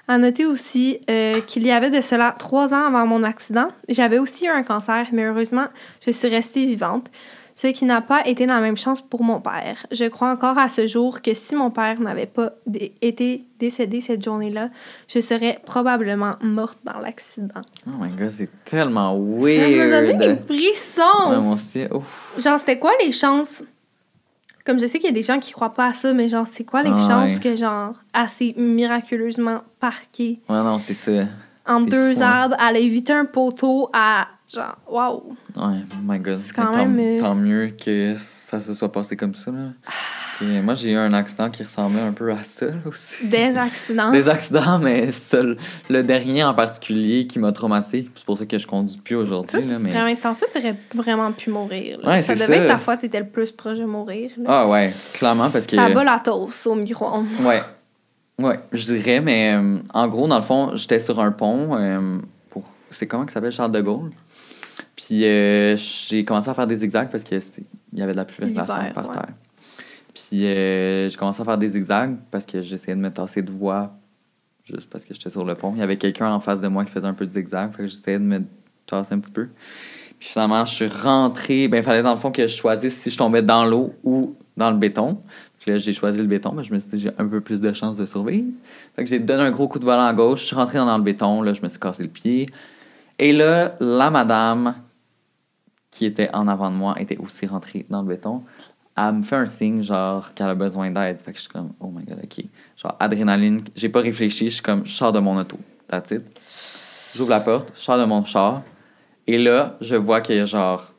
À 0.06 0.18
noter 0.18 0.44
aussi 0.44 1.00
euh, 1.10 1.40
qu'il 1.40 1.66
y 1.66 1.70
avait 1.70 1.90
de 1.90 2.00
cela 2.02 2.34
trois 2.38 2.74
ans 2.74 2.86
avant 2.86 3.06
mon 3.06 3.22
accident. 3.22 3.68
J'avais 3.88 4.18
aussi 4.18 4.44
eu 4.46 4.50
un 4.50 4.62
cancer, 4.62 5.06
mais 5.12 5.24
heureusement, 5.24 5.66
je 6.04 6.10
suis 6.10 6.28
restée 6.28 6.66
vivante. 6.66 7.10
Ce 7.56 7.68
qui 7.68 7.84
n'a 7.84 8.00
pas 8.00 8.26
été 8.26 8.46
la 8.46 8.60
même 8.60 8.76
chance 8.76 9.00
pour 9.00 9.22
mon 9.22 9.40
père. 9.40 9.86
Je 9.92 10.06
crois 10.06 10.30
encore 10.32 10.58
à 10.58 10.68
ce 10.68 10.88
jour 10.88 11.22
que 11.22 11.34
si 11.34 11.54
mon 11.54 11.70
père 11.70 12.00
n'avait 12.00 12.26
pas 12.26 12.50
été 13.00 13.44
décédé 13.60 14.00
cette 14.00 14.24
journée-là, 14.24 14.70
je 15.06 15.20
serais 15.20 15.60
probablement 15.64 16.34
morte 16.42 16.80
dans 16.82 16.98
l'accident. 16.98 17.62
Oh 17.86 17.90
my 18.00 18.10
god, 18.10 18.32
c'est 18.36 18.50
tellement 18.64 19.12
Ça 19.40 19.46
weird. 19.46 19.88
m'a 19.88 20.00
donné 20.00 20.14
des 20.14 20.36
frissons! 20.36 21.54
Ouais. 21.78 21.88
Genre, 22.42 22.58
c'était 22.58 22.78
quoi 22.80 22.90
les 23.04 23.12
chances? 23.12 23.62
Comme 24.64 24.78
je 24.78 24.86
sais 24.86 24.98
qu'il 24.98 25.08
y 25.08 25.12
a 25.12 25.14
des 25.14 25.22
gens 25.22 25.38
qui 25.40 25.52
croient 25.52 25.74
pas 25.74 25.88
à 25.88 25.92
ça, 25.92 26.12
mais 26.14 26.28
genre, 26.28 26.46
c'est 26.46 26.64
quoi 26.64 26.82
les 26.82 26.90
Ah, 26.90 26.98
chances 26.98 27.34
ouais. 27.34 27.40
que, 27.40 27.54
genre, 27.56 27.94
assez 28.14 28.54
miraculeusement 28.56 29.60
parqué 29.78 30.40
Ouais, 30.48 30.56
non, 30.56 30.78
c'est 30.78 30.94
ça. 30.94 31.24
C'est 31.66 31.84
deux 31.86 32.14
fou, 32.14 32.22
hein. 32.22 32.26
arbres, 32.26 32.56
elle 32.58 32.76
a 32.76 32.78
évité 32.78 33.12
un 33.12 33.24
poteau 33.26 33.90
à, 33.92 34.26
genre, 34.52 34.76
waouh! 34.88 35.36
Ouais, 35.56 35.80
oh 35.92 35.94
my 36.02 36.18
god. 36.18 36.36
C'est 36.36 36.54
quand 36.54 36.70
Mais 36.70 36.76
tant, 36.76 36.86
même, 36.86 37.00
euh, 37.00 37.20
tant 37.20 37.34
mieux 37.34 37.68
que 37.78 38.14
ça 38.18 38.60
se 38.62 38.72
soit 38.74 38.90
passé 38.92 39.16
comme 39.16 39.34
ça. 39.34 39.50
Là. 39.50 39.58
Parce 39.84 39.96
moi, 40.40 40.74
j'ai 40.74 40.90
eu 40.90 40.96
un 40.96 41.12
accident 41.12 41.48
qui 41.50 41.62
ressemblait 41.62 42.00
un 42.00 42.12
peu 42.12 42.30
à 42.32 42.42
ça 42.44 42.66
aussi. 42.86 43.26
Des 43.26 43.56
accidents? 43.58 44.10
Des 44.10 44.28
accidents, 44.28 44.78
mais 44.78 45.12
seul, 45.12 45.56
le 45.88 46.02
dernier 46.02 46.42
en 46.44 46.54
particulier 46.54 47.26
qui 47.26 47.38
m'a 47.38 47.52
traumatisé. 47.52 48.08
C'est 48.16 48.24
pour 48.24 48.36
ça 48.36 48.46
que 48.46 48.58
je 48.58 48.66
conduis 48.66 48.96
plus 48.98 49.14
Ça, 49.16 49.20
aujourd'hui. 49.22 49.60
là, 49.60 49.78
mais... 49.78 49.90
vraiment 49.90 50.06
intense. 50.10 50.38
Ça, 50.38 50.46
t'aurais 50.52 50.76
vraiment 50.94 51.30
pu 51.32 51.50
mourir. 51.50 51.98
Ouais, 52.04 52.22
ça 52.22 52.34
devait 52.34 52.46
ça. 52.46 52.56
être 52.56 52.68
la 52.68 52.78
fois 52.78 52.96
t'étais 52.96 53.20
le 53.20 53.26
plus 53.26 53.52
proche 53.52 53.78
de 53.78 53.84
mourir. 53.84 54.30
là. 54.38 54.44
Ah 54.48 54.68
ouais, 54.68 54.92
clairement, 55.12 55.50
parce 55.50 55.66
que... 55.66 55.76
Ça 55.76 55.88
bat 55.90 56.04
la 56.04 56.18
tosse 56.18 56.66
au 56.66 56.74
micro-ondes. 56.74 57.26
Ouais. 57.42 57.62
Ouais, 58.38 58.58
je 58.72 58.92
dirais, 58.94 59.20
mais 59.20 59.54
euh, 59.54 59.78
en 59.92 60.08
gros, 60.08 60.26
dans 60.26 60.36
le 60.36 60.42
fond, 60.42 60.72
j'étais 60.74 60.98
sur 60.98 61.20
un 61.20 61.30
pont 61.30 61.76
euh, 61.78 62.18
pour. 62.50 62.64
C'est 62.90 63.06
comment 63.06 63.24
que 63.24 63.30
ça 63.30 63.34
s'appelle 63.34 63.52
Charles 63.52 63.70
de 63.70 63.80
Gaulle? 63.80 64.10
Puis 64.96 65.24
euh, 65.24 65.76
j'ai 65.76 66.24
commencé 66.24 66.48
à 66.48 66.54
faire 66.54 66.66
des 66.66 66.74
zigzags 66.76 67.10
parce 67.10 67.22
que 67.22 67.38
c'était- 67.38 67.62
il 67.92 68.00
y 68.00 68.02
avait 68.02 68.10
de 68.10 68.16
la 68.16 68.24
pulvérisation 68.24 68.74
par 68.92 69.06
ouais. 69.08 69.12
terre. 69.14 69.28
Puis 70.14 70.46
euh, 70.46 71.08
j'ai 71.08 71.16
commencé 71.16 71.42
à 71.42 71.44
faire 71.44 71.58
des 71.58 71.68
zigzags 71.68 72.16
parce 72.30 72.46
que 72.46 72.60
j'essayais 72.60 72.96
de 72.96 73.00
me 73.00 73.10
tasser 73.10 73.42
de 73.42 73.50
voie 73.50 73.92
juste 74.64 74.88
parce 74.88 75.04
que 75.04 75.12
j'étais 75.12 75.30
sur 75.30 75.44
le 75.44 75.54
pont. 75.54 75.72
Il 75.74 75.80
y 75.80 75.82
avait 75.82 75.98
quelqu'un 75.98 76.32
en 76.32 76.40
face 76.40 76.60
de 76.60 76.68
moi 76.68 76.84
qui 76.84 76.90
faisait 76.90 77.06
un 77.06 77.14
peu 77.14 77.26
de 77.26 77.32
zigzag, 77.32 77.72
fait 77.72 77.82
que 77.82 77.86
j'essayais 77.86 78.18
de 78.18 78.24
me 78.24 78.42
tasser 78.86 79.14
un 79.14 79.18
petit 79.18 79.32
peu. 79.32 79.48
Puis 80.18 80.28
finalement, 80.28 80.64
je 80.64 80.74
suis 80.74 80.86
rentré. 80.86 81.68
Ben, 81.68 81.78
il 81.78 81.82
fallait 81.82 82.02
dans 82.02 82.12
le 82.12 82.18
fond 82.18 82.30
que 82.30 82.46
je 82.46 82.54
choisisse 82.54 82.96
si 82.96 83.10
je 83.10 83.18
tombais 83.18 83.42
dans 83.42 83.64
l'eau 83.64 83.94
ou 84.04 84.34
dans 84.56 84.70
le 84.70 84.76
béton. 84.76 85.18
Puis 85.58 85.72
là, 85.72 85.78
j'ai 85.78 85.92
choisi 85.92 86.18
le 86.18 86.26
béton, 86.26 86.52
mais 86.52 86.62
je 86.62 86.72
me 86.72 86.78
suis 86.78 86.98
j'ai 86.98 87.10
un 87.18 87.26
peu 87.26 87.40
plus 87.40 87.60
de 87.60 87.72
chances 87.72 87.96
de 87.96 88.04
survivre. 88.04 88.48
Fait 88.94 89.02
que 89.02 89.10
j'ai 89.10 89.18
donné 89.18 89.42
un 89.42 89.50
gros 89.50 89.66
coup 89.66 89.78
de 89.78 89.84
volant 89.84 90.06
à 90.06 90.12
gauche, 90.12 90.42
je 90.42 90.46
suis 90.46 90.56
rentré 90.56 90.78
dans 90.78 90.96
le 90.96 91.02
béton, 91.02 91.42
là, 91.42 91.52
je 91.52 91.62
me 91.62 91.68
suis 91.68 91.80
cassé 91.80 92.02
le 92.02 92.08
pied. 92.08 92.46
Et 93.18 93.32
là, 93.32 93.74
la 93.80 94.10
madame 94.10 94.74
qui 95.90 96.06
était 96.06 96.28
en 96.34 96.48
avant 96.48 96.70
de 96.70 96.76
moi 96.76 97.00
était 97.00 97.16
aussi 97.18 97.46
rentrée 97.46 97.86
dans 97.88 98.02
le 98.02 98.08
béton. 98.08 98.42
Elle 98.96 99.12
me 99.12 99.22
fait 99.22 99.36
un 99.36 99.46
signe, 99.46 99.82
genre, 99.82 100.32
qu'elle 100.34 100.50
a 100.50 100.54
besoin 100.54 100.90
d'aide. 100.90 101.20
Fait 101.20 101.32
que 101.32 101.36
je 101.36 101.42
suis 101.42 101.50
comme, 101.50 101.72
oh 101.80 101.88
my 101.88 102.04
god, 102.04 102.20
ok. 102.22 102.44
Genre, 102.76 102.96
adrénaline, 103.00 103.62
j'ai 103.74 103.88
pas 103.88 104.00
réfléchi, 104.00 104.46
je 104.46 104.54
suis 104.54 104.62
comme, 104.62 104.86
je 104.86 104.92
sors 104.92 105.12
de 105.12 105.18
mon 105.18 105.36
auto. 105.36 105.58
That's 105.88 106.12
it. 106.12 106.22
J'ouvre 107.14 107.30
la 107.30 107.40
porte, 107.40 107.72
je 107.76 107.82
sors 107.82 107.98
de 107.98 108.04
mon 108.04 108.24
char. 108.24 108.62
Et 109.26 109.38
là, 109.38 109.76
je 109.80 109.96
vois 109.96 110.20
qu'il 110.20 110.36
y 110.36 110.40
a 110.40 110.46
genre, 110.46 110.92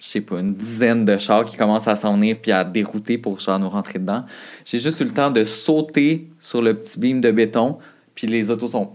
je 0.00 0.06
sais 0.06 0.20
pas, 0.20 0.38
une 0.38 0.54
dizaine 0.54 1.04
de 1.04 1.18
chars 1.18 1.44
qui 1.44 1.56
commencent 1.56 1.88
à 1.88 1.96
s'en 1.96 2.14
venir 2.14 2.36
puis 2.40 2.52
à 2.52 2.64
dérouter 2.64 3.18
pour 3.18 3.40
genre 3.40 3.58
nous 3.58 3.68
rentrer 3.68 3.98
dedans. 3.98 4.22
J'ai 4.64 4.78
juste 4.78 5.00
eu 5.00 5.04
le 5.04 5.12
temps 5.12 5.30
de 5.30 5.44
sauter 5.44 6.30
sur 6.40 6.62
le 6.62 6.74
petit 6.74 6.98
beam 6.98 7.20
de 7.20 7.30
béton, 7.30 7.78
puis 8.14 8.26
les 8.26 8.50
autos 8.50 8.68
sont, 8.68 8.92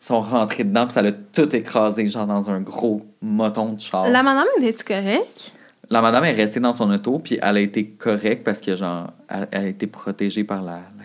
sont 0.00 0.20
rentrées 0.20 0.64
dedans, 0.64 0.86
puis 0.86 0.94
ça 0.94 1.02
l'a 1.02 1.12
tout 1.12 1.54
écrasé, 1.54 2.06
genre 2.06 2.26
dans 2.26 2.50
un 2.50 2.60
gros 2.60 3.02
moton 3.20 3.74
de 3.74 3.80
char. 3.80 4.08
La 4.08 4.22
madame, 4.22 4.46
était-tu 4.60 4.84
correcte? 4.84 5.52
La 5.92 6.00
madame 6.00 6.24
est 6.24 6.32
restée 6.32 6.58
dans 6.58 6.72
son 6.72 6.90
auto, 6.90 7.18
puis 7.18 7.38
elle 7.42 7.56
a 7.56 7.60
été 7.60 7.86
correcte 7.86 8.44
parce 8.44 8.60
que, 8.60 8.74
genre, 8.76 9.10
elle, 9.28 9.46
elle 9.50 9.64
a 9.64 9.68
été 9.68 9.86
protégée 9.86 10.42
par 10.42 10.62
la. 10.62 10.80
la 10.98 11.04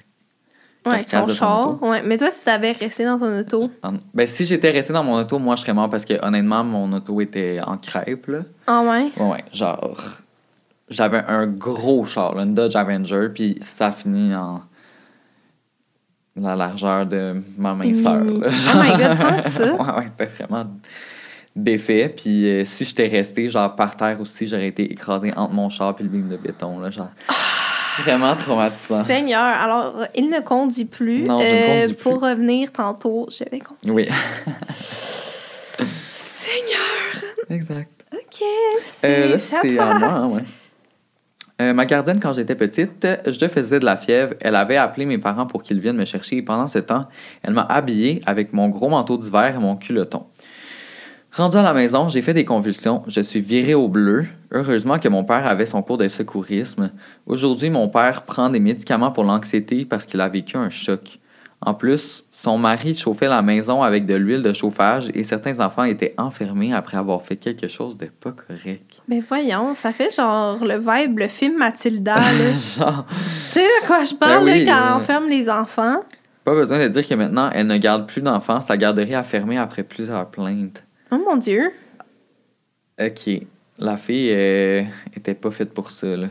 Ouais, 0.92 1.04
son 1.06 1.28
char. 1.28 1.70
auto. 1.72 1.86
Ouais. 1.88 2.02
Mais 2.04 2.18
toi, 2.18 2.32
si 2.32 2.46
t'avais 2.46 2.72
resté 2.72 3.04
dans 3.04 3.20
ton 3.20 3.38
auto? 3.40 3.70
Ben, 4.14 4.26
si 4.26 4.46
j'étais 4.46 4.70
resté 4.72 4.94
dans 4.94 5.04
mon 5.04 5.20
auto, 5.20 5.38
moi, 5.40 5.58
je 5.58 5.62
serais 5.64 5.74
mort 5.74 5.90
parce 5.90 6.06
que, 6.06 6.14
honnêtement, 6.26 6.64
mon 6.64 6.94
auto 6.94 7.20
était 7.20 7.60
en 7.66 7.78
crêpe, 7.78 8.28
là. 8.28 8.40
Ah 8.68 8.82
ouais? 8.84 9.12
Ouais, 9.22 9.44
genre. 9.52 10.00
J'avais 10.90 11.22
un 11.28 11.46
gros 11.48 12.06
char, 12.06 12.34
là, 12.36 12.44
une 12.44 12.54
Dodge 12.54 12.78
Avenger, 12.78 13.28
puis 13.36 13.58
ça 13.60 13.88
a 13.88 13.92
fini 13.92 14.34
en. 14.34 14.62
la 16.38 16.56
largeur 16.56 17.06
de 17.06 17.34
ma 17.58 17.74
main 17.74 17.84
Mini. 17.88 18.02
sœur. 18.02 18.24
Oh 18.26 18.40
là. 18.40 18.50
my 18.76 18.92
God, 18.98 19.20
tant 19.20 19.38
que 19.42 19.50
ça. 19.50 19.74
ouais, 19.74 19.98
ouais, 19.98 20.06
c'était 20.18 20.32
vraiment 20.44 20.64
défait. 21.58 22.14
Puis 22.16 22.46
euh, 22.48 22.66
si 22.66 22.86
j'étais 22.86 23.08
resté 23.08 23.50
genre 23.50 23.76
par 23.76 23.96
terre 23.98 24.22
aussi, 24.22 24.48
j'aurais 24.48 24.68
été 24.68 24.84
écrasé 24.92 25.34
entre 25.36 25.54
mon 25.54 25.70
char 25.70 25.96
et 26.00 26.04
le 26.04 26.10
beam 26.10 26.30
de 26.30 26.38
béton. 26.38 26.80
Là, 26.80 26.90
genre. 26.90 27.10
Vraiment 28.04 28.36
traumatisant. 28.36 29.04
Seigneur, 29.04 29.42
alors, 29.42 30.06
il 30.16 30.28
ne 30.28 30.40
conduit 30.42 30.86
plus. 30.86 31.24
Non, 31.24 31.40
je 31.40 31.46
ne 31.48 31.82
conduis 31.82 31.96
Pour 31.96 32.20
plus. 32.20 32.28
revenir 32.30 32.72
tantôt, 32.72 33.28
je 33.32 33.44
vais 33.50 33.60
conduire. 33.60 33.94
Oui, 33.96 34.08
Seigneur, 35.80 37.24
exact. 37.50 38.04
ok, 38.14 38.44
c'est 38.82 39.08
Euh, 39.34 39.38
c'est 39.38 39.80
à 39.80 39.94
moi, 39.96 40.10
hein, 40.10 40.28
ouais. 40.28 40.44
Euh, 41.60 41.74
ma 41.74 41.86
gardienne, 41.86 42.20
quand 42.20 42.34
j'étais 42.34 42.54
petite, 42.54 43.08
je 43.26 43.48
faisais 43.48 43.80
de 43.80 43.86
la 43.86 43.98
fièvre. 43.98 44.36
Elle 44.42 44.56
avait 44.56 44.78
appelé 44.78 45.08
mes 45.08 45.18
parents 45.18 45.48
pour 45.48 45.64
qu'ils 45.64 45.80
viennent 45.80 45.98
me 45.98 46.06
chercher. 46.06 46.38
Et 46.38 46.42
pendant 46.44 46.68
ce 46.68 46.78
temps, 46.78 47.08
elle 47.42 47.54
m'a 47.54 47.64
habillée 47.64 48.22
avec 48.28 48.54
mon 48.54 48.70
gros 48.70 48.90
manteau 48.90 49.18
d'hiver 49.18 49.56
et 49.56 49.60
mon 49.60 49.76
culotton. 49.76 50.26
Rendu 51.34 51.58
à 51.58 51.62
la 51.62 51.74
maison, 51.74 52.10
j'ai 52.10 52.22
fait 52.22 52.34
des 52.34 52.46
convulsions. 52.46 53.04
Je 53.08 53.22
suis 53.22 53.42
virée 53.42 53.76
au 53.76 53.88
bleu. 53.88 54.26
Heureusement 54.52 54.98
que 54.98 55.08
mon 55.08 55.24
père 55.24 55.46
avait 55.46 55.66
son 55.66 55.84
cours 55.84 55.98
de 55.98 56.08
secourisme. 56.08 56.92
Aujourd'hui, 57.26 57.70
mon 57.70 57.90
père 57.90 58.24
prend 58.24 58.50
des 58.50 58.60
médicaments 58.60 59.12
pour 59.12 59.24
l'anxiété 59.24 59.86
parce 59.86 60.06
qu'il 60.06 60.22
a 60.22 60.30
vécu 60.30 60.58
un 60.58 60.70
choc. 60.70 61.20
En 61.62 61.74
plus, 61.74 62.24
son 62.32 62.58
mari 62.58 62.94
chauffait 62.94 63.28
la 63.28 63.42
maison 63.42 63.82
avec 63.82 64.06
de 64.06 64.14
l'huile 64.14 64.44
de 64.44 64.54
chauffage 64.54 65.10
et 65.16 65.24
certains 65.24 65.60
enfants 65.60 65.86
étaient 65.86 66.14
enfermés 66.18 66.72
après 66.72 66.98
avoir 66.98 67.24
fait 67.24 67.36
quelque 67.36 67.68
chose 67.68 67.98
de 67.98 68.06
pas 68.06 68.32
correct. 68.32 69.02
Mais 69.08 69.24
voyons, 69.28 69.74
ça 69.74 69.92
fait 69.92 70.16
genre 70.16 70.64
le 70.64 70.78
vibe, 70.78 71.18
le 71.18 71.28
film 71.28 71.58
Mathilda, 71.58 72.16
là. 72.16 72.22
Genre, 72.78 73.06
tu 73.10 73.16
sais 73.50 73.62
de 73.62 73.88
quoi 73.88 74.06
je 74.06 74.14
parle, 74.14 74.46
Ben 74.46 74.54
oui, 74.54 74.66
là, 74.66 74.72
quand 74.72 74.78
euh, 74.78 74.94
on 74.94 74.98
enferme 74.98 75.30
les 75.30 75.50
enfants? 75.50 76.04
pas 76.48 76.54
besoin 76.54 76.80
de 76.80 76.88
dire 76.88 77.06
que 77.06 77.14
maintenant, 77.14 77.50
elle 77.54 77.68
ne 77.68 77.78
garde 77.78 78.08
plus 78.08 78.22
d'enfants. 78.22 78.62
Sa 78.62 78.78
garderie 78.78 79.16
a 79.16 79.24
fermé 79.24 79.58
après 79.58 79.84
plusieurs 79.84 80.28
plaintes. 80.30 80.86
Oh 81.12 81.18
mon 81.18 81.36
Dieu. 81.38 81.72
OK. 83.00 83.30
La 83.80 83.98
fille 83.98 84.32
euh, 84.32 84.82
était 85.16 85.36
pas 85.36 85.52
faite 85.52 85.74
pour 85.74 85.92
ça, 85.92 86.08
là. 86.08 86.28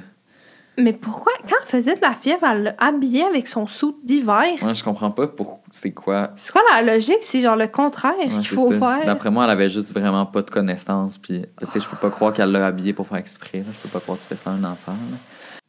Mais 0.79 0.93
pourquoi, 0.93 1.33
quand 1.49 1.57
elle 1.63 1.67
faisait 1.69 1.95
de 1.95 2.03
la 2.03 2.11
fièvre, 2.13 2.45
elle 2.45 2.63
l'a 2.65 2.75
habillée 2.79 3.23
avec 3.25 3.49
son 3.49 3.67
sou 3.67 3.99
d'hiver? 4.05 4.43
Moi, 4.61 4.75
je 4.75 4.85
comprends 4.85 5.11
pas 5.11 5.27
pour 5.27 5.61
c'est 5.71 5.93
quoi. 5.93 6.33
C'est 6.37 6.53
quoi 6.53 6.61
la 6.71 6.83
logique? 6.83 7.23
C'est 7.23 7.41
genre 7.41 7.57
le 7.57 7.67
contraire 7.69 8.13
Ouais, 8.19 8.27
qu'il 8.29 8.47
faut 8.47 8.71
ça. 8.73 8.79
faire. 8.99 9.07
D'après 9.07 9.31
moi, 9.31 9.45
elle 9.45 9.51
avait 9.51 9.71
juste 9.71 9.95
vraiment 9.95 10.27
pas 10.27 10.43
de 10.43 10.51
connaissances. 10.51 11.17
Puis, 11.17 11.45
tu 11.61 11.67
sais, 11.67 11.81
je 11.81 11.89
peux 11.89 11.97
pas 11.97 12.11
croire 12.11 12.35
qu'elle 12.35 12.51
l'a 12.53 12.67
habillé 12.67 12.93
pour 12.93 13.07
faire 13.07 13.17
exprès. 13.17 13.59
là. 13.61 13.65
Je 13.73 13.83
peux 13.85 13.89
pas 13.89 14.01
croire 14.01 14.19
que 14.19 14.23
tu 14.25 14.29
fais 14.29 14.35
ça 14.37 14.51
à 14.51 14.53
un 14.53 14.65
enfant. 14.65 14.93
là. 14.93 15.17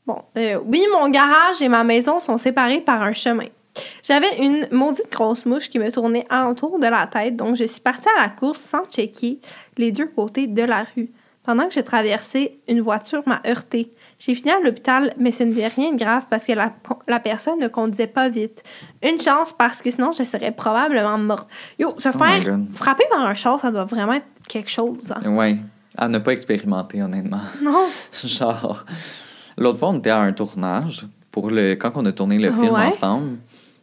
Bon, 0.06 0.22
euh, 0.38 0.60
oui, 0.65 0.84
mon 0.91 1.08
garage 1.10 1.62
et 1.62 1.70
ma 1.70 1.86
maison 1.86 2.20
sont 2.20 2.38
séparés 2.38 2.82
par 2.82 3.02
un 3.02 3.13
chemin. 3.13 3.46
J'avais 4.04 4.38
une 4.40 4.68
maudite 4.72 5.12
grosse 5.12 5.46
mouche 5.46 5.70
qui 5.70 5.80
me 5.80 5.92
tournait 5.92 6.26
alentour 6.30 6.80
de 6.80 6.88
la 6.88 7.08
tête, 7.08 7.36
donc 7.36 7.56
je 7.56 7.66
suis 7.66 7.82
partie 7.82 8.08
à 8.18 8.22
la 8.24 8.30
course 8.30 8.60
sans 8.60 8.84
checker 8.90 9.40
les 9.78 9.92
deux 9.92 10.08
côtés 10.08 10.48
de 10.48 10.63
la 10.63 10.84
rue. 10.96 11.10
Pendant 11.44 11.68
que 11.70 11.74
je 11.74 11.80
traversais, 11.80 12.58
une 12.68 12.82
voiture 12.82 13.24
m'a 13.26 13.42
heurté. 13.48 13.90
J'ai 14.20 14.34
fini 14.34 14.52
à 14.52 14.60
l'hôpital, 14.60 15.13
mais 15.18 15.32
ce 15.32 15.44
n'était 15.44 15.68
rien 15.68 15.94
de 15.94 15.98
grave 15.98 16.26
parce 16.30 16.46
que 16.46 16.52
la, 16.52 16.74
la 17.08 17.20
personne 17.22 17.60
ne 17.60 17.70
conduisait 17.70 18.08
pas 18.08 18.28
vite. 18.28 18.63
Une 19.02 19.18
chance 19.22 19.54
parce 19.54 19.82
que 19.82 19.90
sinon 19.90 20.12
je 20.12 20.24
serais 20.24 20.52
probablement 20.52 21.18
morte. 21.18 21.48
Yo, 21.80 21.94
se 22.00 22.10
Oh 22.10 22.18
faire 22.18 22.60
frapper 22.74 23.06
par 23.10 23.22
un 23.26 23.34
char, 23.34 23.60
ça 23.62 23.72
doit 23.72 23.86
vraiment 23.86 24.13
être 24.13 24.26
quelque 24.50 24.70
chose. 24.70 25.13
hein. 25.16 25.30
Ouais. 25.36 25.56
À 25.98 26.10
ne 26.10 26.18
pas 26.20 26.34
expérimenter, 26.34 27.02
honnêtement. 27.02 27.40
Non? 27.62 27.86
Genre, 28.26 28.84
l'autre 29.58 29.80
fois, 29.80 29.90
on 29.90 29.98
était 30.00 30.10
à 30.10 30.20
un 30.20 30.34
tournage 30.34 31.08
pour 31.32 31.50
le 31.50 31.76
quand 31.76 31.92
on 31.96 32.06
a 32.06 32.12
tourné 32.12 32.38
le 32.40 32.52
film 32.52 32.74
Ouais. 32.74 32.88
ensemble. 32.88 33.38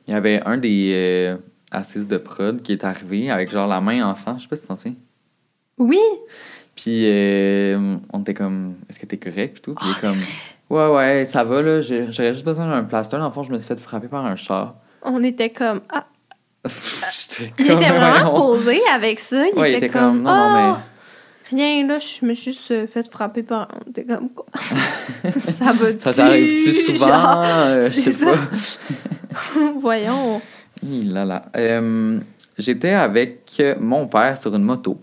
Il 0.06 0.14
y 0.14 0.16
avait 0.16 0.42
un 0.44 0.56
des 0.58 0.90
euh, 0.94 1.36
assises 1.70 2.06
de 2.06 2.18
prod 2.18 2.60
qui 2.62 2.72
est 2.72 2.84
arrivé 2.84 3.30
avec 3.30 3.50
genre 3.50 3.66
la 3.66 3.80
main 3.80 4.04
en 4.06 4.14
sang. 4.14 4.36
Je 4.38 4.42
sais 4.42 4.48
pas 4.48 4.56
si 4.56 4.66
t'en 4.66 4.76
souviens. 4.76 4.94
Oui! 5.78 6.00
Puis 6.76 7.02
euh, 7.06 7.96
on 8.12 8.20
était 8.20 8.34
comme, 8.34 8.74
est-ce 8.90 8.98
que 8.98 9.06
t'es 9.06 9.16
correct? 9.16 9.54
Puis 9.54 9.62
tout? 9.62 9.74
Puis 9.74 9.86
il 9.88 9.94
Ah, 9.96 10.00
comme, 10.00 10.18
ouais, 10.70 10.88
ouais, 10.94 11.24
ça 11.24 11.44
va 11.44 11.62
là. 11.62 11.80
J'aurais 11.80 12.34
juste 12.34 12.44
besoin 12.44 12.68
d'un 12.68 12.82
plaster. 12.84 13.16
Dans 13.18 13.26
le 13.26 13.32
fond, 13.32 13.42
je 13.42 13.52
me 13.52 13.58
suis 13.58 13.66
fait 13.66 13.78
frapper 13.80 14.08
par 14.08 14.24
un 14.26 14.36
char. 14.36 14.74
On 15.02 15.22
était 15.22 15.50
comme. 15.50 15.80
Ah, 15.90 16.06
J'étais 17.12 17.52
Il 17.58 17.66
était 17.66 17.90
vraiment 17.90 18.34
posé 18.34 18.80
avec 18.92 19.20
ça. 19.20 19.44
Il 19.46 19.58
Ouais, 19.58 19.72
il 19.72 19.76
était, 19.76 19.88
comme, 19.88 20.00
comme, 20.02 20.22
non, 20.22 20.30
non, 20.32 20.74
Ah, 20.76 20.82
Rien, 21.50 21.86
là, 21.86 21.98
je 21.98 22.24
me 22.26 22.32
suis 22.34 22.52
juste 22.52 22.70
euh, 22.70 22.86
fait 22.86 23.08
frapper 23.10 23.42
par. 23.42 23.68
On 23.86 23.90
était 23.90 24.04
comme 24.04 24.30
quoi? 24.30 24.46
ça 25.38 25.72
va-tu? 25.72 26.00
Ça 26.00 26.12
t'arrive-tu 26.14 26.72
souvent? 26.74 27.06
Genre, 27.06 27.42
Euh, 27.44 27.80
je 27.82 27.88
c'est 27.88 28.00
sais 28.00 28.12
ça. 28.12 28.26
pas? 28.32 28.38
Voyons. 29.80 30.40
Euh, 31.56 32.20
J'étais 32.56 32.90
avec 32.90 33.60
mon 33.80 34.06
père 34.06 34.40
sur 34.40 34.54
une 34.54 34.62
moto. 34.62 35.00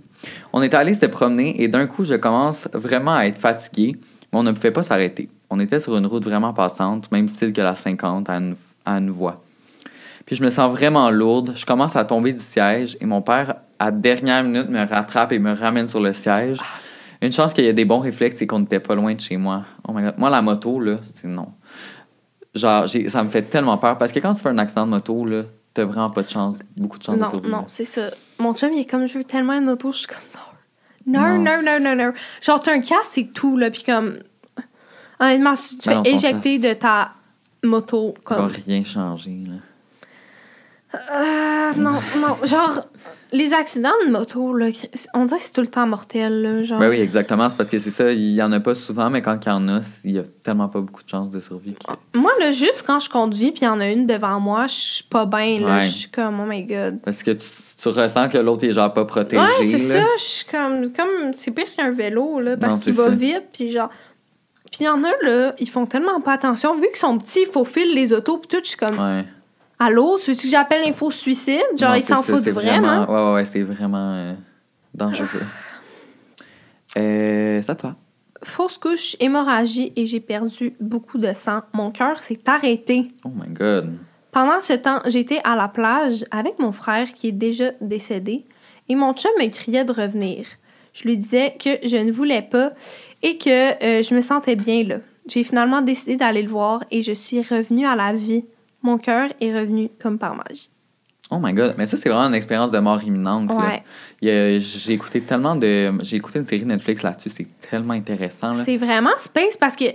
On 0.53 0.61
est 0.61 0.73
allé 0.73 0.93
se 0.93 1.05
promener 1.05 1.61
et 1.61 1.67
d'un 1.67 1.85
coup, 1.85 2.03
je 2.03 2.15
commence 2.15 2.69
vraiment 2.73 3.15
à 3.15 3.25
être 3.25 3.37
fatigué, 3.37 3.97
mais 4.31 4.39
on 4.39 4.43
ne 4.43 4.51
pouvait 4.51 4.71
pas 4.71 4.83
s'arrêter. 4.83 5.29
On 5.49 5.59
était 5.59 5.81
sur 5.81 5.97
une 5.97 6.05
route 6.05 6.23
vraiment 6.23 6.53
passante, 6.53 7.11
même 7.11 7.27
style 7.27 7.51
que 7.51 7.61
la 7.61 7.75
50 7.75 8.29
à 8.29 8.37
une, 8.97 9.09
voie. 9.09 9.43
Puis 10.25 10.37
je 10.37 10.43
me 10.43 10.49
sens 10.49 10.71
vraiment 10.71 11.09
lourde. 11.09 11.53
Je 11.55 11.65
commence 11.65 11.95
à 11.97 12.05
tomber 12.05 12.31
du 12.31 12.41
siège 12.41 12.97
et 13.01 13.05
mon 13.05 13.21
père, 13.21 13.55
à 13.79 13.91
dernière 13.91 14.43
minute, 14.43 14.69
me 14.69 14.87
rattrape 14.87 15.33
et 15.33 15.39
me 15.39 15.53
ramène 15.53 15.87
sur 15.87 15.99
le 15.99 16.13
siège. 16.13 16.59
Une 17.21 17.33
chance 17.33 17.53
qu'il 17.53 17.65
y 17.65 17.69
a 17.69 17.73
des 17.73 17.85
bons 17.85 17.99
réflexes 17.99 18.41
et 18.41 18.47
qu'on 18.47 18.59
n'était 18.59 18.79
pas 18.79 18.95
loin 18.95 19.13
de 19.13 19.19
chez 19.19 19.37
moi. 19.37 19.65
Oh 19.87 19.91
my 19.91 20.03
God. 20.03 20.13
Moi, 20.17 20.29
la 20.29 20.41
moto, 20.41 20.79
là, 20.79 20.97
c'est 21.15 21.27
non. 21.27 21.49
Genre, 22.53 22.85
j'ai- 22.87 23.07
ça 23.09 23.23
me 23.23 23.29
fait 23.29 23.43
tellement 23.43 23.77
peur 23.77 23.97
parce 23.97 24.11
que 24.11 24.19
quand 24.19 24.33
tu 24.33 24.41
fais 24.41 24.49
un 24.49 24.57
accident 24.57 24.85
de 24.85 24.91
moto, 24.91 25.25
là, 25.25 25.43
t'as 25.73 25.85
vraiment 25.85 26.09
pas 26.09 26.21
de 26.23 26.29
chance, 26.29 26.57
beaucoup 26.75 26.97
de 26.97 27.03
chance 27.03 27.15
de 27.15 27.21
Non, 27.21 27.29
survivre. 27.29 27.57
non, 27.57 27.63
c'est 27.67 27.85
ça. 27.85 28.11
Mon 28.39 28.53
chum, 28.53 28.73
il 28.73 28.81
est 28.81 28.85
comme, 28.89 29.05
je 29.07 29.17
veux 29.17 29.23
tellement 29.23 29.53
une 29.53 29.69
auto. 29.69 29.91
Je 29.93 29.99
suis 29.99 30.07
comme, 30.07 30.17
non. 30.35 31.19
Non, 31.19 31.37
Non. 31.41 31.79
non, 31.81 31.95
non. 31.95 32.13
Genre, 32.41 32.59
t'as 32.59 32.73
un 32.73 32.81
casque, 32.81 33.11
c'est 33.13 33.33
tout, 33.33 33.57
là. 33.57 33.71
Puis 33.71 33.83
comme, 33.83 34.19
honnêtement, 35.19 35.55
si 35.55 35.77
tu 35.77 35.89
Ben 35.89 36.03
fais 36.03 36.11
éjecter 36.11 36.59
de 36.59 36.73
ta 36.73 37.13
moto, 37.63 38.13
Ça 38.27 38.35
va 38.35 38.47
rien 38.47 38.83
changer, 38.83 39.43
là. 39.47 39.55
Euh, 40.93 41.73
non, 41.77 41.99
non. 42.17 42.37
Genre, 42.45 42.85
les 43.33 43.53
accidents 43.53 43.89
de 44.05 44.11
moto, 44.11 44.53
là, 44.53 44.67
on 45.13 45.25
dirait 45.25 45.37
que 45.39 45.43
c'est 45.45 45.53
tout 45.53 45.61
le 45.61 45.67
temps 45.67 45.87
mortel, 45.87 46.41
là. 46.41 46.63
Genre. 46.63 46.79
Ben 46.79 46.89
oui, 46.89 46.99
exactement. 46.99 47.49
C'est 47.49 47.55
parce 47.55 47.69
que 47.69 47.79
c'est 47.79 47.91
ça, 47.91 48.11
il 48.11 48.31
y 48.33 48.41
en 48.43 48.51
a 48.51 48.59
pas 48.59 48.75
souvent, 48.75 49.09
mais 49.09 49.21
quand 49.21 49.37
il 49.45 49.49
y 49.49 49.51
en 49.51 49.67
a, 49.69 49.79
il 50.03 50.11
y 50.11 50.19
a 50.19 50.23
tellement 50.43 50.67
pas 50.67 50.81
beaucoup 50.81 51.03
de 51.03 51.09
chances 51.09 51.29
de 51.29 51.39
survie. 51.39 51.73
que- 51.75 52.17
Moi, 52.19 52.31
là, 52.39 52.51
juste 52.51 52.83
quand 52.85 52.99
je 52.99 53.09
conduis, 53.09 53.51
puis 53.51 53.61
il 53.61 53.65
y 53.65 53.67
en 53.67 53.79
a 53.79 53.87
une 53.89 54.05
devant 54.05 54.39
moi, 54.39 54.67
je 54.67 54.73
suis 54.73 55.03
pas 55.05 55.25
bien, 55.25 55.59
là. 55.61 55.77
Ouais. 55.77 55.81
Je 55.83 55.91
suis 55.91 56.09
comme, 56.09 56.39
oh 56.41 56.45
my 56.45 56.63
god. 56.63 56.99
Parce 57.03 57.23
que 57.23 57.31
tu, 57.31 57.45
tu 57.81 57.87
ressens 57.89 58.27
que 58.29 58.37
l'autre 58.37 58.65
est 58.65 58.73
genre 58.73 58.93
pas 58.93 59.05
protégé. 59.05 59.41
Ouais, 59.41 59.63
c'est 59.65 59.77
ça. 59.79 60.03
Je 60.17 60.23
suis 60.23 60.45
comme, 60.45 60.91
comme 60.91 61.31
c'est 61.37 61.51
pire 61.51 61.73
qu'un 61.75 61.91
vélo, 61.91 62.39
là, 62.41 62.57
parce 62.57 62.79
qu'il 62.81 62.93
va 62.93 63.05
ça. 63.05 63.09
vite, 63.11 63.43
puis 63.53 63.71
genre. 63.71 63.89
Puis 64.69 64.81
il 64.81 64.85
y 64.85 64.89
en 64.89 65.03
a, 65.03 65.09
là, 65.21 65.53
ils 65.59 65.69
font 65.69 65.85
tellement 65.85 66.21
pas 66.21 66.33
attention. 66.33 66.75
Vu 66.75 66.87
qu'ils 66.87 66.95
sont 66.97 67.17
petits, 67.17 67.41
il 67.47 67.51
faut 67.51 67.65
filer 67.65 67.93
les 67.93 68.13
autos, 68.13 68.37
puis 68.37 68.47
tout, 68.47 68.63
je 68.63 68.69
suis 68.69 68.77
comme, 68.77 68.97
Ouais. 68.99 69.25
Allô, 69.81 70.17
tu 70.19 70.31
veux 70.31 70.37
que 70.37 70.47
j'appelle 70.47 70.83
l'info 70.85 71.11
suicide? 71.11 71.61
Genre, 71.77 71.91
Non, 71.91 71.95
ils 71.95 72.03
s'en 72.03 72.21
foutent 72.21 72.43
c'est 72.43 72.51
vraiment. 72.51 73.05
Ouais, 73.05 73.13
ouais, 73.13 73.33
ouais, 73.33 73.45
c'est 73.45 73.61
vraiment 73.63 74.13
euh, 74.13 74.33
dangereux. 74.93 75.27
Euh, 76.97 77.61
c'est 77.63 77.71
à 77.71 77.75
toi. 77.75 77.95
Fausse 78.43 78.77
couche, 78.77 79.15
hémorragie, 79.19 79.93
et 79.95 80.05
j'ai 80.05 80.19
perdu 80.19 80.75
beaucoup 80.79 81.17
de 81.17 81.31
sang. 81.33 81.61
Mon 81.73 81.91
cœur 81.91 82.19
s'est 82.21 82.41
arrêté. 82.45 83.07
Oh 83.23 83.29
my 83.29 83.47
god. 83.49 83.97
Pendant 84.31 84.61
ce 84.61 84.73
temps, 84.73 84.99
j'étais 85.07 85.39
à 85.43 85.55
la 85.55 85.67
plage 85.67 86.25
avec 86.31 86.57
mon 86.59 86.71
frère 86.71 87.11
qui 87.11 87.29
est 87.29 87.33
déjà 87.33 87.71
décédé 87.81 88.45
et 88.87 88.95
mon 88.95 89.13
chum 89.13 89.31
me 89.39 89.47
criait 89.49 89.85
de 89.85 89.91
revenir. 89.91 90.45
Je 90.93 91.03
lui 91.03 91.17
disais 91.17 91.55
que 91.59 91.85
je 91.87 91.97
ne 91.97 92.11
voulais 92.11 92.41
pas 92.41 92.71
et 93.21 93.37
que 93.37 93.49
euh, 93.83 94.01
je 94.01 94.15
me 94.15 94.21
sentais 94.21 94.55
bien 94.55 94.83
là. 94.83 94.97
J'ai 95.27 95.43
finalement 95.43 95.81
décidé 95.81 96.15
d'aller 96.15 96.41
le 96.41 96.49
voir 96.49 96.83
et 96.91 97.01
je 97.01 97.11
suis 97.11 97.41
revenue 97.41 97.85
à 97.85 97.95
la 97.95 98.13
vie. 98.13 98.43
Mon 98.83 98.97
cœur 98.97 99.29
est 99.39 99.53
revenu 99.57 99.89
comme 100.01 100.17
par 100.17 100.35
magie. 100.35 100.69
Oh 101.29 101.37
my 101.41 101.53
god. 101.53 101.75
Mais 101.77 101.87
ça, 101.87 101.95
c'est 101.97 102.09
vraiment 102.09 102.27
une 102.27 102.35
expérience 102.35 102.71
de 102.71 102.79
mort 102.79 103.01
imminente. 103.03 103.51
Ouais, 103.53 103.83
J'ai 104.21 104.93
écouté 104.93 105.21
tellement 105.21 105.55
de. 105.55 105.91
J'ai 106.01 106.17
écouté 106.17 106.39
une 106.39 106.45
série 106.45 106.65
Netflix 106.65 107.03
là-dessus, 107.03 107.29
c'est 107.29 107.47
tellement 107.69 107.93
intéressant. 107.93 108.53
C'est 108.53 108.77
vraiment 108.77 109.11
space 109.17 109.55
parce 109.57 109.75
que 109.75 109.85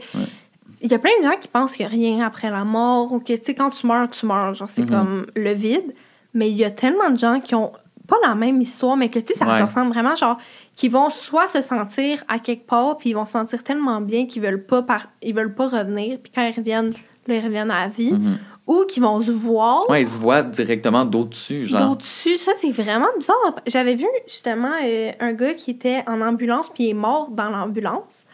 il 0.83 0.91
y 0.91 0.95
a 0.95 0.99
plein 0.99 1.11
de 1.21 1.25
gens 1.25 1.37
qui 1.41 1.49
pensent 1.49 1.75
qu'il 1.77 1.87
n'y 1.87 1.93
a 1.93 2.15
rien 2.17 2.27
après 2.27 2.51
la 2.51 2.65
mort 2.65 3.13
ou 3.13 3.19
que 3.21 3.33
tu 3.35 3.45
sais 3.45 3.55
quand 3.55 3.71
tu 3.71 3.87
meurs, 3.87 4.09
tu 4.11 4.27
meurs, 4.27 4.55
genre 4.55 4.69
c'est 4.71 4.83
Mhm. 4.83 4.89
comme 4.91 5.27
le 5.37 5.53
vide. 5.53 5.95
Mais 6.35 6.51
il 6.51 6.57
y 6.57 6.65
a 6.65 6.71
tellement 6.71 7.09
de 7.11 7.19
gens 7.19 7.41
qui 7.41 7.55
ont 7.55 7.73
pas 8.07 8.17
la 8.27 8.35
même 8.35 8.61
histoire, 8.61 8.97
mais 8.97 9.09
que 9.09 9.19
tu 9.19 9.29
sais, 9.33 9.35
ça 9.35 9.47
Ouais. 9.47 9.59
se 9.59 9.63
ressemble 9.63 9.91
vraiment, 9.93 10.15
genre, 10.15 10.39
qui 10.77 10.89
vont 10.89 11.11
soit 11.11 11.49
se 11.49 11.61
sentir 11.61 12.23
à 12.29 12.39
quelque 12.39 12.67
part, 12.67 12.99
puis 12.99 13.11
ils 13.11 13.15
vont 13.15 13.25
se 13.25 13.33
sentir 13.33 13.65
tellement 13.65 14.01
bien 14.01 14.27
qu'ils 14.27 14.43
veulent 14.43 14.63
pas 14.65 14.83
par... 14.83 15.09
ils 15.23 15.35
veulent 15.35 15.55
pas 15.55 15.67
revenir, 15.67 16.19
puis 16.23 16.31
quand 16.33 16.47
ils 16.47 16.55
reviennent, 16.55 16.93
là, 17.27 17.35
ils 17.35 17.45
reviennent 17.45 17.71
à 17.71 17.87
la 17.87 17.89
vie, 17.89 18.13
Mhm. 18.13 18.39
Ou 18.67 18.85
qui 18.85 19.01
vont 19.01 19.21
se 19.21 19.31
voir 19.31 19.89
Ouais, 19.89 20.03
ils 20.03 20.09
se 20.09 20.17
voient 20.19 20.43
directement 20.43 21.05
d'au-dessus, 21.05 21.67
genre. 21.67 21.91
d'au-dessus. 21.91 22.37
Ça, 22.39 22.53
c'est 22.57 22.73
vraiment 22.73 23.09
bizarre. 23.19 23.57
J'avais 23.67 23.95
vu 23.95 24.07
justement 24.27 24.73
euh, 24.83 25.13
un 25.21 25.33
gars 25.33 25.55
qui 25.55 25.71
était 25.71 26.03
en 26.07 26.21
ambulance, 26.21 26.69
puis 26.69 26.85
il 26.85 26.91
est 26.91 26.95
mort 26.95 27.31
dans 27.31 27.51
l'ambulance. 27.51 28.27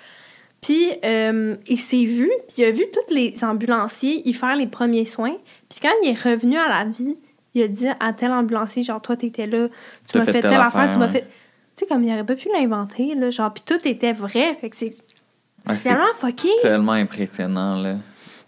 Puis 0.62 0.92
euh, 1.04 1.56
il 1.66 1.78
s'est 1.78 2.04
vu, 2.04 2.30
puis 2.48 2.62
il 2.62 2.64
a 2.64 2.70
vu 2.70 2.84
tous 2.92 3.14
les 3.14 3.34
ambulanciers 3.42 4.26
y 4.28 4.32
faire 4.32 4.56
les 4.56 4.68
premiers 4.68 5.04
soins. 5.04 5.36
Puis 5.68 5.80
quand 5.82 5.90
il 6.02 6.10
est 6.10 6.22
revenu 6.22 6.56
à 6.56 6.68
la 6.68 6.84
vie, 6.84 7.16
il 7.54 7.62
a 7.62 7.68
dit 7.68 7.88
à 8.00 8.12
tel 8.12 8.32
ambulancier, 8.32 8.82
genre, 8.82 9.02
toi, 9.02 9.16
t'étais 9.16 9.46
là, 9.46 9.68
tu 10.10 10.18
m'as 10.18 10.24
fait 10.24 10.32
fait, 10.32 10.40
telle 10.42 10.54
affaire, 10.54 10.90
tu 10.90 10.98
m'as 10.98 11.08
fait... 11.08 11.22
Tu 11.74 11.80
sais, 11.80 11.86
comme 11.86 12.04
il 12.04 12.12
aurait 12.12 12.24
pas 12.24 12.36
pu 12.36 12.48
l'inventer, 12.52 13.14
là, 13.14 13.30
genre, 13.30 13.52
puis 13.52 13.62
tout 13.66 13.86
était 13.86 14.12
vrai. 14.12 14.56
Fait 14.60 14.70
que 14.70 14.76
c'est... 14.76 14.86
Ouais, 14.86 14.94
c'est 15.66 15.74
c'est 15.74 15.88
tellement 15.90 16.14
fucké. 16.18 16.48
Tellement 16.60 16.92
impressionnant, 16.92 17.76
là. 17.76 17.96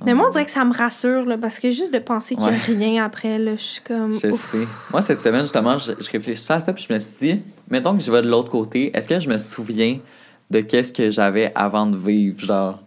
Mais 0.07 0.15
moi, 0.15 0.27
on 0.29 0.31
dirait 0.31 0.45
que 0.45 0.51
ça 0.51 0.65
me 0.65 0.73
rassure, 0.73 1.25
là, 1.25 1.37
parce 1.39 1.59
que 1.59 1.71
juste 1.71 1.93
de 1.93 1.99
penser 1.99 2.35
qu'il 2.37 2.45
n'y 2.47 2.51
a 2.85 2.89
rien 2.91 3.05
après, 3.05 3.39
là, 3.39 3.53
je 3.57 3.63
suis 3.63 3.83
comme... 3.83 4.19
Je 4.19 4.29
ouf. 4.29 4.51
sais. 4.53 4.67
Moi, 4.91 5.03
cette 5.03 5.21
semaine, 5.21 5.43
justement, 5.43 5.79
je, 5.79 5.93
je 5.99 6.11
réfléchissais 6.11 6.53
à 6.53 6.61
ça, 6.61 6.73
puis 6.73 6.85
je 6.89 6.93
me 6.93 6.99
suis 6.99 7.11
dit, 7.21 7.43
mettons 7.71 7.97
que 7.97 8.03
je 8.03 8.11
vais 8.11 8.23
de 8.23 8.29
l'autre 8.29 8.51
côté, 8.51 8.91
est-ce 8.97 9.09
que 9.09 9.19
je 9.21 9.29
me 9.29 9.39
souviens 9.39 9.99
de 10.51 10.61
qu'est-ce 10.61 10.93
que 10.93 11.11
j'avais 11.11 11.53
avant 11.55 11.87
de 11.87 11.97
vivre, 11.97 12.41
genre... 12.41 12.81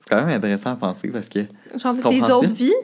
C'est 0.00 0.08
quand 0.10 0.16
même 0.24 0.28
intéressant 0.36 0.72
à 0.72 0.76
penser, 0.76 1.08
parce 1.08 1.28
que... 1.28 1.40
Genre 1.76 1.92
Tu 1.94 1.98
de 1.98 2.08
tes 2.08 2.18
comprends-tu? 2.20 2.32
autres 2.46 2.54
vies? 2.54 2.74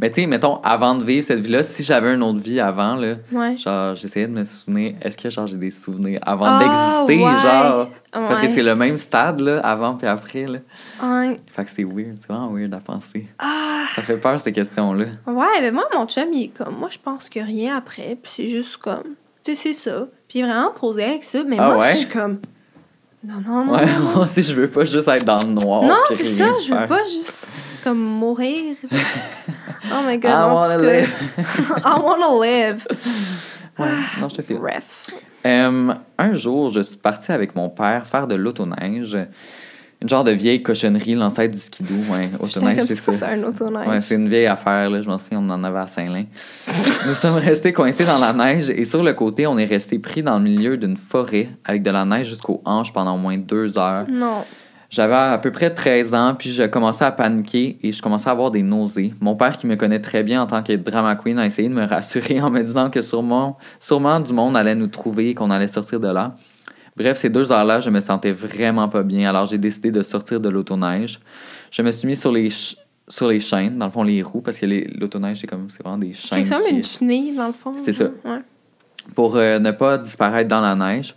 Mais 0.00 0.10
tu 0.10 0.20
sais, 0.20 0.26
mettons, 0.28 0.60
avant 0.62 0.94
de 0.94 1.02
vivre 1.02 1.24
cette 1.24 1.40
vie-là, 1.40 1.64
si 1.64 1.82
j'avais 1.82 2.14
une 2.14 2.22
autre 2.22 2.38
vie 2.38 2.60
avant, 2.60 2.94
là, 2.94 3.14
Ouais. 3.32 3.56
genre, 3.56 3.96
j'essayais 3.96 4.28
de 4.28 4.32
me 4.32 4.44
souvenir, 4.44 4.94
est-ce 5.02 5.16
que, 5.18 5.28
genre, 5.28 5.46
j'ai 5.48 5.56
des 5.56 5.72
souvenirs 5.72 6.20
avant 6.22 6.44
Ah, 6.46 7.04
d'exister, 7.06 7.24
ouais. 7.24 7.42
genre... 7.42 7.88
Parce 8.12 8.40
que 8.40 8.48
c'est 8.48 8.62
le 8.62 8.74
même 8.74 8.96
stade, 8.96 9.40
là, 9.40 9.60
avant 9.60 9.94
puis 9.94 10.06
après, 10.06 10.46
là. 10.46 10.58
Ouais. 11.02 11.38
Fait 11.46 11.64
que 11.64 11.70
c'est 11.70 11.84
weird, 11.84 12.16
c'est 12.20 12.28
vraiment 12.28 12.50
weird 12.52 12.72
à 12.74 12.80
penser. 12.80 13.26
Ah, 13.38 13.84
Ça 13.94 14.02
fait 14.02 14.16
peur, 14.16 14.38
ces 14.40 14.52
questions-là. 14.52 15.06
ouais, 15.26 15.60
mais 15.60 15.70
moi, 15.70 15.84
mon 15.94 16.06
chum, 16.06 16.32
il 16.32 16.44
est 16.44 16.48
comme, 16.48 16.76
moi, 16.78 16.88
je 16.90 16.98
pense 16.98 17.28
que 17.28 17.40
rien 17.40 17.76
après, 17.76 18.16
puis 18.22 18.32
c'est 18.34 18.48
juste 18.48 18.78
comme, 18.78 19.14
tu 19.44 19.54
sais, 19.54 19.74
c'est 19.74 19.90
ça. 19.90 20.06
Puis 20.28 20.42
vraiment 20.42 20.70
posé 20.72 21.04
avec 21.04 21.24
ça, 21.24 21.42
mais 21.44 21.56
Ah 21.58 21.74
moi, 21.74 21.78
ouais? 21.78 21.90
je 21.92 21.96
suis 21.98 22.08
comme, 22.08 22.38
non, 23.24 23.40
non, 23.46 23.64
non. 23.66 23.72
Ouais, 23.74 23.86
moi 24.14 24.24
aussi, 24.24 24.42
je 24.42 24.54
veux 24.54 24.68
pas 24.70 24.84
juste 24.84 25.08
être 25.08 25.24
dans 25.24 25.38
le 25.42 25.50
noir. 25.52 25.82
Non, 25.82 25.96
c'est 26.08 26.22
ça, 26.24 26.50
je 26.66 26.72
veux 26.74 26.86
pas 26.86 27.02
juste 27.04 27.80
comme 27.84 27.98
mourir. 27.98 28.76
oh 28.92 30.02
my 30.06 30.18
god, 30.18 30.30
I 30.30 30.52
wanna 30.52 30.78
live. 30.78 31.14
I 31.84 32.00
wanna 32.00 32.46
live. 32.46 32.86
Ouais, 33.78 33.86
non, 34.20 34.28
je 34.28 34.36
te 34.36 34.42
file. 34.42 34.58
Bref. 34.58 35.10
Euh, 35.46 35.94
un 36.18 36.34
jour, 36.34 36.72
je 36.72 36.80
suis 36.80 36.96
parti 36.96 37.32
avec 37.32 37.54
mon 37.54 37.68
père 37.68 38.06
faire 38.06 38.26
de 38.26 38.34
l'autoneige. 38.34 39.18
Une 40.00 40.08
genre 40.08 40.22
de 40.22 40.30
vieille 40.30 40.62
cochonnerie, 40.62 41.14
l'ancêtre 41.14 41.54
du 41.54 41.60
skidoo. 41.60 41.94
Ouais, 42.08 42.30
autoneige, 42.40 42.82
c'est 42.82 42.94
ça. 42.94 43.12
c'est 43.12 43.24
un 43.24 43.42
autoneige? 43.42 43.88
Ouais, 43.88 44.00
c'est 44.00 44.14
une 44.14 44.28
vieille 44.28 44.46
affaire, 44.46 44.88
là. 44.90 45.02
Je 45.02 45.08
m'en 45.08 45.18
souviens, 45.18 45.40
on 45.40 45.50
en 45.50 45.64
avait 45.64 45.80
à 45.80 45.88
Saint-Lin. 45.88 46.24
Nous 47.06 47.14
sommes 47.14 47.34
restés 47.34 47.72
coincés 47.72 48.04
dans 48.04 48.18
la 48.18 48.32
neige 48.32 48.70
et 48.70 48.84
sur 48.84 49.02
le 49.02 49.12
côté, 49.14 49.48
on 49.48 49.58
est 49.58 49.64
resté 49.64 49.98
pris 49.98 50.22
dans 50.22 50.38
le 50.38 50.44
milieu 50.44 50.76
d'une 50.76 50.96
forêt 50.96 51.48
avec 51.64 51.82
de 51.82 51.90
la 51.90 52.04
neige 52.04 52.28
jusqu'aux 52.28 52.62
hanches 52.64 52.92
pendant 52.92 53.16
au 53.16 53.18
moins 53.18 53.36
deux 53.36 53.76
heures. 53.76 54.06
Non. 54.08 54.44
J'avais 54.90 55.14
à 55.14 55.36
peu 55.36 55.50
près 55.52 55.74
13 55.74 56.14
ans, 56.14 56.34
puis 56.34 56.50
je 56.50 56.62
commençais 56.62 57.04
à 57.04 57.12
paniquer 57.12 57.78
et 57.82 57.92
je 57.92 58.00
commençais 58.00 58.28
à 58.28 58.32
avoir 58.32 58.50
des 58.50 58.62
nausées. 58.62 59.12
Mon 59.20 59.36
père, 59.36 59.58
qui 59.58 59.66
me 59.66 59.76
connaît 59.76 60.00
très 60.00 60.22
bien 60.22 60.40
en 60.42 60.46
tant 60.46 60.62
que 60.62 60.72
drama 60.72 61.14
queen, 61.16 61.38
a 61.38 61.44
essayé 61.44 61.68
de 61.68 61.74
me 61.74 61.84
rassurer 61.84 62.40
en 62.42 62.48
me 62.50 62.62
disant 62.62 62.88
que 62.88 63.02
sûrement, 63.02 63.58
sûrement 63.80 64.18
du 64.20 64.32
monde 64.32 64.56
allait 64.56 64.74
nous 64.74 64.86
trouver 64.86 65.30
et 65.30 65.34
qu'on 65.34 65.50
allait 65.50 65.68
sortir 65.68 66.00
de 66.00 66.08
là. 66.08 66.36
Bref, 66.96 67.18
ces 67.18 67.28
deux 67.28 67.52
heures-là, 67.52 67.80
je 67.80 67.90
me 67.90 68.00
sentais 68.00 68.32
vraiment 68.32 68.88
pas 68.88 69.02
bien, 69.02 69.28
alors 69.28 69.44
j'ai 69.46 69.58
décidé 69.58 69.90
de 69.90 70.02
sortir 70.02 70.40
de 70.40 70.48
l'autoneige. 70.48 71.20
Je 71.70 71.82
me 71.82 71.90
suis 71.92 72.08
mis 72.08 72.16
sur 72.16 72.32
les, 72.32 72.48
sur 73.08 73.28
les 73.28 73.40
chaînes, 73.40 73.78
dans 73.78 73.84
le 73.86 73.92
fond 73.92 74.02
les 74.02 74.22
roues, 74.22 74.40
parce 74.40 74.58
que 74.58 74.66
l'autoneige, 74.98 75.38
c'est 75.40 75.46
comme 75.46 75.68
c'est 75.68 75.82
vraiment 75.82 75.98
des 75.98 76.14
chaînes. 76.14 76.44
C'est 76.44 76.50
comme 76.54 76.64
qui- 76.66 76.74
une 76.74 76.82
chenille, 76.82 77.36
dans 77.36 77.46
le 77.48 77.52
fond. 77.52 77.72
C'est 77.84 77.92
ça. 77.92 78.04
Ouais. 78.24 78.40
pour 79.14 79.36
euh, 79.36 79.58
ne 79.58 79.70
pas 79.70 79.98
disparaître 79.98 80.48
dans 80.48 80.60
la 80.62 80.74
neige. 80.74 81.14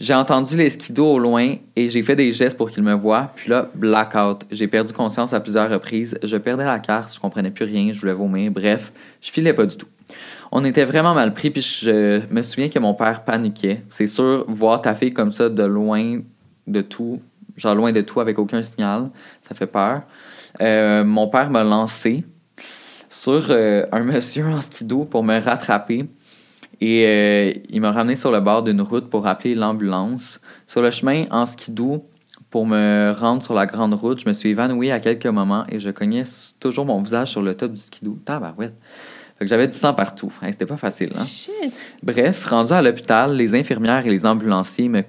J'ai 0.00 0.14
entendu 0.14 0.56
les 0.56 0.70
skidos 0.70 1.14
au 1.14 1.18
loin 1.18 1.54
et 1.74 1.90
j'ai 1.90 2.02
fait 2.02 2.14
des 2.14 2.30
gestes 2.30 2.56
pour 2.56 2.70
qu'ils 2.70 2.84
me 2.84 2.94
voient. 2.94 3.32
Puis 3.34 3.50
là, 3.50 3.68
blackout. 3.74 4.46
J'ai 4.50 4.68
perdu 4.68 4.92
conscience 4.92 5.32
à 5.32 5.40
plusieurs 5.40 5.68
reprises. 5.68 6.16
Je 6.22 6.36
perdais 6.36 6.64
la 6.64 6.78
carte, 6.78 7.12
je 7.12 7.18
comprenais 7.18 7.50
plus 7.50 7.64
rien, 7.64 7.92
je 7.92 8.00
voulais 8.00 8.12
vomir. 8.12 8.52
Bref, 8.52 8.92
je 9.20 9.32
filais 9.32 9.52
pas 9.52 9.66
du 9.66 9.76
tout. 9.76 9.88
On 10.52 10.64
était 10.64 10.84
vraiment 10.84 11.14
mal 11.14 11.34
pris, 11.34 11.50
puis 11.50 11.62
je 11.62 12.20
me 12.30 12.42
souviens 12.42 12.68
que 12.68 12.78
mon 12.78 12.94
père 12.94 13.24
paniquait. 13.24 13.82
C'est 13.90 14.06
sûr, 14.06 14.44
voir 14.48 14.80
ta 14.80 14.94
fille 14.94 15.12
comme 15.12 15.32
ça 15.32 15.48
de 15.48 15.62
loin 15.64 16.20
de 16.66 16.80
tout, 16.80 17.20
genre 17.56 17.74
loin 17.74 17.92
de 17.92 18.00
tout 18.00 18.20
avec 18.20 18.38
aucun 18.38 18.62
signal, 18.62 19.10
ça 19.46 19.54
fait 19.54 19.66
peur. 19.66 20.02
Euh, 20.60 21.04
mon 21.04 21.28
père 21.28 21.50
m'a 21.50 21.64
lancé 21.64 22.24
sur 23.10 23.46
euh, 23.50 23.84
un 23.92 24.00
monsieur 24.04 24.46
en 24.46 24.60
skido 24.60 25.04
pour 25.04 25.22
me 25.24 25.40
rattraper. 25.40 26.08
Et 26.80 27.04
euh, 27.06 27.52
il 27.70 27.80
m'a 27.80 27.90
ramené 27.92 28.14
sur 28.16 28.30
le 28.30 28.40
bord 28.40 28.62
d'une 28.62 28.80
route 28.80 29.08
pour 29.10 29.26
appeler 29.26 29.54
l'ambulance. 29.54 30.40
Sur 30.66 30.80
le 30.82 30.90
chemin 30.90 31.24
en 31.30 31.44
skidoo, 31.46 32.04
pour 32.50 32.66
me 32.66 33.12
rendre 33.18 33.42
sur 33.42 33.54
la 33.54 33.66
grande 33.66 33.94
route, 33.94 34.20
je 34.20 34.28
me 34.28 34.32
suis 34.32 34.50
évanoui 34.50 34.90
à 34.90 35.00
quelques 35.00 35.26
moments 35.26 35.64
et 35.68 35.80
je 35.80 35.90
cognais 35.90 36.22
toujours 36.60 36.86
mon 36.86 37.02
visage 37.02 37.28
sur 37.32 37.42
le 37.42 37.54
top 37.54 37.72
du 37.72 37.80
skidoo. 37.80 38.18
Tabarouette. 38.24 38.74
Fait 39.38 39.44
que 39.44 39.48
j'avais 39.48 39.68
du 39.68 39.76
sang 39.76 39.92
partout. 39.94 40.32
Hein, 40.42 40.48
C'était 40.50 40.66
pas 40.66 40.76
facile. 40.76 41.10
Hein? 41.16 41.24
Shit. 41.24 41.72
Bref, 42.02 42.44
rendu 42.46 42.72
à 42.72 42.80
l'hôpital, 42.82 43.36
les 43.36 43.54
infirmières 43.54 44.06
et 44.06 44.10
les 44.10 44.24
ambulanciers 44.26 44.88
me- 44.88 45.02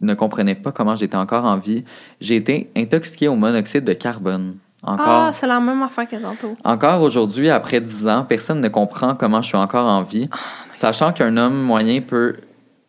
ne 0.00 0.14
comprenaient 0.14 0.54
pas 0.54 0.72
comment 0.72 0.94
j'étais 0.96 1.16
encore 1.16 1.44
en 1.44 1.56
vie. 1.58 1.84
J'ai 2.20 2.36
été 2.36 2.70
intoxiqué 2.76 3.28
au 3.28 3.34
monoxyde 3.36 3.84
de 3.84 3.92
carbone. 3.92 4.56
Encore? 4.82 5.06
Ah, 5.06 5.30
c'est 5.32 5.46
la 5.46 5.60
même 5.60 5.82
affaire 5.82 6.08
que 6.08 6.16
tantôt. 6.16 6.56
Encore 6.64 7.02
aujourd'hui, 7.02 7.50
après 7.50 7.80
10 7.80 8.08
ans, 8.08 8.24
personne 8.26 8.60
ne 8.60 8.68
comprend 8.68 9.14
comment 9.14 9.42
je 9.42 9.48
suis 9.48 9.56
encore 9.56 9.86
en 9.86 10.02
vie, 10.02 10.28
sachant 10.72 11.12
qu'un 11.12 11.36
homme 11.36 11.62
moyen 11.62 12.00
peut 12.00 12.36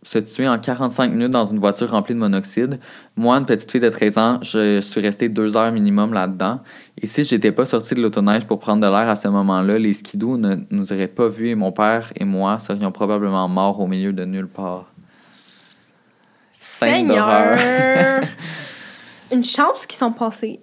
se 0.03 0.17
tuer 0.17 0.47
en 0.47 0.57
45 0.57 1.11
minutes 1.11 1.31
dans 1.31 1.45
une 1.45 1.59
voiture 1.59 1.91
remplie 1.91 2.15
de 2.15 2.19
monoxyde. 2.19 2.79
Moi, 3.15 3.35
une 3.37 3.45
petite 3.45 3.71
fille 3.71 3.81
de 3.81 3.89
13 3.89 4.17
ans, 4.17 4.39
je 4.41 4.81
suis 4.81 4.99
restée 4.99 5.29
deux 5.29 5.55
heures 5.55 5.71
minimum 5.71 6.13
là-dedans. 6.13 6.61
Et 6.99 7.07
si 7.07 7.23
j'étais 7.23 7.51
pas 7.51 7.65
sortie 7.65 7.93
de 7.93 8.01
l'autoneige 8.01 8.45
pour 8.45 8.59
prendre 8.59 8.81
de 8.81 8.87
l'air 8.87 9.09
à 9.09 9.15
ce 9.15 9.27
moment-là, 9.27 9.77
les 9.77 9.93
skidoo 9.93 10.37
ne 10.37 10.55
nous 10.71 10.91
auraient 10.91 11.07
pas 11.07 11.27
vus 11.27 11.49
et 11.49 11.55
mon 11.55 11.71
père 11.71 12.11
et 12.15 12.25
moi 12.25 12.57
serions 12.59 12.91
probablement 12.91 13.47
morts 13.47 13.79
au 13.79 13.85
milieu 13.85 14.11
de 14.11 14.25
nulle 14.25 14.47
part. 14.47 14.85
Seigneur! 16.51 17.59
Une 19.31 19.43
chance 19.43 19.85
qu'ils 19.85 19.99
sont 19.99 20.11
passés, 20.11 20.59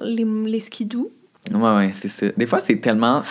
les, 0.00 0.24
les 0.24 0.60
skidoo. 0.60 1.10
Ouais, 1.52 1.76
ouais, 1.76 1.90
c'est 1.92 2.08
ça. 2.08 2.26
Des 2.36 2.46
fois, 2.46 2.60
c'est 2.60 2.76
tellement. 2.76 3.22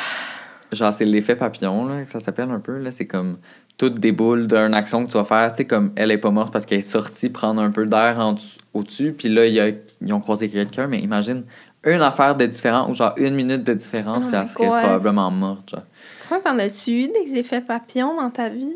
Genre, 0.72 0.94
c'est 0.94 1.06
l'effet 1.06 1.36
papillon, 1.36 1.86
là, 1.86 2.04
que 2.04 2.10
ça 2.12 2.20
s'appelle 2.20 2.50
un 2.52 2.60
peu. 2.60 2.78
Là. 2.78 2.92
C'est 2.92 3.06
comme 3.06 3.38
tout 3.78 3.90
déboule 3.90 4.48
d'une 4.48 4.74
action 4.74 5.06
que 5.06 5.12
tu 5.12 5.18
vas 5.18 5.24
faire. 5.24 5.52
Tu 5.52 5.58
sais, 5.58 5.66
comme 5.66 5.92
elle 5.96 6.12
est 6.12 6.18
pas 6.18 6.32
morte 6.32 6.52
parce 6.52 6.66
qu'elle 6.66 6.80
est 6.80 6.82
sortie 6.82 7.30
prendre 7.30 7.62
un 7.62 7.72
peu 7.72 7.86
d'air 7.86 8.18
en 8.20 8.36
au-dessus. 8.74 9.14
Puis 9.18 9.30
là, 9.30 9.46
il 9.46 9.54
y 9.54 9.60
a- 9.60 9.70
ils 10.02 10.14
ont 10.14 10.20
croisé 10.20 10.50
quelqu'un. 10.50 10.88
Mais 10.88 11.00
imagine 11.00 11.44
une 11.84 12.02
affaire 12.02 12.36
de 12.36 12.46
différent 12.48 12.90
ou 12.90 12.94
genre 12.96 13.14
une 13.18 13.36
minute 13.36 13.64
de 13.64 13.74
différence, 13.74 14.24
Oh 14.26 14.30
puis 14.30 14.38
elle 14.38 14.48
serait 14.48 14.68
God. 14.68 14.80
probablement 14.82 15.32
morte. 15.32 15.70
Genre. 15.70 15.84
Toi, 16.28 16.40
t'en 16.44 16.58
as-tu 16.60 16.92
eu 17.04 17.08
des 17.08 17.38
effets 17.38 17.62
papillons 17.62 18.18
dans 18.20 18.30
ta 18.30 18.50
vie? 18.50 18.76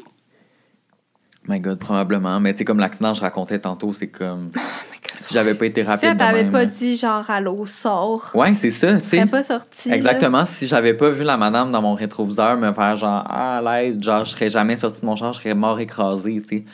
My 1.47 1.59
God, 1.59 1.79
probablement. 1.79 2.39
Mais 2.39 2.53
tu 2.53 2.59
sais, 2.59 2.65
comme 2.65 2.77
l'accident 2.79 3.11
que 3.11 3.17
je 3.17 3.21
racontais 3.21 3.57
tantôt, 3.59 3.93
c'est 3.93 4.07
comme. 4.09 4.51
Oh 4.55 4.59
my 4.59 4.97
God. 4.99 5.19
Si 5.19 5.33
j'avais 5.33 5.55
pas 5.55 5.65
été 5.65 5.81
Si 5.81 5.87
rapide. 5.87 6.17
t'avait 6.17 6.43
même, 6.43 6.51
pas 6.51 6.65
dit 6.65 6.95
genre 6.97 7.27
allô, 7.29 7.65
sors, 7.65 8.29
Ouais, 8.35 8.53
c'est 8.53 8.69
ça. 8.69 8.97
tu 8.97 9.01
serais 9.01 9.25
pas 9.25 9.41
sorti. 9.43 9.89
là. 9.89 9.95
Exactement. 9.95 10.45
Si 10.45 10.67
j'avais 10.67 10.93
pas 10.93 11.09
vu 11.09 11.23
la 11.23 11.37
madame 11.37 11.71
dans 11.71 11.81
mon 11.81 11.93
rétroviseur 11.95 12.57
me 12.57 12.71
faire 12.73 12.95
genre 12.95 13.23
ah 13.27 13.57
à 13.57 13.61
l'aide, 13.81 14.03
genre 14.03 14.23
je 14.25 14.31
serais 14.31 14.49
jamais 14.49 14.75
sorti 14.77 15.01
de 15.01 15.05
mon 15.07 15.15
char, 15.15 15.33
je 15.33 15.39
serais 15.41 15.55
mort 15.55 15.79
écrasé, 15.79 16.41
tu 16.47 16.57
sais. 16.59 16.65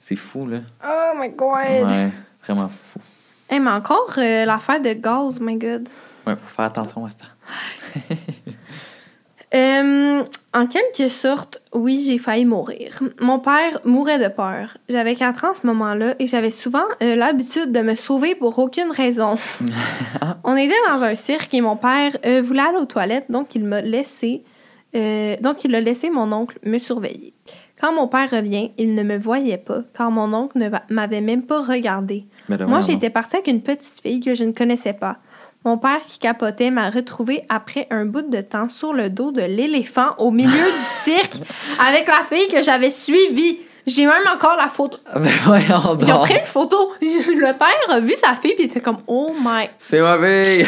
C'est 0.00 0.16
fou 0.16 0.46
là. 0.46 0.58
Oh 0.82 1.12
my 1.18 1.28
god! 1.28 1.86
Ouais, 1.90 2.10
vraiment 2.46 2.68
fou. 2.68 3.00
Hey, 3.50 3.60
mais 3.60 3.70
encore 3.70 4.12
euh, 4.16 4.44
l'affaire 4.46 4.80
de 4.80 4.92
gaz, 4.94 5.38
my 5.40 5.56
god. 5.56 5.88
Ouais, 6.26 6.36
faut 6.36 6.54
faire 6.56 6.64
attention 6.66 7.04
à 7.04 7.10
ça. 7.10 8.16
Euh, 9.54 10.22
en 10.52 10.66
quelque 10.66 11.08
sorte, 11.08 11.62
oui, 11.72 12.02
j'ai 12.04 12.18
failli 12.18 12.44
mourir. 12.44 13.00
Mon 13.20 13.38
père 13.38 13.80
mourait 13.84 14.18
de 14.18 14.28
peur. 14.28 14.76
J'avais 14.88 15.14
4 15.14 15.44
ans 15.44 15.50
à 15.52 15.54
ce 15.54 15.66
moment-là 15.66 16.14
et 16.18 16.26
j'avais 16.26 16.50
souvent 16.50 16.82
euh, 17.02 17.14
l'habitude 17.14 17.70
de 17.70 17.80
me 17.80 17.94
sauver 17.94 18.34
pour 18.34 18.58
aucune 18.58 18.90
raison. 18.90 19.36
On 20.44 20.56
était 20.56 20.74
dans 20.88 21.04
un 21.04 21.14
cirque 21.14 21.54
et 21.54 21.60
mon 21.60 21.76
père 21.76 22.16
euh, 22.26 22.42
voulait 22.42 22.62
aller 22.62 22.78
aux 22.78 22.84
toilettes, 22.86 23.30
donc 23.30 23.54
il 23.54 23.64
m'a 23.64 23.80
laissé. 23.80 24.42
euh, 24.96 25.36
donc 25.40 25.64
il 25.64 25.74
a 25.74 25.80
laissé 25.80 26.10
mon 26.10 26.32
oncle 26.32 26.58
me 26.64 26.78
surveiller. 26.78 27.32
Quand 27.80 27.94
mon 27.94 28.08
père 28.08 28.28
revient, 28.30 28.72
il 28.76 28.94
ne 28.94 29.02
me 29.02 29.16
voyait 29.16 29.56
pas, 29.56 29.82
car 29.96 30.10
mon 30.10 30.34
oncle 30.34 30.58
ne 30.58 30.68
va- 30.68 30.82
m'avait 30.90 31.22
même 31.22 31.44
pas 31.44 31.62
regardé. 31.62 32.26
Moi, 32.66 32.80
j'étais 32.82 33.08
partie 33.08 33.36
avec 33.36 33.46
une 33.46 33.62
petite 33.62 34.00
fille 34.02 34.20
que 34.20 34.34
je 34.34 34.44
ne 34.44 34.52
connaissais 34.52 34.92
pas. 34.92 35.16
Mon 35.64 35.76
père, 35.76 36.00
qui 36.06 36.18
capotait, 36.18 36.70
m'a 36.70 36.88
retrouvée 36.90 37.44
après 37.50 37.86
un 37.90 38.06
bout 38.06 38.22
de 38.28 38.40
temps 38.40 38.70
sur 38.70 38.94
le 38.94 39.10
dos 39.10 39.30
de 39.30 39.42
l'éléphant 39.42 40.14
au 40.18 40.30
milieu 40.30 40.50
du 40.50 40.80
cirque 41.04 41.36
avec 41.86 42.06
la 42.08 42.24
fille 42.28 42.48
que 42.48 42.62
j'avais 42.62 42.90
suivie. 42.90 43.58
J'ai 43.86 44.06
même 44.06 44.26
encore 44.32 44.56
la 44.56 44.68
photo. 44.68 44.98
Ben 45.14 45.30
voyons 45.44 45.64
Ils 45.68 45.76
ont 45.76 45.94
donc. 45.94 46.20
pris 46.22 46.38
une 46.38 46.44
photo. 46.46 46.92
Le 47.00 47.58
père 47.58 47.94
a 47.94 48.00
vu 48.00 48.14
sa 48.14 48.34
fille 48.34 48.54
puis 48.54 48.64
il 48.64 48.66
était 48.66 48.80
comme 48.80 48.98
Oh 49.06 49.32
my. 49.42 49.66
C'est 49.78 50.00
mauvais. 50.00 50.44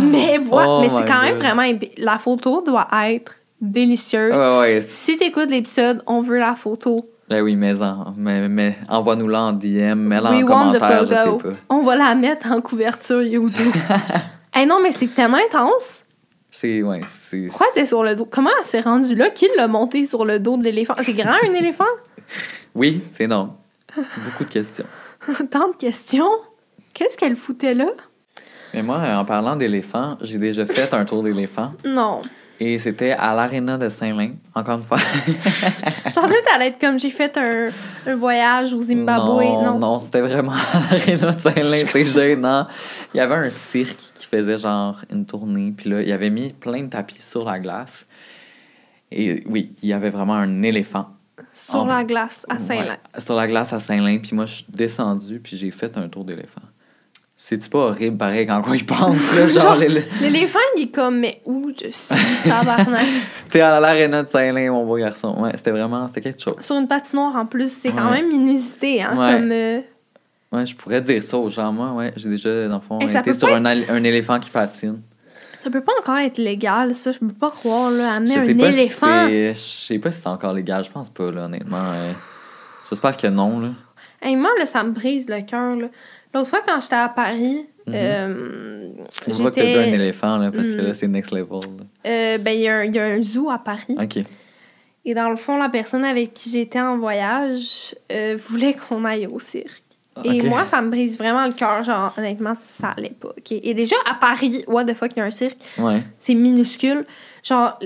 Mais 0.00 0.38
voilà. 0.38 0.68
Oh 0.70 0.80
mais 0.80 0.88
my 0.88 0.94
c'est 0.98 1.04
quand 1.04 1.22
même 1.22 1.34
God. 1.34 1.42
vraiment. 1.42 1.62
épi- 1.62 1.92
La 1.98 2.18
photo 2.18 2.62
doit 2.62 2.88
être 3.08 3.32
délicieuse. 3.60 4.34
ouais 4.38 4.58
ouais. 4.58 4.84
Si 4.88 5.16
t'écoutes 5.16 5.50
l'épisode, 5.50 6.02
on 6.06 6.20
veut 6.20 6.38
la 6.38 6.54
photo. 6.54 7.08
Ben 7.28 7.42
oui, 7.42 7.56
mais, 7.56 7.80
en- 7.82 8.14
mais, 8.16 8.48
mais 8.48 8.76
envoie-nous-la 8.88 9.42
en 9.42 9.52
DM, 9.52 9.94
mets-la 9.96 10.30
en 10.32 10.40
commentaire, 10.44 11.00
je 11.06 11.14
sais 11.14 11.14
pas. 11.52 11.58
On 11.68 11.82
va 11.82 11.96
la 11.96 12.14
mettre 12.14 12.50
en 12.52 12.60
couverture 12.60 13.22
YouTube. 13.22 13.74
hey, 14.54 14.66
non, 14.66 14.78
mais 14.82 14.92
c'est 14.92 15.08
tellement 15.08 15.38
intense. 15.38 16.02
C'est, 16.52 16.82
ouais, 16.82 17.00
c'est... 17.28 17.48
Pourquoi 17.48 17.66
t'es 17.74 17.84
sur 17.84 18.02
le 18.04 18.14
dos? 18.14 18.26
Comment 18.30 18.50
elle 18.58 18.64
s'est 18.64 18.80
rendue 18.80 19.14
là? 19.14 19.28
Qui 19.30 19.46
l'a 19.56 19.66
monté 19.68 20.04
sur 20.06 20.24
le 20.24 20.38
dos 20.38 20.56
de 20.56 20.62
l'éléphant? 20.62 20.94
C'est 21.02 21.12
grand, 21.12 21.34
un 21.44 21.52
éléphant? 21.54 21.84
Oui, 22.74 23.02
c'est 23.12 23.24
énorme. 23.24 23.52
Beaucoup 23.96 24.44
de 24.44 24.50
questions. 24.50 24.84
Tant 25.50 25.68
de 25.68 25.76
questions. 25.76 26.28
Qu'est-ce 26.92 27.16
qu'elle 27.16 27.36
foutait 27.36 27.72
là? 27.72 27.86
Mais 28.74 28.82
moi, 28.82 28.98
en 29.16 29.24
parlant 29.24 29.56
d'éléphants, 29.56 30.18
j'ai 30.20 30.38
déjà 30.38 30.66
fait 30.66 30.92
un 30.92 31.04
tour 31.06 31.22
d'éléphant. 31.22 31.72
Non. 31.84 32.18
Et 32.58 32.78
c'était 32.78 33.10
à 33.12 33.34
l'aréna 33.34 33.76
de 33.76 33.88
Saint-Lin, 33.90 34.28
encore 34.54 34.78
une 34.78 34.84
fois. 34.84 34.96
Je 34.96 36.10
sentais 36.10 36.34
que 36.40 36.44
t'allais 36.50 36.68
être 36.68 36.80
comme 36.80 36.98
j'ai 36.98 37.10
fait 37.10 37.36
un, 37.36 37.68
un 38.06 38.16
voyage 38.16 38.72
au 38.72 38.80
Zimbabwe. 38.80 39.44
Non, 39.44 39.62
Non. 39.72 39.78
non, 39.78 40.00
c'était 40.00 40.22
vraiment 40.22 40.52
à 40.52 40.80
l'aréna 40.94 41.32
de 41.32 41.40
Saint-Lin, 41.40 41.86
c'est 41.92 42.04
gênant. 42.06 42.66
Il 43.12 43.18
y 43.18 43.20
avait 43.20 43.34
un 43.34 43.50
cirque 43.50 43.98
qui 44.14 44.26
faisait 44.26 44.56
genre 44.56 44.98
une 45.10 45.26
tournée, 45.26 45.74
puis 45.76 45.90
là, 45.90 46.00
il 46.00 46.10
avait 46.10 46.30
mis 46.30 46.54
plein 46.54 46.82
de 46.84 46.88
tapis 46.88 47.20
sur 47.20 47.44
la 47.44 47.58
glace. 47.58 48.06
Et 49.12 49.44
oui, 49.46 49.74
il 49.82 49.90
y 49.90 49.92
avait 49.92 50.10
vraiment 50.10 50.34
un 50.34 50.62
éléphant. 50.62 51.08
Sur 51.52 51.84
la 51.84 52.04
glace 52.04 52.46
à 52.48 52.58
Saint-Lin. 52.58 52.96
Ouais, 53.14 53.20
sur 53.20 53.34
la 53.34 53.46
glace 53.46 53.72
à 53.74 53.80
Saint-Lin, 53.80 54.18
puis 54.18 54.34
moi, 54.34 54.46
je 54.46 54.54
suis 54.54 54.66
descendu, 54.68 55.40
puis 55.40 55.56
j'ai 55.58 55.70
fait 55.70 55.96
un 55.98 56.08
tour 56.08 56.24
d'éléphant. 56.24 56.62
C'est-tu 57.48 57.68
pas 57.68 57.78
horrible, 57.78 58.16
pareil, 58.16 58.44
quand 58.44 58.60
on 58.66 58.72
y 58.72 58.82
pense, 58.82 59.32
là? 59.36 59.46
Genre, 59.48 59.62
Genre- 59.62 59.76
l'élé- 59.76 60.04
L'éléphant, 60.20 60.58
il 60.76 60.82
est 60.82 60.88
comme, 60.92 61.20
mais 61.20 61.40
où 61.44 61.70
je 61.80 61.92
suis, 61.92 62.14
tabarnak? 62.44 63.04
t'es 63.50 63.60
à 63.60 63.78
l'aréna 63.78 64.24
de 64.24 64.28
Saint-Lin, 64.28 64.72
mon 64.72 64.84
beau 64.84 64.96
garçon. 64.96 65.32
Ouais, 65.40 65.52
c'était 65.54 65.70
vraiment, 65.70 66.08
c'était 66.08 66.22
quelque 66.22 66.42
chose. 66.42 66.56
Sur 66.60 66.74
une 66.76 66.88
patinoire 66.88 67.36
en 67.36 67.46
plus, 67.46 67.70
c'est 67.72 67.90
quand 67.92 68.10
Ouais. 68.10 68.20
même 68.22 68.32
inusité, 68.32 69.00
hein? 69.00 69.16
Ouais. 69.16 69.34
Comme. 69.34 69.52
euh, 69.52 69.80
Ouais, 70.50 70.66
je 70.66 70.74
pourrais 70.74 71.00
dire 71.00 71.22
ça 71.22 71.36
aux 71.38 71.48
gens. 71.48 71.72
Moi, 71.72 71.92
ouais, 71.92 72.12
j'ai 72.16 72.28
déjà, 72.30 72.66
dans 72.66 72.76
le 72.76 72.80
fond, 72.80 72.98
été 72.98 73.32
sur 73.32 73.54
un, 73.54 73.64
éléphant 74.04 74.40
qui 74.40 74.50
patine. 74.50 75.00
Ça 75.60 75.70
peut 75.70 75.82
pas 75.82 75.92
encore 76.00 76.16
être 76.18 76.38
légal, 76.38 76.96
ça. 76.96 77.12
Je 77.12 77.18
peux 77.20 77.28
pas 77.28 77.50
croire, 77.52 77.92
là, 77.92 78.14
amener 78.14 78.34
un 78.34 78.38
pas 78.56 78.72
si 78.72 78.78
éléphant. 78.80 79.26
c'est- 79.28 79.54
Je 79.54 79.58
sais 79.60 79.98
pas 80.00 80.10
si 80.10 80.20
c'est 80.20 80.28
encore 80.28 80.52
légal. 80.52 80.84
Je 80.84 80.90
pense 80.90 81.10
pas, 81.10 81.30
là, 81.30 81.44
honnêtement. 81.44 81.78
euh, 81.92 82.10
J'espère 82.90 83.16
que 83.16 83.28
non, 83.28 83.60
là. 83.60 83.68
Hey, 84.22 84.34
moi, 84.34 84.50
là, 84.58 84.66
ça 84.66 84.82
me 84.82 84.90
brise 84.90 85.28
le 85.28 85.42
cœur, 85.42 85.76
là. 85.76 85.86
L'autre 86.36 86.50
fois, 86.50 86.60
quand 86.66 86.78
j'étais 86.80 86.94
à 86.96 87.08
Paris, 87.08 87.66
Mhm. 87.86 87.94
euh, 87.94 88.88
On 89.28 89.32
voit 89.32 89.50
que 89.50 89.56
t'as 89.56 89.80
un 89.80 89.92
éléphant, 89.92 90.36
là, 90.36 90.50
parce 90.50 90.66
que 90.66 90.72
Mm. 90.82 90.86
là, 90.86 90.94
c'est 90.94 91.08
next 91.08 91.32
level. 91.32 91.60
euh, 92.06 92.38
ben, 92.38 92.50
il 92.52 92.60
y, 92.60 92.68
a 92.68 92.76
un- 92.78 92.84
il 92.84 92.94
y 92.94 92.98
a 92.98 93.04
un 93.06 93.22
zoo 93.22 93.50
à 93.50 93.58
Paris. 93.58 93.96
OK. 94.00 94.18
Et 95.06 95.14
dans 95.14 95.30
le 95.30 95.36
fond, 95.36 95.56
la 95.56 95.68
personne 95.68 96.04
avec 96.04 96.34
qui 96.34 96.50
j'étais 96.50 96.80
en 96.80 96.98
voyage 96.98 97.94
euh, 98.12 98.36
voulait 98.48 98.74
qu'on 98.74 99.04
aille 99.04 99.26
au 99.26 99.38
cirque. 99.38 99.82
Et 100.24 100.42
moi, 100.42 100.64
ça 100.64 100.80
me 100.82 100.88
brise 100.90 101.16
vraiment 101.18 101.46
le 101.46 101.52
cœur. 101.52 101.84
Genre, 101.84 102.12
honnêtement, 102.18 102.54
ça 102.54 102.88
allait 102.96 103.10
pas. 103.18 103.28
ok? 103.28 103.52
Et 103.52 103.74
déjà, 103.74 103.96
à 104.10 104.14
Paris, 104.14 104.64
what 104.66 104.84
the 104.84 104.94
fuck, 104.94 105.12
il 105.14 105.18
y 105.18 105.22
a 105.22 105.24
un 105.26 105.30
cirque? 105.30 105.58
Ouais. 105.78 106.02
C'est 106.18 106.34
minuscule. 106.34 107.04
Genre, 107.44 107.78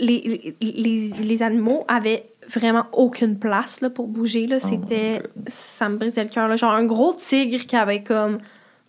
les, 0.00 0.54
les, 0.60 0.72
les, 0.72 1.10
les 1.24 1.42
animaux 1.42 1.84
avaient 1.88 2.24
vraiment 2.48 2.86
aucune 2.92 3.38
place 3.38 3.80
là, 3.80 3.90
pour 3.90 4.06
bouger. 4.06 4.46
Là. 4.46 4.58
Oh 4.62 4.66
C'était... 4.68 5.22
Ça 5.48 5.88
me 5.88 5.96
brisait 5.96 6.24
le 6.24 6.30
cœur. 6.30 6.54
Genre, 6.56 6.72
un 6.72 6.84
gros 6.84 7.14
tigre 7.14 7.66
qui 7.66 7.76
avait 7.76 8.02
comme 8.02 8.38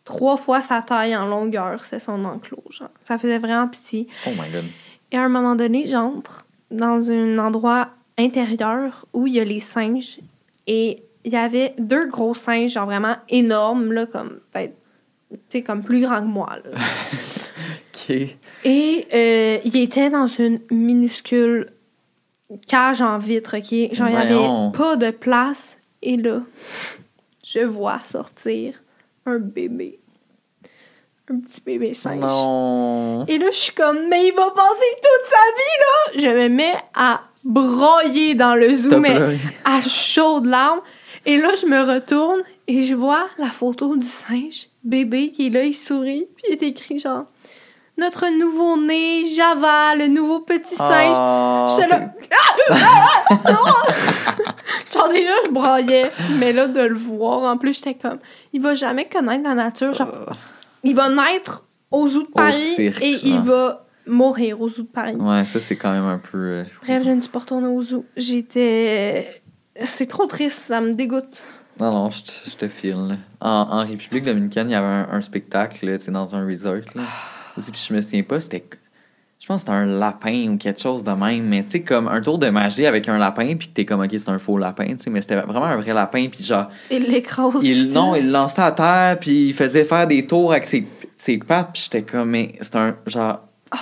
trois 0.06 0.38
fois 0.38 0.62
sa 0.62 0.82
taille 0.82 1.16
en 1.16 1.28
longueur, 1.28 1.86
c'est 1.86 2.00
son 2.00 2.24
enclos. 2.26 2.64
Genre. 2.70 2.90
Ça 3.04 3.18
faisait 3.18 3.40
vraiment 3.40 3.68
pitié. 3.68 4.08
Oh 4.28 4.32
my 4.32 4.50
god. 4.52 4.66
Et 5.12 5.18
à 5.18 5.24
un 5.24 5.30
moment 5.30 5.56
donné, 5.56 5.88
j'entre 5.88 6.46
dans 6.72 7.10
un 7.10 7.38
endroit 7.38 7.90
intérieur 8.18 9.06
où 9.14 9.28
il 9.28 9.34
y 9.34 9.40
a 9.40 9.44
les 9.44 9.60
singes. 9.60 10.20
Et 10.68 11.04
il 11.26 11.32
y 11.32 11.36
avait 11.36 11.74
deux 11.80 12.08
gros 12.08 12.36
singes, 12.36 12.72
genre 12.72 12.86
vraiment 12.86 13.16
énormes, 13.28 13.92
là, 13.92 14.06
comme 14.06 14.40
peut-être, 14.52 14.76
tu 15.32 15.38
sais, 15.50 15.62
comme 15.64 15.84
plus 15.84 16.02
grands 16.02 16.22
que 16.22 16.28
moi. 16.28 16.58
Là. 16.64 16.78
Et 18.64 19.08
euh, 19.14 19.60
il 19.64 19.78
était 19.78 20.10
dans 20.10 20.28
une 20.28 20.60
minuscule 20.72 21.72
cage 22.68 23.02
en 23.02 23.18
vitre, 23.18 23.58
OK? 23.58 23.94
Genre, 23.94 24.08
il 24.08 24.16
n'y 24.16 24.18
avait 24.18 24.72
pas 24.78 24.96
de 24.96 25.12
place. 25.12 25.78
Et 26.02 26.18
là, 26.18 26.42
je 27.46 27.60
vois 27.60 28.00
sortir 28.06 28.82
un 29.26 29.40
bébé. 29.40 30.00
Un 31.32 31.40
petit 31.42 31.62
bébé 31.64 31.94
singe. 31.94 32.20
Non. 32.22 33.26
Et 33.28 33.38
là, 33.38 33.48
je 33.52 33.56
suis 33.58 33.74
comme, 33.74 34.08
mais 34.10 34.28
il 34.28 34.34
va 34.34 34.50
passer 34.50 34.96
toute 34.98 35.26
sa 35.28 36.16
vie, 36.18 36.24
là! 36.26 36.30
Je 36.32 36.42
me 36.44 36.50
mets 36.50 36.74
à 36.96 37.22
broyer 37.44 38.34
dans 38.34 38.56
le 38.56 38.74
zoo, 38.74 38.90
T'as 38.90 38.98
mais 39.00 39.14
pleuré. 39.16 39.40
à 39.64 39.82
chaudes 39.82 40.48
larmes. 40.48 40.82
Et 41.26 41.38
là, 41.38 41.50
je 41.62 41.68
me 41.68 41.82
retourne 41.82 42.42
et 42.68 42.84
je 42.84 42.96
vois 42.96 43.28
la 43.38 43.48
photo 43.50 43.96
du 43.96 44.08
singe, 44.08 44.70
bébé, 44.84 45.32
qui 45.32 45.48
est 45.48 45.50
là, 45.52 45.64
il 45.66 45.76
sourit. 45.76 46.28
Puis 46.36 46.46
il 46.50 46.54
est 46.54 46.64
écrit 46.64 46.98
genre, 46.98 47.26
notre 48.00 48.26
nouveau-né, 48.40 49.26
Java, 49.26 49.96
le 49.96 50.08
nouveau 50.08 50.40
petit 50.40 50.76
singe. 50.76 51.16
Oh, 51.18 51.68
J'étais 51.70 51.88
là, 51.90 52.14
genre 54.94 55.10
déjà, 55.10 55.32
je 55.46 55.50
broyais. 55.52 56.12
Mais 56.40 56.54
là, 56.54 56.68
de 56.68 56.82
le 56.82 56.96
voir, 56.96 57.44
en 57.52 57.58
plus, 57.58 57.76
j'étais 57.76 57.96
comme, 57.96 58.20
il 58.54 58.62
va 58.62 58.76
jamais 58.76 59.08
connaître 59.08 59.44
la 59.44 59.54
nature. 59.56 59.94
Genre, 59.94 60.08
c'est- 60.32 60.40
il 60.84 60.96
va 60.96 61.10
naître 61.10 61.64
au 61.92 62.08
zoo 62.08 62.24
de 62.24 62.28
Paris 62.28 62.74
cirque, 62.76 63.02
et 63.02 63.18
il 63.24 63.40
va 63.40 63.86
mourir 64.08 64.62
au 64.62 64.70
zoo 64.70 64.84
de 64.84 64.88
Paris. 64.88 65.16
Ouais, 65.16 65.44
ça, 65.46 65.60
c'est 65.60 65.76
quand 65.76 65.92
même 65.92 66.06
un 66.06 66.20
peu... 66.20 66.38
euh, 66.38 66.64
Bref, 66.84 67.04
je 67.04 67.10
ne 67.10 67.22
suis 67.22 67.30
pas 67.30 67.40
retournée 67.40 67.68
au 67.68 67.82
zoo. 67.82 68.06
J'étais. 68.16 69.42
C'est 69.86 70.08
trop 70.08 70.26
triste, 70.26 70.60
ça 70.60 70.82
me 70.82 70.94
dégoûte. 70.94 71.44
Non, 71.80 71.92
non, 71.92 72.12
je 72.12 72.24
te, 72.24 72.32
je 72.50 72.56
te 72.58 72.68
file. 72.68 73.18
En, 73.40 73.50
en 73.50 73.86
République 73.86 74.24
dominicaine, 74.26 74.70
il 74.70 74.74
y 74.74 74.76
avait 74.76 74.86
un, 74.86 75.08
un 75.14 75.22
spectacle, 75.22 75.98
tu 76.00 76.12
dans 76.12 76.36
un 76.36 76.46
resort. 76.46 76.76
Là. 76.96 77.04
Aussi, 77.60 77.72
puis 77.72 77.86
je 77.88 77.94
me 77.94 78.02
souviens 78.02 78.24
pas, 78.24 78.40
c'était. 78.40 78.64
Je 79.40 79.48
pense 79.48 79.62
que 79.64 79.68
c'était 79.68 79.78
un 79.78 79.86
lapin 79.86 80.50
ou 80.50 80.58
quelque 80.58 80.82
chose 80.82 81.04
de 81.04 81.12
même, 81.12 81.46
mais 81.46 81.64
tu 81.64 81.72
sais, 81.72 81.82
comme 81.82 82.08
un 82.10 82.20
tour 82.22 82.38
de 82.40 82.50
magie 82.50 82.86
avec 82.86 83.08
un 83.08 83.18
lapin, 83.18 83.56
puis 83.56 83.70
que 83.70 83.74
t'es 83.74 83.86
comme, 83.86 84.02
ok, 84.02 84.10
c'est 84.12 84.30
un 84.30 84.38
faux 84.40 84.58
lapin, 84.58 84.88
tu 84.88 85.04
sais, 85.04 85.10
mais 85.10 85.22
c'était 85.22 85.36
vraiment 85.38 85.66
un 85.66 85.78
vrai 85.78 85.94
lapin, 85.94 86.28
puis 86.30 86.44
genre, 86.44 86.70
Il 86.92 87.04
l'écrase. 87.04 87.64
il, 87.64 87.94
non, 87.94 88.16
il 88.16 88.26
le 88.26 88.32
lançait 88.32 88.62
à 88.62 88.72
terre, 88.74 89.18
puis 89.20 89.50
il 89.50 89.54
faisait 89.54 89.86
faire 89.86 90.08
des 90.08 90.28
tours 90.28 90.52
avec 90.52 90.66
ses, 90.66 90.86
ses 91.18 91.38
pattes, 91.38 91.70
puis 91.74 91.84
j'étais 91.84 92.02
comme, 92.04 92.32
mais 92.32 92.56
c'est 92.62 92.76
un 92.76 92.96
genre. 93.06 93.40
Oh. 93.74 93.78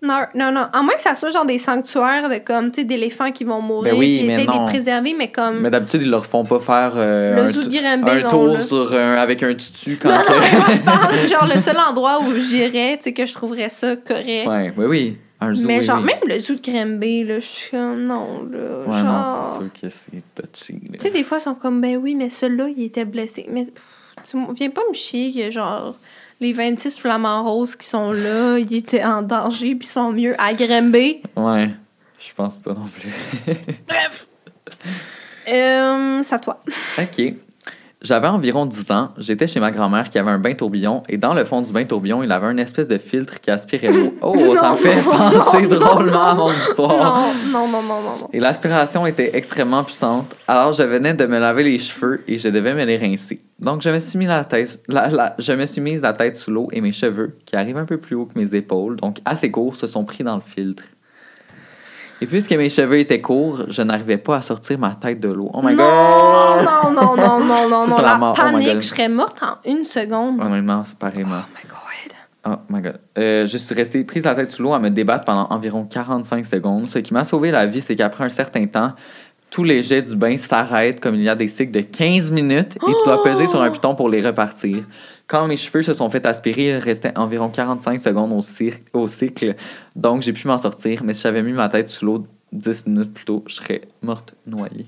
Non, 0.00 0.20
non, 0.36 0.52
non. 0.52 0.66
À 0.72 0.82
moins 0.82 0.94
que 0.94 1.02
ça 1.02 1.14
soit 1.16 1.30
genre 1.30 1.44
des 1.44 1.58
sanctuaires 1.58 2.28
de 2.28 2.36
comme, 2.38 2.70
tu 2.70 2.82
sais, 2.82 2.84
d'éléphants 2.84 3.32
qui 3.32 3.42
vont 3.42 3.60
mourir, 3.60 3.92
Ben 3.94 3.98
oui, 3.98 4.18
qui 4.18 4.24
mais 4.24 4.34
essayent 4.34 4.46
de 4.46 4.52
non. 4.52 4.66
les 4.66 4.72
préserver, 4.72 5.12
mais 5.18 5.32
comme. 5.32 5.60
Mais 5.60 5.70
d'habitude, 5.70 6.02
ils 6.02 6.10
leur 6.10 6.24
font 6.24 6.44
pas 6.44 6.60
faire 6.60 6.92
euh, 6.94 7.34
le 7.34 7.42
un, 7.42 8.06
un 8.06 8.20
non, 8.20 8.28
tour 8.28 8.60
sur 8.60 8.92
un- 8.94 9.14
avec 9.14 9.42
un 9.42 9.54
tutu 9.54 9.98
quand 10.00 10.08
Non, 10.08 10.14
non, 10.18 10.22
que- 10.24 10.56
moi, 10.56 10.66
je 10.70 10.80
parle, 10.82 11.26
genre, 11.26 11.46
le 11.52 11.60
seul 11.60 11.76
endroit 11.78 12.20
où 12.22 12.32
j'irais, 12.38 12.96
tu 12.98 13.04
sais, 13.04 13.12
que 13.12 13.26
je 13.26 13.34
trouverais 13.34 13.70
ça 13.70 13.96
correct. 13.96 14.46
Ouais, 14.46 14.72
oui, 14.76 14.84
oui. 14.86 15.16
Un 15.40 15.54
zoo, 15.54 15.66
mais 15.68 15.78
oui, 15.78 15.84
genre, 15.84 15.98
oui. 15.98 16.04
même 16.04 16.18
le 16.28 16.38
zoo 16.40 16.54
de 16.54 16.60
Grimby, 16.60 17.24
là, 17.24 17.40
je 17.40 17.46
suis 17.46 17.70
comme, 17.70 18.04
non, 18.04 18.44
là. 18.50 18.58
Ouais, 18.86 19.02
non, 19.02 19.08
genre. 19.08 19.50
c'est 19.52 19.58
sûr 19.58 19.72
que 19.82 19.88
c'est 19.88 20.22
touchy. 20.34 20.72
là. 20.92 20.98
Tu 20.98 21.00
sais, 21.00 21.10
des 21.10 21.24
fois, 21.24 21.38
ils 21.38 21.42
sont 21.42 21.54
comme, 21.54 21.80
ben 21.80 21.96
oui, 21.96 22.14
mais 22.14 22.30
celui-là, 22.30 22.68
il 22.68 22.84
était 22.84 23.04
blessé. 23.04 23.46
Mais 23.50 23.64
pff, 23.64 24.34
viens 24.54 24.70
pas 24.70 24.82
me 24.88 24.94
chier 24.94 25.32
que, 25.32 25.50
genre, 25.50 25.94
les 26.40 26.52
26 26.52 26.98
flamants 26.98 27.42
roses 27.44 27.76
qui 27.76 27.86
sont 27.86 28.12
là, 28.12 28.58
ils 28.58 28.74
étaient 28.74 29.04
en 29.04 29.22
danger, 29.22 29.74
puis 29.74 29.86
ils 29.88 29.92
sont 29.92 30.12
mieux 30.12 30.34
à 30.40 30.54
Grimby. 30.54 31.22
Ouais, 31.36 31.70
je 32.20 32.32
pense 32.34 32.56
pas 32.56 32.74
non 32.74 32.86
plus. 32.86 33.10
Bref. 33.88 34.28
Euh, 35.48 36.22
c'est 36.22 36.34
à 36.34 36.38
toi. 36.38 36.62
OK. 36.98 37.34
J'avais 38.00 38.28
environ 38.28 38.64
10 38.64 38.90
ans. 38.92 39.08
J'étais 39.18 39.48
chez 39.48 39.58
ma 39.58 39.72
grand-mère 39.72 40.08
qui 40.08 40.18
avait 40.20 40.30
un 40.30 40.38
bain 40.38 40.54
tourbillon 40.54 41.02
et 41.08 41.16
dans 41.16 41.34
le 41.34 41.44
fond 41.44 41.62
du 41.62 41.72
bain 41.72 41.84
tourbillon, 41.84 42.22
il 42.22 42.30
avait 42.30 42.46
une 42.52 42.60
espèce 42.60 42.86
de 42.86 42.96
filtre 42.96 43.40
qui 43.40 43.50
aspirait 43.50 43.90
l'eau. 43.90 44.14
Oh, 44.22 44.36
ça 44.54 44.70
me 44.72 44.76
fait 44.76 45.02
penser 45.02 45.66
drôlement 45.66 46.22
à 46.28 46.34
mon 46.34 46.52
histoire. 46.52 47.26
Non, 47.50 47.66
non, 47.66 47.68
non, 47.68 47.82
non, 47.82 48.00
non, 48.02 48.18
non. 48.20 48.28
Et 48.32 48.38
l'aspiration 48.40 49.04
était 49.06 49.30
extrêmement 49.36 49.82
puissante. 49.82 50.36
Alors, 50.46 50.72
je 50.72 50.82
venais 50.84 51.14
de 51.14 51.26
me 51.26 51.38
laver 51.38 51.64
les 51.64 51.78
cheveux 51.78 52.22
et 52.28 52.38
je 52.38 52.48
devais 52.48 52.74
me 52.74 52.84
les 52.84 52.96
rincer. 52.96 53.40
Donc, 53.58 53.82
je 53.82 53.90
me 53.90 53.98
suis 53.98 54.16
mis 54.18 54.26
la 54.26 54.44
tête, 54.44 54.80
la- 54.88 55.08
la- 55.08 55.34
je 55.38 55.52
me 55.52 55.66
suis 55.66 55.80
mise 55.80 56.02
la 56.02 56.12
tête 56.12 56.36
sous 56.36 56.52
l'eau 56.52 56.68
et 56.72 56.80
mes 56.80 56.92
cheveux, 56.92 57.36
qui 57.46 57.56
arrivent 57.56 57.78
un 57.78 57.84
peu 57.86 57.98
plus 57.98 58.14
haut 58.14 58.26
que 58.26 58.38
mes 58.38 58.54
épaules, 58.54 58.94
donc 58.96 59.18
assez 59.24 59.50
courts, 59.50 59.74
se 59.74 59.88
sont 59.88 60.04
pris 60.04 60.22
dans 60.22 60.36
le 60.36 60.42
filtre. 60.42 60.84
Et 62.20 62.26
puisque 62.26 62.52
mes 62.52 62.68
cheveux 62.68 62.98
étaient 62.98 63.20
courts, 63.20 63.64
je 63.68 63.82
n'arrivais 63.82 64.18
pas 64.18 64.36
à 64.36 64.42
sortir 64.42 64.78
ma 64.78 64.94
tête 64.94 65.20
de 65.20 65.28
l'eau. 65.28 65.50
Oh 65.52 65.60
my 65.62 65.74
non, 65.74 65.84
god! 65.84 66.64
non, 66.64 66.92
non, 66.92 67.16
non, 67.16 67.44
non, 67.44 67.68
non, 67.68 67.86
non. 67.86 67.96
la 67.96 68.02
La 68.02 68.18
mort. 68.18 68.36
Oh 68.36 68.42
panique, 68.42 68.74
je 68.74 68.80
serais 68.80 69.08
morte 69.08 69.42
en 69.42 69.58
une 69.70 69.84
seconde. 69.84 70.40
Honnêtement, 70.40 70.82
c'est 70.84 70.98
pareillement. 70.98 71.42
Oh 71.44 71.50
my 71.54 71.68
god. 71.68 71.78
Oh 72.46 72.56
my 72.70 72.80
god. 72.80 73.00
Euh, 73.18 73.46
je 73.46 73.58
suis 73.58 73.74
restée 73.74 74.04
prise 74.04 74.24
la 74.24 74.34
tête 74.34 74.50
sous 74.50 74.62
l'eau 74.62 74.72
à 74.72 74.78
me 74.78 74.90
débattre 74.90 75.24
pendant 75.24 75.48
environ 75.50 75.84
45 75.84 76.46
secondes. 76.46 76.88
Ce 76.88 76.98
qui 76.98 77.12
m'a 77.12 77.24
sauvé 77.24 77.50
la 77.50 77.66
vie, 77.66 77.80
c'est 77.80 77.96
qu'après 77.96 78.24
un 78.24 78.28
certain 78.28 78.66
temps, 78.66 78.92
tous 79.50 79.64
les 79.64 79.82
jets 79.82 80.02
du 80.02 80.14
bain 80.16 80.36
s'arrêtent 80.36 81.00
comme 81.00 81.14
il 81.14 81.22
y 81.22 81.28
a 81.28 81.34
des 81.34 81.48
cycles 81.48 81.72
de 81.72 81.80
15 81.80 82.30
minutes 82.30 82.76
et 82.76 82.86
tu 82.92 83.04
dois 83.04 83.22
peser 83.22 83.46
sur 83.46 83.62
un 83.62 83.70
piton 83.70 83.94
pour 83.94 84.08
les 84.08 84.20
repartir. 84.24 84.84
Quand 85.26 85.46
mes 85.46 85.56
cheveux 85.56 85.82
se 85.82 85.94
sont 85.94 86.08
fait 86.10 86.24
aspirer, 86.26 86.66
il 86.70 86.76
restait 86.76 87.16
environ 87.18 87.48
45 87.48 87.98
secondes 88.00 88.32
au, 88.32 88.40
cir- 88.40 88.78
au 88.92 89.08
cycle, 89.08 89.54
donc 89.96 90.22
j'ai 90.22 90.32
pu 90.32 90.46
m'en 90.48 90.58
sortir. 90.58 91.02
Mais 91.04 91.14
si 91.14 91.22
j'avais 91.22 91.42
mis 91.42 91.52
ma 91.52 91.68
tête 91.68 91.88
sous 91.88 92.04
l'eau 92.06 92.26
10 92.52 92.86
minutes 92.86 93.12
plus 93.14 93.24
tôt, 93.26 93.44
je 93.46 93.54
serais 93.56 93.82
morte 94.02 94.34
noyée. 94.46 94.86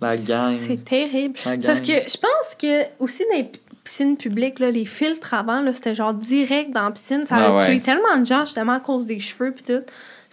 La 0.00 0.16
gang. 0.16 0.54
C'est 0.58 0.84
terrible. 0.84 1.38
C'est 1.42 1.64
Parce 1.66 1.80
gang. 1.82 1.86
que 1.86 2.10
je 2.10 2.16
pense 2.18 2.54
que 2.60 2.84
aussi 3.02 3.24
dans 3.30 3.38
les 3.38 3.50
piscines 3.82 4.16
publiques, 4.16 4.58
là, 4.58 4.70
les 4.70 4.84
filtres 4.84 5.32
avant, 5.34 5.62
là, 5.62 5.72
c'était 5.72 5.94
genre 5.94 6.12
direct 6.12 6.70
dans 6.72 6.82
la 6.84 6.90
piscine. 6.90 7.24
Ça 7.26 7.36
Ah 7.38 7.46
a 7.46 7.56
ouais. 7.56 7.66
tué 7.66 7.80
tellement 7.80 8.16
de 8.18 8.26
gens, 8.26 8.44
justement, 8.44 8.72
à 8.72 8.80
cause 8.80 9.06
des 9.06 9.20
cheveux 9.20 9.52
puis 9.52 9.64
tout. 9.64 9.82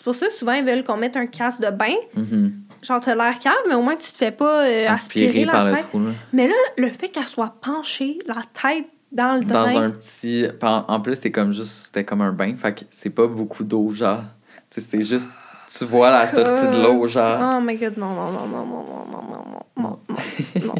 C'est 0.03 0.11
pour 0.11 0.15
ça 0.15 0.27
que 0.27 0.33
souvent, 0.33 0.51
ils 0.51 0.65
veulent 0.65 0.83
qu'on 0.83 0.97
mette 0.97 1.15
un 1.15 1.27
casque 1.27 1.61
de 1.61 1.69
bain. 1.69 1.95
Mhm. 2.13 2.53
Genre, 2.81 2.99
t'as 2.99 3.15
l'air 3.15 3.39
calme, 3.39 3.55
mais 3.69 3.75
au 3.75 3.81
moins, 3.81 3.95
tu 3.95 4.11
te 4.11 4.17
fais 4.17 4.31
pas 4.31 4.65
euh, 4.65 4.89
aspirer, 4.89 5.27
Aspiré 5.27 5.45
la 5.45 5.51
par 5.53 5.65
le 5.65 5.77
trou, 5.79 5.99
là. 5.99 6.11
Mais 6.33 6.47
là, 6.47 6.53
le 6.77 6.89
fait 6.91 7.07
qu'elle 7.07 7.27
soit 7.29 7.55
penchée, 7.61 8.19
la 8.27 8.41
tête 8.53 8.87
dans 9.13 9.39
le 9.39 9.45
Dans 9.45 9.61
drain. 9.63 9.83
un 9.83 9.89
petit. 9.91 10.45
En 10.61 10.99
plus, 10.99 11.15
c'est 11.15 11.31
comme 11.31 11.53
juste. 11.53 11.85
C'était 11.85 12.03
comme 12.03 12.19
un 12.19 12.33
bain. 12.33 12.53
Fait 12.57 12.73
que 12.73 12.81
c'est 12.91 13.11
pas 13.11 13.27
beaucoup 13.27 13.63
d'eau, 13.63 13.93
genre. 13.93 14.23
C'est 14.69 15.01
juste. 15.01 15.31
Tu 15.75 15.85
vois 15.85 16.11
la 16.11 16.27
sortie 16.27 16.67
de 16.67 16.83
l'eau, 16.83 17.07
genre. 17.07 17.57
Oh 17.57 17.61
my 17.63 17.77
god, 17.77 17.97
non, 17.97 18.09
non, 18.09 18.31
non, 18.33 18.47
non, 18.47 18.65
non, 18.65 18.83
non, 18.83 19.05
non, 19.09 19.23
non, 19.23 19.57
non, 19.77 19.99
non, 20.09 20.65
non. 20.65 20.75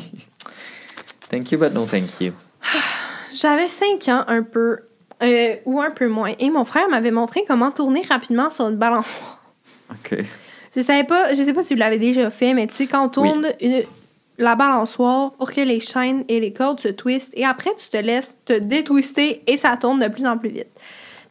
Thank 1.29 1.51
you, 1.51 1.57
but 1.57 1.73
no 1.73 1.85
thank 1.85 2.19
you. 2.19 2.33
J'avais 3.33 3.67
5 3.69 4.07
ans, 4.09 4.23
un 4.27 4.43
peu, 4.43 4.79
euh, 5.23 5.55
ou 5.65 5.81
un 5.81 5.91
peu 5.91 6.07
moins, 6.07 6.33
et 6.39 6.49
mon 6.49 6.65
frère 6.65 6.89
m'avait 6.89 7.11
montré 7.11 7.43
comment 7.47 7.71
tourner 7.71 8.01
rapidement 8.07 8.49
sur 8.49 8.67
une 8.67 8.75
balançoire. 8.77 9.41
OK. 9.91 10.17
Je 10.75 10.81
savais 10.81 11.03
pas, 11.03 11.33
je 11.33 11.41
sais 11.43 11.53
pas 11.53 11.61
si 11.61 11.73
vous 11.73 11.79
l'avez 11.79 11.97
déjà 11.99 12.29
fait, 12.29 12.53
mais 12.53 12.67
tu 12.67 12.73
sais, 12.73 12.87
quand 12.87 13.05
on 13.05 13.09
tourne 13.09 13.47
une- 13.61 13.83
la 14.39 14.55
balançoire 14.55 15.33
pour 15.33 15.51
que 15.51 15.61
les 15.61 15.79
chaînes 15.79 16.25
et 16.27 16.39
les 16.39 16.51
cordes 16.51 16.79
se 16.79 16.87
twistent, 16.87 17.31
et 17.35 17.45
après, 17.45 17.69
tu 17.77 17.87
te 17.89 17.97
laisses 17.97 18.37
te 18.45 18.53
détwister 18.53 19.43
et 19.45 19.57
ça 19.57 19.77
tourne 19.77 19.99
de 19.99 20.07
plus 20.07 20.25
en 20.25 20.37
plus 20.39 20.49
vite. 20.49 20.67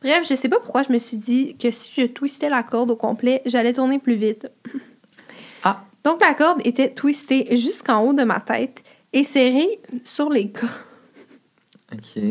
Bref, 0.00 0.26
je 0.28 0.34
sais 0.36 0.48
pas 0.48 0.58
pourquoi 0.60 0.82
je 0.84 0.92
me 0.92 0.98
suis 0.98 1.16
dit 1.16 1.56
que 1.56 1.70
si 1.72 1.90
je 1.96 2.06
twistais 2.06 2.48
la 2.48 2.62
corde 2.62 2.90
au 2.92 2.96
complet, 2.96 3.42
j'allais 3.46 3.72
tourner 3.72 3.98
plus 3.98 4.14
vite. 4.14 4.48
Ah. 5.64 5.84
Donc, 6.04 6.20
la 6.20 6.34
corde 6.34 6.60
était 6.64 6.90
twistée 6.90 7.54
jusqu'en 7.56 8.04
haut 8.04 8.12
de 8.12 8.24
ma 8.24 8.40
tête 8.40 8.82
et 9.12 9.24
serrée 9.24 9.80
sur 10.04 10.30
les 10.30 10.50
cordes. 10.50 10.70
OK. 11.92 12.22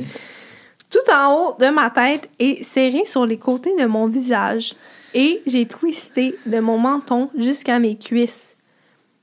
Tout 0.92 1.12
en 1.12 1.34
haut 1.34 1.56
de 1.60 1.70
ma 1.70 1.89
tête 1.89 2.30
et 2.38 2.64
serré 2.64 3.06
sur 3.06 3.26
les 3.26 3.38
côtés 3.38 3.76
de 3.80 3.86
mon 3.86 4.08
visage. 4.08 4.74
Et 5.14 5.42
j'ai 5.48 5.66
twisté 5.66 6.38
de 6.46 6.60
mon 6.60 6.78
menton 6.78 7.30
jusqu'à 7.36 7.80
mes 7.80 7.98
cuisses. 7.98 8.56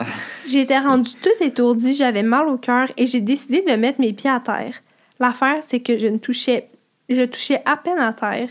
J'étais 0.48 0.78
rendue 0.78 1.12
toute 1.22 1.40
étourdie, 1.40 1.94
j'avais 1.94 2.22
mal 2.22 2.48
au 2.48 2.56
cœur 2.56 2.88
et 2.96 3.06
j'ai 3.06 3.20
décidé 3.20 3.62
de 3.62 3.72
mettre 3.72 4.00
mes 4.00 4.12
pieds 4.12 4.30
à 4.30 4.40
terre. 4.40 4.74
L'affaire, 5.18 5.62
c'est 5.66 5.80
que 5.80 5.98
je 5.98 6.06
ne 6.06 6.18
touchais, 6.18 6.68
je 7.08 7.22
touchais 7.22 7.62
à 7.64 7.76
peine 7.76 7.98
à 7.98 8.12
terre 8.12 8.48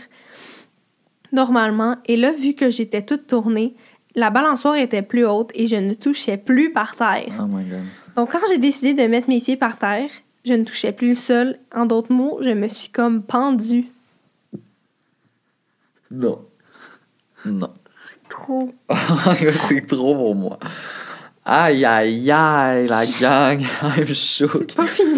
normalement. 1.32 1.96
Et 2.06 2.16
là, 2.16 2.32
vu 2.32 2.54
que 2.54 2.70
j'étais 2.70 3.02
toute 3.02 3.26
tournée, 3.26 3.74
la 4.14 4.30
balançoire 4.30 4.76
était 4.76 5.02
plus 5.02 5.24
haute 5.24 5.50
et 5.54 5.66
je 5.66 5.76
ne 5.76 5.94
touchais 5.94 6.36
plus 6.36 6.70
par 6.72 6.96
terre. 6.96 7.32
Oh 7.40 7.46
my 7.46 7.64
god. 7.64 7.80
Donc, 8.16 8.32
quand 8.32 8.40
j'ai 8.50 8.58
décidé 8.58 8.94
de 8.94 9.08
mettre 9.08 9.28
mes 9.28 9.40
pieds 9.40 9.56
par 9.56 9.78
terre, 9.78 10.10
je 10.48 10.54
ne 10.54 10.64
touchais 10.64 10.92
plus 10.92 11.10
le 11.10 11.14
sol. 11.14 11.58
En 11.74 11.86
d'autres 11.86 12.12
mots, 12.12 12.38
je 12.40 12.50
me 12.50 12.68
suis 12.68 12.88
comme 12.88 13.22
pendue. 13.22 13.86
Non. 16.10 16.44
Non. 17.44 17.72
Trop. 18.28 18.72
My 18.90 19.36
god, 19.40 19.54
c'est 19.68 19.86
trop 19.86 20.14
pour 20.14 20.34
moi. 20.34 20.58
Aïe, 21.44 21.84
aïe, 21.84 22.30
aïe, 22.30 22.86
la 22.86 23.06
gang. 23.20 23.60
I'm 23.82 24.06
shook. 24.06 24.50
C'est 24.58 24.74
pas 24.74 24.86
fini. 24.86 25.17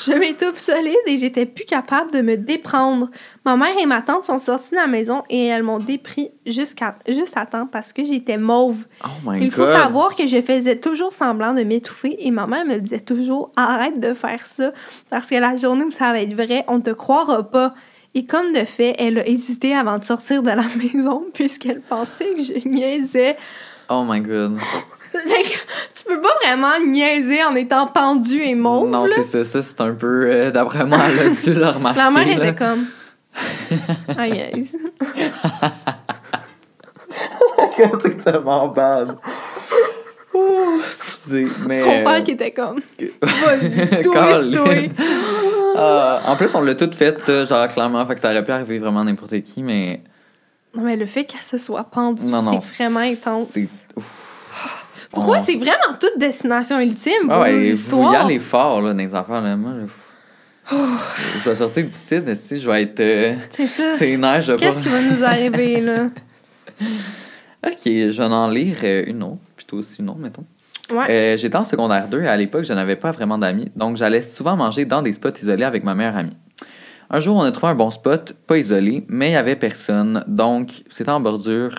Je 0.04 0.12
m'étouffe 0.12 0.58
solide 0.58 0.96
et 1.06 1.16
j'étais 1.18 1.44
plus 1.46 1.64
capable 1.64 2.10
de 2.12 2.22
me 2.22 2.36
déprendre. 2.36 3.10
Ma 3.44 3.56
mère 3.56 3.76
et 3.78 3.84
ma 3.86 4.00
tante 4.00 4.24
sont 4.24 4.38
sorties 4.38 4.70
de 4.70 4.76
la 4.76 4.86
maison 4.86 5.22
et 5.28 5.46
elles 5.46 5.62
m'ont 5.62 5.78
dépris 5.78 6.30
jusqu'à 6.46 6.96
juste 7.06 7.36
à 7.36 7.44
temps 7.44 7.66
parce 7.66 7.92
que 7.92 8.02
j'étais 8.04 8.38
mauve. 8.38 8.86
Oh 9.04 9.08
my 9.24 9.38
Il 9.44 9.50
faut 9.50 9.64
god. 9.64 9.74
savoir 9.74 10.16
que 10.16 10.26
je 10.26 10.40
faisais 10.40 10.76
toujours 10.76 11.12
semblant 11.12 11.52
de 11.52 11.62
m'étouffer 11.64 12.16
et 12.26 12.30
ma 12.30 12.46
mère 12.46 12.64
me 12.64 12.78
disait 12.78 13.00
toujours 13.00 13.52
arrête 13.56 14.00
de 14.00 14.14
faire 14.14 14.46
ça 14.46 14.72
parce 15.10 15.28
que 15.28 15.34
la 15.36 15.56
journée 15.56 15.84
où 15.84 15.90
ça 15.90 16.12
va 16.12 16.20
être 16.22 16.34
vrai, 16.34 16.64
on 16.68 16.80
te 16.80 16.90
croira 16.90 17.42
pas. 17.50 17.74
Et 18.14 18.24
comme 18.24 18.52
de 18.52 18.64
fait, 18.64 18.94
elle 18.98 19.18
a 19.18 19.28
hésité 19.28 19.74
avant 19.74 19.98
de 19.98 20.04
sortir 20.04 20.42
de 20.42 20.48
la 20.50 20.64
maison 20.94 21.26
puisqu'elle 21.34 21.80
pensait 21.80 22.30
que 22.34 22.42
je 22.42 22.68
niaisais. 22.68 23.36
Oh 23.88 24.04
my 24.08 24.20
god. 24.20 24.58
Tu 25.94 26.04
peux 26.06 26.20
pas 26.20 26.34
vraiment 26.44 26.78
niaiser 26.86 27.42
en 27.44 27.54
étant 27.54 27.86
pendu 27.88 28.40
et 28.42 28.54
mauve. 28.54 28.90
non, 28.90 29.06
c'est 29.06 29.22
ça. 29.22 29.44
Ça, 29.44 29.62
c'est 29.62 29.80
un 29.80 29.92
peu. 29.92 30.26
euh, 30.30 30.50
D'après 30.50 30.84
moi, 30.86 30.98
elle 31.08 31.26
a 31.26 31.28
dû 31.44 31.54
le 31.54 31.66
remarquer. 31.66 31.98
La 32.00 32.10
mère 32.10 32.28
était 32.28 32.54
comme. 32.54 32.86
Ah, 34.18 34.26
yes. 34.26 34.76
c'est 38.02 38.24
tellement 38.24 38.68
bad. 38.68 39.16
Oh, 40.34 40.80
excusez. 40.80 41.46
Mais. 41.66 41.76
Son 41.78 41.90
euh, 41.90 42.00
frère 42.02 42.24
qui 42.24 42.32
était 42.32 42.50
comme. 42.50 42.80
Vas-y, 43.22 44.02
toi. 44.02 44.24
Ah, 45.76 46.22
en 46.26 46.36
plus, 46.36 46.52
on 46.54 46.60
l'a 46.62 46.74
tout 46.74 46.90
fait, 46.92 47.24
ça, 47.24 47.44
genre, 47.44 47.68
clairement. 47.68 48.04
Fait 48.06 48.14
que 48.14 48.20
ça 48.20 48.30
aurait 48.30 48.44
pu 48.44 48.50
arriver 48.52 48.78
vraiment 48.78 49.00
à 49.00 49.04
n'importe 49.04 49.40
qui, 49.42 49.62
mais. 49.62 50.02
Non, 50.74 50.82
mais 50.82 50.96
le 50.96 51.06
fait 51.06 51.24
qu'elle 51.24 51.40
se 51.42 51.58
soit 51.58 51.84
pendue, 51.84 52.22
c'est 52.22 52.74
vraiment 52.76 53.00
intense. 53.00 53.56
Pourquoi? 55.10 55.38
On- 55.38 55.42
c'est 55.42 55.56
vraiment 55.56 55.96
toute 55.98 56.18
destination 56.18 56.78
ultime 56.80 57.22
pour 57.24 57.32
Ah 57.34 57.40
ouais, 57.40 57.52
nos 57.52 57.58
vous 57.58 57.64
y 57.64 57.70
histoires? 57.70 58.24
allez 58.24 58.38
fort, 58.38 58.80
là, 58.82 58.92
dans 58.92 58.98
les 58.98 59.14
affaires, 59.14 59.40
là. 59.42 59.56
Moi, 59.56 59.72
je... 60.70 60.76
je 61.44 61.50
vais 61.50 61.56
sortir 61.56 61.84
d'ici, 62.22 62.58
je 62.60 62.70
vais 62.70 62.82
être. 62.82 63.00
euh, 63.00 63.34
C'est 63.50 63.66
ça. 63.66 63.94
C'est 63.98 64.16
neige, 64.16 64.46
je 64.46 64.52
vais 64.52 64.58
Qu'est-ce 64.58 64.82
qui 64.82 64.88
va 64.88 65.02
nous 65.02 65.24
arriver, 65.24 65.80
là? 65.80 66.04
Ok, 67.66 67.80
je 67.84 68.16
vais 68.16 68.24
en 68.24 68.48
lire 68.48 68.76
euh, 68.84 69.04
une 69.06 69.22
autre, 69.22 69.38
plutôt 69.54 69.76
aussi 69.78 70.00
une 70.00 70.08
autre, 70.08 70.18
mettons. 70.20 70.44
Ouais. 70.90 71.04
Euh, 71.10 71.36
J'étais 71.36 71.56
en 71.56 71.64
secondaire 71.64 72.08
2 72.08 72.22
et 72.22 72.26
à 72.28 72.36
l'époque, 72.36 72.64
je 72.64 72.72
n'avais 72.72 72.96
pas 72.96 73.10
vraiment 73.10 73.36
d'amis, 73.36 73.70
donc 73.76 73.96
j'allais 73.96 74.22
souvent 74.22 74.56
manger 74.56 74.86
dans 74.86 75.02
des 75.02 75.12
spots 75.12 75.28
isolés 75.42 75.64
avec 75.64 75.84
ma 75.84 75.94
meilleure 75.94 76.16
amie. 76.16 76.36
Un 77.10 77.20
jour, 77.20 77.36
on 77.36 77.42
a 77.42 77.52
trouvé 77.52 77.72
un 77.72 77.74
bon 77.74 77.90
spot, 77.90 78.34
pas 78.46 78.56
isolé, 78.56 79.04
mais 79.08 79.26
il 79.28 79.32
n'y 79.32 79.36
avait 79.36 79.56
personne, 79.56 80.24
donc 80.26 80.84
c'était 80.88 81.10
en 81.10 81.20
bordure 81.20 81.74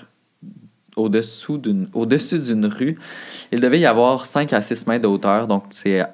au-dessous 0.95 1.57
d'une 1.57 1.87
au-dessus 1.93 2.39
d'une 2.39 2.65
rue. 2.65 2.97
Il 3.51 3.59
devait 3.59 3.79
y 3.79 3.85
avoir 3.85 4.25
5 4.25 4.51
à 4.53 4.61
6 4.61 4.87
mètres 4.87 5.03
de 5.03 5.07
hauteur, 5.07 5.47
donc 5.47 5.65
c'est 5.71 6.05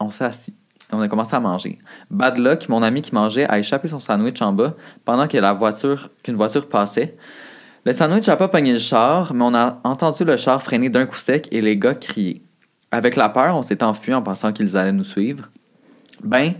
on 0.00 0.10
s'est 0.10 0.24
assis. 0.24 0.54
On 0.92 1.00
a 1.00 1.08
commencé 1.08 1.34
à 1.34 1.40
manger. 1.40 1.78
Bad 2.10 2.38
luck, 2.38 2.68
mon 2.68 2.82
ami 2.82 3.02
qui 3.02 3.14
mangeait 3.14 3.46
a 3.48 3.58
échappé 3.58 3.88
son 3.88 3.98
sandwich 3.98 4.40
en 4.42 4.52
bas 4.52 4.74
pendant 5.04 5.26
que 5.26 5.38
la 5.38 5.52
voiture 5.52 6.10
qu'une 6.22 6.36
voiture 6.36 6.68
passait. 6.68 7.16
Le 7.84 7.92
sandwich 7.92 8.26
n'a 8.26 8.36
pas 8.36 8.48
pogné 8.48 8.72
le 8.72 8.78
char, 8.78 9.34
mais 9.34 9.44
on 9.44 9.54
a 9.54 9.80
entendu 9.84 10.24
le 10.24 10.36
char 10.36 10.62
freiner 10.62 10.88
d'un 10.88 11.06
coup 11.06 11.18
sec 11.18 11.48
et 11.50 11.60
les 11.60 11.76
gars 11.76 11.94
crier. 11.94 12.42
Avec 12.90 13.16
la 13.16 13.28
peur, 13.28 13.56
on 13.56 13.62
s'est 13.62 13.82
enfui 13.82 14.14
en 14.14 14.22
pensant 14.22 14.52
qu'ils 14.52 14.76
allaient 14.76 14.92
nous 14.92 15.04
suivre. 15.04 15.50
Ben, 16.22 16.54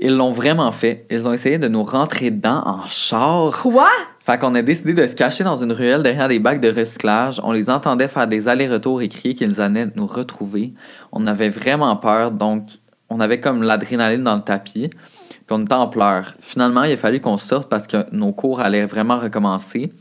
ils 0.00 0.14
l'ont 0.14 0.32
vraiment 0.32 0.72
fait. 0.72 1.06
Ils 1.10 1.28
ont 1.28 1.32
essayé 1.32 1.58
de 1.58 1.68
nous 1.68 1.82
rentrer 1.82 2.30
dedans 2.30 2.62
en 2.66 2.86
char. 2.88 3.52
Quoi? 3.62 3.88
Fait 4.24 4.38
qu'on 4.38 4.54
a 4.54 4.62
décidé 4.62 4.94
de 4.94 5.06
se 5.06 5.14
cacher 5.14 5.44
dans 5.44 5.62
une 5.62 5.72
ruelle 5.72 6.02
derrière 6.02 6.28
des 6.28 6.38
bacs 6.38 6.58
de 6.62 6.70
recyclage. 6.70 7.42
On 7.44 7.52
les 7.52 7.68
entendait 7.68 8.08
faire 8.08 8.26
des 8.26 8.48
allers-retours 8.48 9.02
et 9.02 9.08
crier 9.10 9.34
qu'ils 9.34 9.60
allaient 9.60 9.90
nous 9.96 10.06
retrouver. 10.06 10.72
On 11.12 11.26
avait 11.26 11.50
vraiment 11.50 11.94
peur, 11.96 12.30
donc 12.30 12.62
on 13.10 13.20
avait 13.20 13.38
comme 13.38 13.62
l'adrénaline 13.62 14.24
dans 14.24 14.36
le 14.36 14.40
tapis. 14.40 14.88
Puis 14.88 15.50
on 15.50 15.60
était 15.60 15.74
en 15.74 15.88
pleurs. 15.88 16.36
Finalement, 16.40 16.84
il 16.84 16.92
a 16.92 16.96
fallu 16.96 17.20
qu'on 17.20 17.36
sorte 17.36 17.68
parce 17.68 17.86
que 17.86 17.98
nos 18.12 18.32
cours 18.32 18.60
allaient 18.60 18.86
vraiment 18.86 19.18
recommencer, 19.18 19.92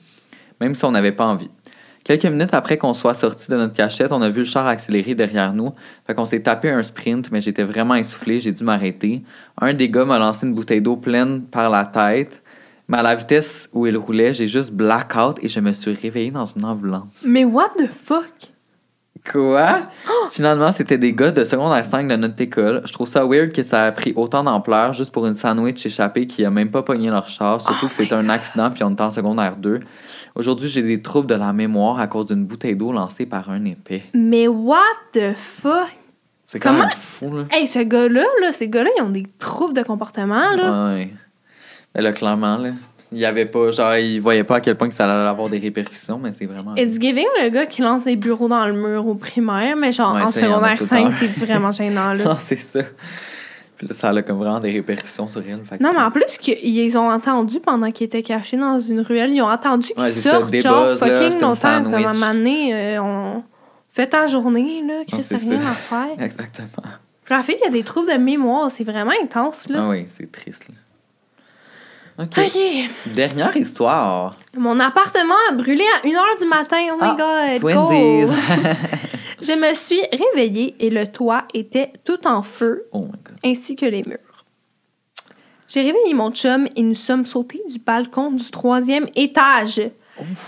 même 0.62 0.74
si 0.74 0.86
on 0.86 0.92
n'avait 0.92 1.12
pas 1.12 1.26
envie. 1.26 1.52
Quelques 2.06 2.26
minutes 2.26 2.54
après 2.54 2.78
qu'on 2.78 2.94
soit 2.94 3.16
sorti 3.16 3.52
de 3.52 3.58
notre 3.58 3.74
cachette, 3.74 4.14
on 4.14 4.22
a 4.22 4.30
vu 4.30 4.40
le 4.40 4.46
char 4.46 4.68
accélérer 4.68 5.16
derrière 5.16 5.54
nous. 5.54 5.74
Fait 6.06 6.14
qu'on 6.14 6.26
s'est 6.26 6.44
tapé 6.44 6.70
un 6.70 6.84
sprint, 6.84 7.30
mais 7.32 7.42
j'étais 7.42 7.64
vraiment 7.64 7.96
essoufflé, 7.96 8.40
j'ai 8.40 8.54
dû 8.54 8.64
m'arrêter. 8.64 9.24
Un 9.60 9.74
des 9.74 9.90
gars 9.90 10.06
m'a 10.06 10.18
lancé 10.20 10.46
une 10.46 10.54
bouteille 10.54 10.82
d'eau 10.82 10.96
pleine 10.96 11.42
par 11.44 11.70
la 11.70 11.86
tête. 11.86 12.43
Mais 12.88 12.98
à 12.98 13.02
la 13.02 13.16
vitesse 13.16 13.70
où 13.74 13.88
il 13.88 13.98
roulait, 13.98 14.34
j'ai 14.34 14.48
juste 14.48 14.72
blackout 14.72 15.38
et 15.42 15.48
je 15.48 15.60
me 15.60 15.72
suis 15.72 15.94
réveillé 15.94 16.32
dans 16.32 16.46
une 16.46 16.66
ambulance. 16.66 17.24
Mais 17.26 17.46
what 17.46 17.70
the 17.78 17.88
fuck? 17.88 18.30
Quoi? 19.32 19.84
Finalement, 20.32 20.74
c'était 20.74 20.98
des 20.98 21.14
gars 21.14 21.32
de 21.32 21.46
secondaire 21.46 21.86
5 21.86 22.10
de 22.10 22.16
notre 22.18 22.42
école. 22.42 22.82
Je 22.84 22.92
trouve 22.92 23.08
ça 23.08 23.24
weird 23.26 23.54
que 23.54 23.64
ça 23.64 23.86
a 23.86 23.92
pris 23.94 24.12
autant 24.18 24.44
d'ampleur 24.44 24.92
juste 24.92 25.14
pour 25.14 25.26
une 25.26 25.36
sandwich 25.36 25.86
échappée 25.86 26.28
qui 26.28 26.44
a 26.44 26.52
même 26.52 26.70
pas 26.70 26.84
pogné 26.84 27.10
leur 27.10 27.30
char, 27.30 27.62
surtout 27.62 27.86
Oh 27.86 27.88
que 27.88 27.94
c'était 27.94 28.16
un 28.16 28.28
accident 28.28 28.70
puis 28.70 28.84
on 28.84 28.92
était 28.92 29.02
en 29.04 29.12
secondaire 29.12 29.56
2. 29.56 29.80
Aujourd'hui, 30.36 30.68
j'ai 30.68 30.82
des 30.82 31.02
troubles 31.02 31.28
de 31.28 31.36
la 31.36 31.54
mémoire 31.54 32.00
à 32.02 32.08
cause 32.08 32.26
d'une 32.26 32.44
bouteille 32.44 32.76
d'eau 32.76 32.92
lancée 32.92 33.26
par 33.26 33.50
un 33.50 33.64
épée. 33.64 34.04
Mais 34.14 34.50
what 34.50 34.80
the 35.14 35.34
fuck? 35.38 35.88
C'est 36.46 36.60
quand 36.60 36.72
Comment? 36.72 36.82
même 36.88 36.92
fou, 36.98 37.34
là. 37.36 37.44
Hey, 37.52 37.68
ce 37.68 37.80
gars-là, 37.80 38.26
là, 38.42 38.52
ces 38.52 38.68
gars-là, 38.68 38.90
ils 38.98 39.02
ont 39.04 39.10
des 39.10 39.26
troubles 39.40 39.74
de 39.74 39.84
comportement, 39.84 40.52
là. 40.56 40.94
Ouais. 40.96 41.14
Là, 41.96 42.12
clairement, 42.12 42.58
là, 42.58 42.72
il 43.12 43.20
y 43.20 43.26
avait 43.26 43.46
pas, 43.46 43.70
genre, 43.72 43.96
il 43.96 44.20
voyait 44.20 44.44
pas 44.44 44.56
à 44.56 44.62
quel 44.62 44.76
point 44.76 44.88
que 44.88 44.94
ça 44.96 45.06
allait 45.10 45.30
avoir 45.30 45.48
des 45.50 45.60
répercussions, 45.60 46.18
mais 46.18 46.32
c'est 46.38 46.46
vraiment. 46.48 46.76
It's 46.76 47.00
giving 47.00 47.28
le 47.42 47.50
gars 47.50 47.66
qui 47.68 47.82
lance 47.84 48.06
des 48.06 48.16
bureaux 48.16 48.48
dans 48.48 48.66
le 48.66 48.74
mur 48.74 49.06
au 49.06 49.14
primaire, 49.16 49.76
mais 49.76 49.92
genre 49.92 50.16
Ouais, 50.16 50.24
en 50.24 50.28
ça, 50.30 50.40
il 50.40 50.44
y 50.44 50.48
en 50.48 50.54
secondaire 50.56 50.76
le 50.80 50.86
5, 50.86 51.04
temps. 51.06 51.12
c'est 51.12 51.28
vraiment 51.46 51.72
gênant, 51.72 52.14
là. 52.14 52.24
Non, 52.26 52.36
c'est 52.40 52.58
ça. 52.58 52.80
Puis 53.78 53.88
là, 53.88 53.94
ça 53.94 54.10
a 54.10 54.22
comme 54.24 54.38
vraiment 54.40 54.60
des 54.60 54.72
répercussions 54.72 55.28
sur 55.28 55.42
elle. 55.48 55.62
fait 55.66 55.78
que- 55.78 55.84
Non, 55.84 55.92
mais 55.94 56.02
en 56.02 56.10
plus, 56.10 56.24
ils 56.64 56.98
ont 56.98 57.10
entendu 57.12 57.60
pendant 57.60 57.92
qu'ils 57.92 58.06
étaient 58.06 58.24
cachés 58.24 58.58
dans 58.58 58.80
une 58.80 59.02
ruelle. 59.02 59.32
Ils 59.32 59.42
ont 59.42 59.48
entendu 59.52 59.90
qu'ils 59.90 60.02
Ouais, 60.04 60.10
c'est 60.12 60.22
ça, 60.22 60.40
sortent, 60.40 60.56
genre, 60.56 60.86
buzz, 60.86 61.00
là, 61.02 61.08
fucking 61.08 61.38
un 61.38 61.48
longtemps. 61.48 61.84
Comme 61.84 61.94
à 61.94 61.98
un 62.10 62.14
moment 62.14 62.34
donné, 62.34 62.74
euh, 62.74 63.04
on 63.04 63.44
fait 63.92 64.08
ta 64.08 64.26
journée, 64.26 64.82
là. 64.88 65.04
Chris, 65.08 65.24
t'as 65.30 65.38
rien 65.38 65.60
ça. 65.60 65.70
à 65.70 65.74
faire. 65.74 66.16
Exactement. 66.26 66.68
Puis 67.26 67.36
la 67.36 67.44
fille 67.44 67.58
qui 67.58 67.68
a 67.68 67.70
des 67.70 67.84
troubles 67.84 68.12
de 68.12 68.18
mémoire, 68.18 68.72
c'est 68.72 68.84
vraiment 68.84 69.14
intense, 69.24 69.70
là. 69.70 69.80
Ah 69.84 69.90
oui, 69.90 70.06
c'est 70.08 70.32
triste. 70.32 70.68
Là. 70.70 70.76
OK. 72.20 72.40
Dernière 73.08 73.58
histoire. 73.58 74.38
Mon 74.56 74.80
appartement 74.80 75.36
a 75.50 75.54
brûlé 75.54 75.84
à 75.98 76.08
1h 76.08 76.40
du 76.40 76.48
matin. 76.48 76.78
Oh 76.92 76.98
my 77.02 77.18
god. 77.18 77.60
Twinsies. 77.60 78.34
Je 79.42 79.54
me 79.54 79.74
suis 79.74 80.02
réveillée 80.14 80.76
et 80.80 80.90
le 80.90 81.08
toit 81.08 81.46
était 81.54 81.92
tout 82.06 82.26
en 82.28 82.44
feu, 82.44 82.86
oh 82.94 83.02
my 83.02 83.12
god. 83.12 83.38
ainsi 83.44 83.76
que 83.76 83.86
les 83.86 84.04
murs. 84.04 84.46
J'ai 85.68 85.82
réveillé 85.82 86.14
mon 86.14 86.32
chum 86.32 86.68
et 86.76 86.82
nous 86.82 86.94
sommes 86.94 87.26
sautés 87.26 87.62
du 87.70 87.80
balcon 87.80 88.32
du 88.32 88.50
troisième 88.52 89.08
étage. 89.16 89.82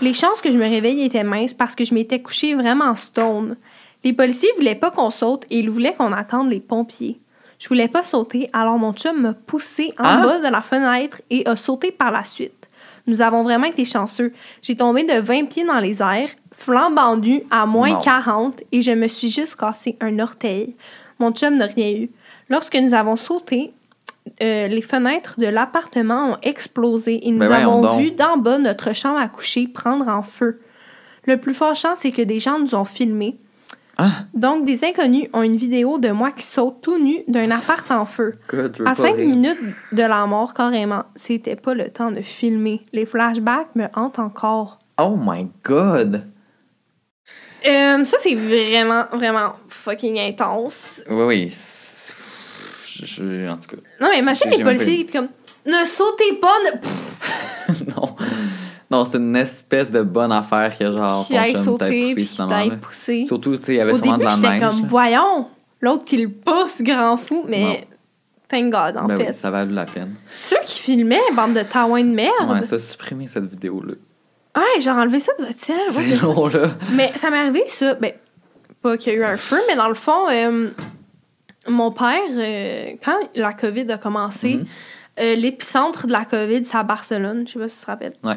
Les 0.00 0.14
chances 0.14 0.40
que 0.40 0.52
je 0.52 0.58
me 0.58 0.68
réveille 0.68 1.02
étaient 1.02 1.24
minces 1.24 1.52
parce 1.52 1.74
que 1.74 1.84
je 1.84 1.92
m'étais 1.92 2.22
couchée 2.22 2.54
vraiment 2.54 2.94
stone. 2.94 3.56
Les 4.04 4.12
policiers 4.12 4.50
voulaient 4.56 4.76
pas 4.76 4.92
qu'on 4.92 5.10
saute 5.10 5.44
et 5.50 5.58
ils 5.58 5.68
voulaient 5.70 5.94
qu'on 5.94 6.12
attende 6.12 6.50
les 6.50 6.60
pompiers. 6.60 7.18
Je 7.58 7.68
voulais 7.68 7.88
pas 7.88 8.04
sauter, 8.04 8.50
alors 8.52 8.78
mon 8.78 8.92
chum 8.92 9.20
m'a 9.22 9.32
poussé 9.32 9.92
en 9.98 10.04
Ah! 10.04 10.22
bas 10.22 10.38
de 10.40 10.48
la 10.52 10.60
fenêtre 10.62 11.22
et 11.30 11.46
a 11.48 11.56
sauté 11.56 11.90
par 11.90 12.10
la 12.10 12.22
suite. 12.24 12.68
Nous 13.06 13.22
avons 13.22 13.42
vraiment 13.42 13.66
été 13.66 13.84
chanceux. 13.84 14.32
J'ai 14.62 14.76
tombé 14.76 15.04
de 15.04 15.20
20 15.20 15.46
pieds 15.46 15.64
dans 15.64 15.78
les 15.78 16.02
airs, 16.02 16.28
flambant 16.52 17.16
nu 17.16 17.42
à 17.50 17.64
moins 17.66 17.90
Non. 17.92 18.00
40 18.00 18.62
et 18.72 18.82
je 18.82 18.90
me 18.92 19.08
suis 19.08 19.30
juste 19.30 19.56
cassé 19.56 19.96
un 20.00 20.18
orteil. 20.18 20.74
Mon 21.18 21.30
chum 21.32 21.56
n'a 21.56 21.66
rien 21.66 21.90
eu. 21.92 22.10
Lorsque 22.50 22.74
nous 22.76 22.92
avons 22.94 23.16
sauté, 23.16 23.72
euh, 24.42 24.66
les 24.68 24.82
fenêtres 24.82 25.38
de 25.40 25.46
l'appartement 25.46 26.32
ont 26.32 26.36
explosé 26.42 27.26
et 27.26 27.30
nous 27.30 27.38
Ben 27.38 27.52
avons 27.52 27.80
donc. 27.80 28.00
vu 28.00 28.10
d'en 28.10 28.36
bas 28.36 28.58
notre 28.58 28.92
chambre 28.94 29.18
à 29.18 29.28
coucher 29.28 29.66
prendre 29.68 30.08
en 30.08 30.22
feu. 30.22 30.60
Le 31.26 31.36
plus 31.38 31.54
fâchant, 31.54 31.94
c'est 31.96 32.10
que 32.10 32.22
des 32.22 32.38
gens 32.40 32.58
nous 32.58 32.74
ont 32.74 32.84
filmés. 32.84 33.36
Ah, 33.98 34.10
Donc, 34.34 34.66
des 34.66 34.84
inconnus 34.84 35.28
ont 35.32 35.42
une 35.42 35.56
vidéo 35.56 35.98
de 35.98 36.10
moi 36.10 36.30
qui 36.30 36.42
saute 36.44 36.82
tout 36.82 36.98
nu 37.02 37.20
d'un 37.28 37.50
appart 37.50 37.90
en 37.90 38.04
feu. 38.04 38.32
God, 38.48 38.82
À 38.84 38.94
cinq 38.94 39.16
rire. 39.16 39.26
minutes 39.28 39.58
de 39.92 40.02
la 40.02 40.26
mort, 40.26 40.52
carrément, 40.52 41.04
c'était 41.14 41.56
pas 41.56 41.72
le 41.74 41.88
temps 41.90 42.10
de 42.10 42.20
filmer. 42.20 42.84
Les 42.92 43.06
flashbacks 43.06 43.74
me 43.74 43.86
hantent 43.94 44.18
encore. 44.18 44.78
Oh 45.00 45.16
my 45.18 45.48
god. 45.64 46.24
Euh, 47.66 48.04
ça, 48.04 48.18
c'est 48.20 48.34
vraiment, 48.34 49.04
vraiment 49.12 49.54
fucking 49.68 50.18
intense. 50.18 51.02
Oui, 51.08 51.24
oui. 51.24 51.50
c'est- 51.50 52.14
Je, 52.86 53.06
je- 53.06 53.48
en 53.48 53.56
tout 53.56 53.68
cas. 53.76 53.82
Non, 54.00 54.08
mais 54.10 54.18
imagine 54.18 54.50
les 54.50 54.62
policiers 54.62 55.06
qui 55.06 55.12
comme 55.12 55.28
Ne 55.66 55.84
sautez 55.86 56.34
pas, 56.40 56.54
ne... 56.64 57.90
Non. 57.96 58.14
Non, 58.90 59.04
c'est 59.04 59.18
une 59.18 59.34
espèce 59.36 59.90
de 59.90 60.02
bonne 60.02 60.30
affaire 60.32 60.76
que 60.76 60.90
genre 60.92 61.26
qui 61.26 61.36
aille 61.36 61.56
sauter, 61.56 62.14
poussé 62.14 62.14
puis 62.14 62.78
pousser. 62.80 63.24
Surtout, 63.26 63.56
tu 63.56 63.64
sais, 63.64 63.72
il 63.74 63.76
y 63.78 63.80
avait 63.80 63.92
Au 63.92 63.96
sûrement 63.96 64.16
début, 64.18 64.30
de 64.36 64.42
la 64.42 64.50
neige. 64.50 64.60
comme 64.62 64.86
Voyons, 64.86 65.48
l'autre 65.80 66.04
qui 66.04 66.16
le 66.18 66.28
pousse, 66.30 66.80
grand 66.82 67.16
fou, 67.16 67.44
mais 67.48 67.86
thank 68.48 68.64
God, 68.70 68.96
en 68.96 69.06
Ben 69.06 69.16
fait. 69.18 69.28
oui, 69.30 69.34
ça 69.34 69.50
valait 69.50 69.72
la 69.72 69.86
peine. 69.86 70.14
Ceux 70.38 70.58
qui 70.64 70.78
filmaient, 70.80 71.18
bande 71.34 71.54
de 71.54 71.62
taouins 71.62 72.04
de 72.04 72.14
merde. 72.14 72.48
Ouais, 72.48 72.62
ça, 72.62 72.78
supprimer 72.78 73.26
cette 73.26 73.46
vidéo-là. 73.50 73.94
Ouais, 74.56 74.80
j'ai 74.80 74.90
enlevé 74.90 75.18
ça 75.18 75.32
de 75.38 75.44
votre 75.46 75.58
ciel. 75.58 75.76
C'est 75.90 76.22
long, 76.22 76.46
là. 76.46 76.70
Mais 76.92 77.10
ça 77.16 77.28
m'est 77.30 77.38
arrivé, 77.38 77.64
ça. 77.66 77.94
Ben, 77.94 78.12
pas 78.82 78.96
qu'il 78.96 79.12
y 79.12 79.16
a 79.16 79.18
eu 79.18 79.24
un 79.24 79.36
feu, 79.36 79.58
mais 79.68 79.74
dans 79.74 79.88
le 79.88 79.94
fond, 79.94 80.28
euh, 80.30 80.68
mon 81.68 81.90
père, 81.90 82.20
euh, 82.30 82.92
quand 83.04 83.16
la 83.34 83.52
COVID 83.52 83.90
a 83.90 83.98
commencé, 83.98 84.54
Mhm. 84.54 84.64
euh, 85.20 85.34
l'épicentre 85.34 86.06
de 86.06 86.12
la 86.12 86.24
COVID, 86.24 86.64
c'est 86.64 86.76
à 86.76 86.84
Barcelone. 86.84 87.44
Je 87.46 87.54
sais 87.54 87.58
pas 87.58 87.68
si 87.68 87.78
tu 87.78 87.84
te 87.84 87.90
rappelles. 87.90 88.14
Ouais. 88.22 88.36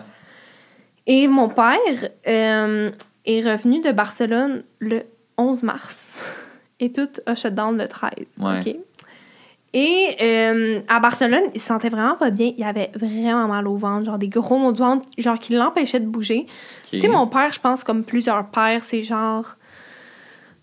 Et 1.08 1.28
mon 1.28 1.50
père 1.50 2.10
euh, 2.28 2.92
est 3.26 3.42
revenu 3.42 3.82
de 3.82 3.92
Barcelone 3.92 4.64
le 4.80 5.04
11 5.38 5.64
mars. 5.64 6.20
Et 6.80 6.92
tout 6.92 7.10
a 7.26 7.36
shut 7.36 7.54
down 7.54 7.78
le 7.78 7.88
13. 7.88 8.12
Ouais. 8.38 8.60
OK? 8.60 8.76
Et 9.74 10.16
euh, 10.22 10.82
à 10.88 11.00
Barcelone, 11.00 11.44
il 11.54 11.62
se 11.62 11.68
sentait 11.68 11.90
vraiment 11.90 12.16
pas 12.16 12.32
bien. 12.32 12.54
Il 12.58 12.64
avait 12.64 12.90
vraiment 12.96 13.48
mal 13.48 13.68
au 13.68 13.76
ventre, 13.76 14.06
genre 14.06 14.18
des 14.18 14.30
gros 14.30 14.58
maux 14.58 14.72
de 14.72 14.80
ventre, 14.80 15.08
genre 15.18 15.38
qui 15.38 15.54
l'empêchaient 15.54 16.00
de 16.00 16.08
bouger. 16.08 16.48
Tu 16.90 17.00
sais, 17.00 17.08
mon 17.08 17.28
père, 17.28 17.52
je 17.52 17.60
pense, 17.60 17.84
comme 17.84 18.04
plusieurs 18.04 18.48
pères, 18.50 18.84
c'est 18.84 19.04
genre. 19.04 19.58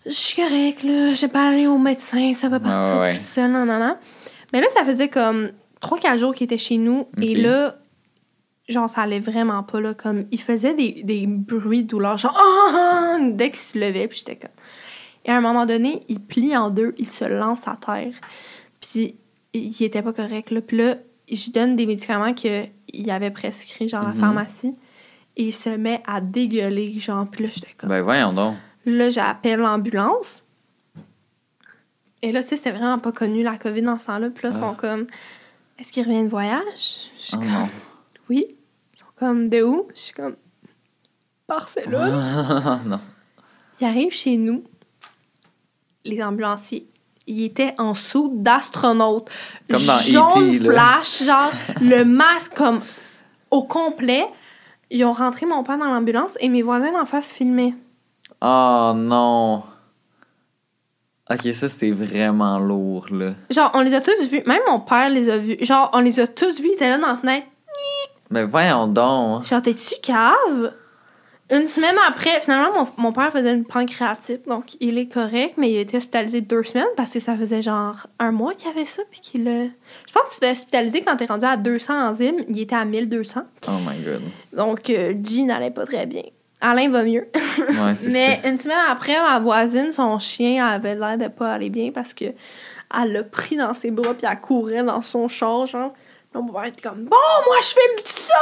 Je 0.05 0.11
suis 0.11 0.41
correct, 0.41 0.83
là. 0.83 1.13
Je 1.13 1.21
vais 1.21 1.27
pas 1.27 1.49
aller 1.49 1.67
au 1.67 1.77
médecin, 1.77 2.33
ça 2.33 2.49
va 2.49 2.59
partir 2.59 3.01
ouais, 3.01 3.13
tout 3.13 3.19
seul, 3.19 3.51
non, 3.51 3.65
non, 3.65 3.79
non. 3.79 3.95
Mais 4.51 4.59
là, 4.59 4.67
ça 4.69 4.83
faisait 4.83 5.09
comme 5.09 5.51
3-4 5.81 6.17
jours 6.17 6.35
qu'il 6.35 6.45
était 6.45 6.57
chez 6.57 6.77
nous. 6.77 7.07
Et 7.21 7.35
là, 7.35 7.75
genre, 8.69 8.89
ça 8.89 9.01
allait 9.01 9.19
vraiment 9.19 9.63
pas, 9.63 9.79
là. 9.79 9.93
Comme, 9.93 10.25
il 10.31 10.41
faisait 10.41 10.73
des, 10.73 11.01
des 11.03 11.25
bruits 11.27 11.83
de 11.83 11.87
douleur, 11.87 12.17
genre, 12.17 12.37
Ah! 12.37 13.17
dès 13.31 13.49
qu'il 13.49 13.59
se 13.59 13.77
levait, 13.77 14.07
puis 14.07 14.19
j'étais 14.19 14.35
comme. 14.35 14.51
Et 15.25 15.29
à 15.31 15.37
un 15.37 15.41
moment 15.41 15.65
donné, 15.65 16.03
il 16.07 16.19
plie 16.21 16.55
en 16.55 16.69
deux, 16.69 16.95
il 16.97 17.07
se 17.07 17.25
lance 17.25 17.67
à 17.67 17.75
terre. 17.75 18.13
Puis, 18.79 19.15
il 19.53 19.81
était 19.83 20.01
pas 20.01 20.13
correct, 20.13 20.51
là. 20.51 20.61
Puis 20.61 20.77
là, 20.77 20.95
je 21.29 21.49
donne 21.51 21.75
des 21.75 21.85
médicaments 21.85 22.33
qu'il 22.33 22.69
avait 23.09 23.31
prescrits, 23.31 23.87
genre, 23.89 24.03
à 24.03 24.07
la 24.07 24.13
Mhm. 24.13 24.19
pharmacie. 24.19 24.75
Et 25.35 25.45
il 25.47 25.53
se 25.53 25.69
met 25.69 26.01
à 26.07 26.21
dégueuler, 26.21 26.97
genre, 26.99 27.27
puis 27.29 27.43
là, 27.43 27.49
j'étais 27.53 27.73
comme... 27.77 27.89
Ben 27.89 28.01
voyons 28.01 28.33
donc. 28.33 28.55
Là, 28.85 29.09
j'appelle 29.09 29.59
l'ambulance. 29.59 30.45
Et 32.21 32.31
là, 32.31 32.41
tu 32.41 32.49
sais, 32.49 32.55
c'était 32.55 32.71
vraiment 32.71 32.97
pas 32.99 33.11
connu, 33.11 33.43
la 33.43 33.57
COVID, 33.57 33.81
dans 33.83 33.99
ce 33.99 34.07
temps-là. 34.07 34.29
Puis 34.29 34.43
là, 34.47 34.53
ils 34.53 34.59
sont 34.59 34.71
Ah. 34.71 34.77
comme... 34.79 35.07
Est-ce 35.79 35.91
qu'il 35.91 36.03
revient 36.03 36.23
de 36.23 36.29
voyage? 36.29 36.63
Je 37.19 37.23
suis 37.25 37.35
Oh 37.35 37.39
comme... 37.39 37.47
non. 37.51 37.69
Oui. 38.29 38.55
Ils 39.17 39.19
comme... 39.19 39.49
De 39.49 39.61
où? 39.63 39.87
Je 39.95 39.99
suis 39.99 40.13
comme... 40.13 40.35
Barcelone. 41.47 42.83
non. 42.85 42.99
Il 43.79 43.87
arrive 43.87 44.11
chez 44.11 44.37
nous. 44.37 44.63
Les 46.05 46.21
ambulanciers. 46.23 46.87
Il 47.25 47.43
était 47.43 47.75
en 47.77 47.93
sous 47.93 48.31
d'astronaute. 48.33 49.29
Comme 49.69 49.85
dans 49.85 49.99
Jaune 49.99 50.55
E.T., 50.55 50.59
là. 50.59 50.71
flash, 50.71 51.23
genre 51.23 51.51
le 51.81 52.03
masque 52.03 52.55
comme 52.55 52.79
au 53.51 53.63
complet. 53.63 54.25
Ils 54.89 55.03
ont 55.03 55.11
rentré 55.13 55.45
mon 55.45 55.63
père 55.63 55.77
dans 55.77 55.89
l'ambulance 55.89 56.37
et 56.39 56.47
mes 56.47 56.61
voisins 56.61 56.93
d'en 56.93 57.05
face 57.05 57.31
filmaient. 57.31 57.73
Oh 58.41 58.93
non. 58.95 59.63
Ok, 61.29 61.53
ça 61.53 61.67
c'est 61.67 61.91
vraiment 61.91 62.57
lourd 62.59 63.07
là. 63.11 63.33
Genre, 63.49 63.69
on 63.73 63.81
les 63.81 63.93
a 63.93 63.99
tous 63.99 64.27
vus. 64.29 64.43
Même 64.45 64.61
mon 64.69 64.79
père 64.79 65.09
les 65.09 65.29
a 65.29 65.37
vus. 65.37 65.57
Genre, 65.59 65.89
on 65.93 65.99
les 65.99 66.21
a 66.21 66.27
tous 66.27 66.61
vus. 66.61 66.69
Il 66.69 66.73
était 66.75 66.89
là 66.89 66.97
dans 66.97 67.07
la 67.07 67.17
fenêtre. 67.17 67.47
Mais 68.29 68.43
voyons 68.43 68.87
donc. 68.87 69.45
Genre, 69.45 69.61
t'es-tu 69.61 69.95
cave? 70.01 70.73
Une 71.49 71.65
semaine 71.65 71.95
après, 72.09 72.41
finalement, 72.41 72.73
mon, 72.97 73.03
mon 73.05 73.11
père 73.13 73.31
faisait 73.31 73.53
une 73.53 73.63
pancréatite, 73.63 74.49
donc 74.49 74.75
il 74.81 74.97
est 74.97 75.07
correct, 75.07 75.53
mais 75.55 75.71
il 75.71 75.77
a 75.77 75.79
été 75.81 75.95
hospitalisé 75.95 76.41
deux 76.41 76.61
semaines 76.63 76.89
parce 76.97 77.13
que 77.13 77.19
ça 77.19 77.37
faisait 77.37 77.61
genre 77.61 78.05
un 78.19 78.31
mois 78.31 78.53
qu'il 78.53 78.67
avait 78.69 78.83
ça, 78.83 79.01
puis 79.09 79.21
qu'il 79.21 79.47
a... 79.47 79.63
Je 79.63 80.11
pense 80.13 80.23
que 80.23 80.33
tu 80.33 80.39
te 80.41 80.45
fais 80.45 80.51
hospitaliser 80.51 81.03
quand 81.03 81.15
t'es 81.15 81.25
rendu 81.25 81.45
à 81.45 81.55
200 81.55 82.09
enzymes, 82.09 82.43
il 82.49 82.59
était 82.59 82.75
à 82.75 82.83
1200. 82.83 83.43
Oh 83.69 83.71
my 83.87 84.03
god. 84.03 84.21
Donc, 84.51 84.89
euh, 84.89 85.13
G 85.23 85.43
n'allait 85.43 85.71
pas 85.71 85.85
très 85.85 86.05
bien. 86.05 86.23
Alain 86.59 86.89
va 86.89 87.03
mieux. 87.03 87.29
Ouais, 87.69 87.95
c'est 87.95 88.09
Mais 88.09 88.41
ça. 88.43 88.49
une 88.49 88.57
semaine 88.57 88.77
après, 88.89 89.17
ma 89.17 89.39
voisine, 89.39 89.93
son 89.93 90.19
chien 90.19 90.65
avait 90.65 90.95
l'air 90.95 91.17
de 91.17 91.29
pas 91.29 91.53
aller 91.53 91.69
bien 91.69 91.91
parce 91.93 92.13
que 92.13 92.25
elle 92.99 93.13
l'a 93.13 93.23
pris 93.23 93.55
dans 93.55 93.73
ses 93.73 93.91
bras 93.91 94.13
puis 94.13 94.27
elle 94.29 94.41
courait 94.41 94.83
dans 94.83 95.01
son 95.01 95.29
char, 95.29 95.65
genre. 95.65 95.93
Là, 96.37 96.43
mon 96.43 96.53
père 96.53 96.65
était 96.65 96.81
comme 96.87 97.05
Bon, 97.05 97.17
moi 97.45 97.55
je 97.61 97.67
filme 97.67 97.99
ça! 98.05 98.35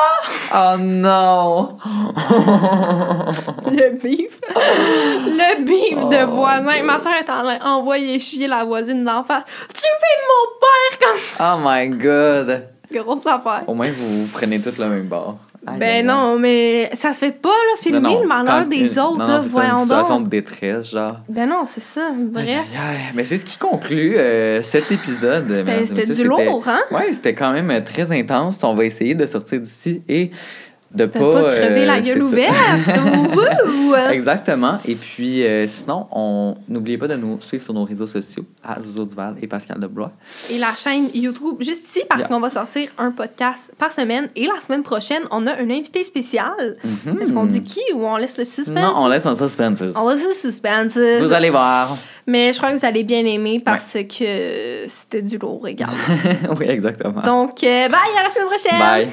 Oh 0.54 0.78
non. 0.78 1.78
Le 3.72 3.92
bif. 4.02 4.40
Le 4.54 5.64
bif 5.64 6.10
de 6.10 6.26
Oh, 6.26 6.36
voisin. 6.36 6.84
Ma 6.84 7.00
soeur 7.00 7.14
est 7.14 7.30
en 7.30 7.44
train 7.44 7.58
d'envoyer 7.58 8.20
chier 8.20 8.48
la 8.48 8.64
voisine 8.66 9.04
d'en 9.04 9.24
face. 9.24 9.44
Tu 9.74 9.82
filmes 9.82 10.28
mon 10.30 10.46
père 10.60 11.00
quand 11.00 11.20
Oh 11.40 11.58
my 11.64 11.90
god. 11.90 12.68
Grosse 12.92 13.26
affaire. 13.28 13.64
Au 13.68 13.74
moins 13.74 13.92
vous, 13.92 14.26
vous 14.26 14.38
prenez 14.38 14.60
tous 14.60 14.78
le 14.78 14.88
même 14.88 15.08
bord. 15.08 15.38
Aïe, 15.68 15.80
Ben 15.80 16.06
non, 16.06 16.38
mais 16.38 16.90
ça 16.94 17.14
se 17.14 17.20
fait 17.20 17.32
pas, 17.32 17.50
là, 17.50 17.82
filmer 17.82 18.00
Non, 18.00 18.10
non, 18.16 18.22
le 18.22 18.28
malheur 18.28 18.60
quand 18.60 18.70
des 18.70 19.00
autres, 19.00 19.18
non, 19.18 19.28
là, 19.28 19.38
voyons 19.40 19.76
une 19.78 19.82
situation 19.84 20.16
donc. 20.18 20.26
de 20.26 20.30
détresse, 20.30 20.92
genre. 20.92 21.18
Ben 21.28 21.50
non, 21.50 21.64
c'est 21.66 21.82
ça. 21.84 22.12
Bref. 22.16 22.46
Aïe, 22.48 22.54
aïe, 22.54 22.66
aïe. 22.78 22.98
Mais 23.16 23.24
c'est 23.24 23.38
ce 23.38 23.46
qui 23.46 23.58
conclut 23.58 24.16
euh, 24.18 24.62
cet 24.64 24.92
épisode. 24.92 25.52
C'était 25.86 26.14
du 26.14 26.24
lourd, 26.24 26.64
hein? 26.68 26.82
Ouais, 26.92 27.14
c'était 27.14 27.34
quand 27.34 27.52
même 27.52 27.72
euh, 27.72 27.82
très 27.82 28.12
intense. 28.12 28.64
On 28.64 28.76
va 28.76 28.86
essayer 28.86 29.16
de 29.16 29.26
sortir 29.26 29.60
d'ici 29.60 30.02
et 30.08 30.32
de 30.96 31.06
pas. 31.06 31.20
pas 31.20 31.52
crevé 31.52 31.82
euh, 31.82 31.86
la 31.86 32.00
gueule 32.00 32.24
ouverte. 32.24 32.56
Exactement. 34.12 34.80
Et 34.88 34.96
puis, 34.96 35.44
euh, 35.44 35.68
sinon, 35.68 36.08
on 36.12 36.56
n'oubliez 36.68 36.98
pas 36.98 37.08
de 37.08 37.16
nous 37.16 37.40
suivre 37.42 37.64
sur 37.64 37.74
nos 37.74 37.84
réseaux 37.84 38.08
sociaux, 38.08 38.44
à 38.64 38.82
Zozo 38.82 39.06
Duval 39.06 39.36
et 39.42 39.48
Pascal 39.48 39.80
Deblois. 39.80 40.12
Et 40.52 40.58
la 40.60 40.74
chaîne 40.76 41.10
YouTube, 41.14 41.56
juste 41.60 41.86
ici, 41.86 42.02
parce 42.10 42.22
Yeah. 42.22 42.30
qu'on 42.30 42.40
va 42.40 42.50
sortir 42.50 42.90
un 42.98 43.12
podcast 43.12 43.72
par 43.78 43.92
semaine. 43.92 44.30
Et 44.36 44.48
la 44.48 44.60
semaine 44.62 44.84
prochaine, 44.84 45.24
on 45.32 45.46
a 45.48 45.52
un 45.54 45.70
invité 45.70 46.04
spécial. 46.04 46.78
Mhm. 46.84 47.22
Est-ce 47.22 47.34
qu'on 47.34 47.46
dit 47.46 47.64
qui 47.64 47.82
ou 47.94 48.06
on 48.06 48.18
laisse 48.18 48.38
le 48.38 48.46
suspense? 48.46 48.76
Non, 48.84 48.94
on 48.96 49.08
laisse 49.08 49.26
en 49.26 49.36
suspense. 49.36 49.82
On 49.96 50.10
laisse 50.10 50.26
le 50.26 50.34
suspense. 50.34 50.98
Vous 50.98 51.34
allez 51.34 51.50
voir. 51.50 51.96
Mais 52.28 52.54
je 52.54 52.58
crois 52.58 52.72
que 52.72 52.78
vous 52.78 52.86
allez 52.86 53.04
bien 53.04 53.24
aimer 53.26 53.62
parce 53.64 53.94
que 53.94 54.88
c'était 54.88 55.22
du 55.22 55.38
lourd 55.38 55.68
également. 55.68 55.94
oui, 56.60 56.66
exactement. 56.70 57.22
Donc, 57.22 57.64
euh, 57.64 57.88
bye, 57.88 58.00
à 58.20 58.24
la 58.24 58.30
semaine 58.30 58.48
prochaine! 58.48 58.80
Bye. 58.80 59.10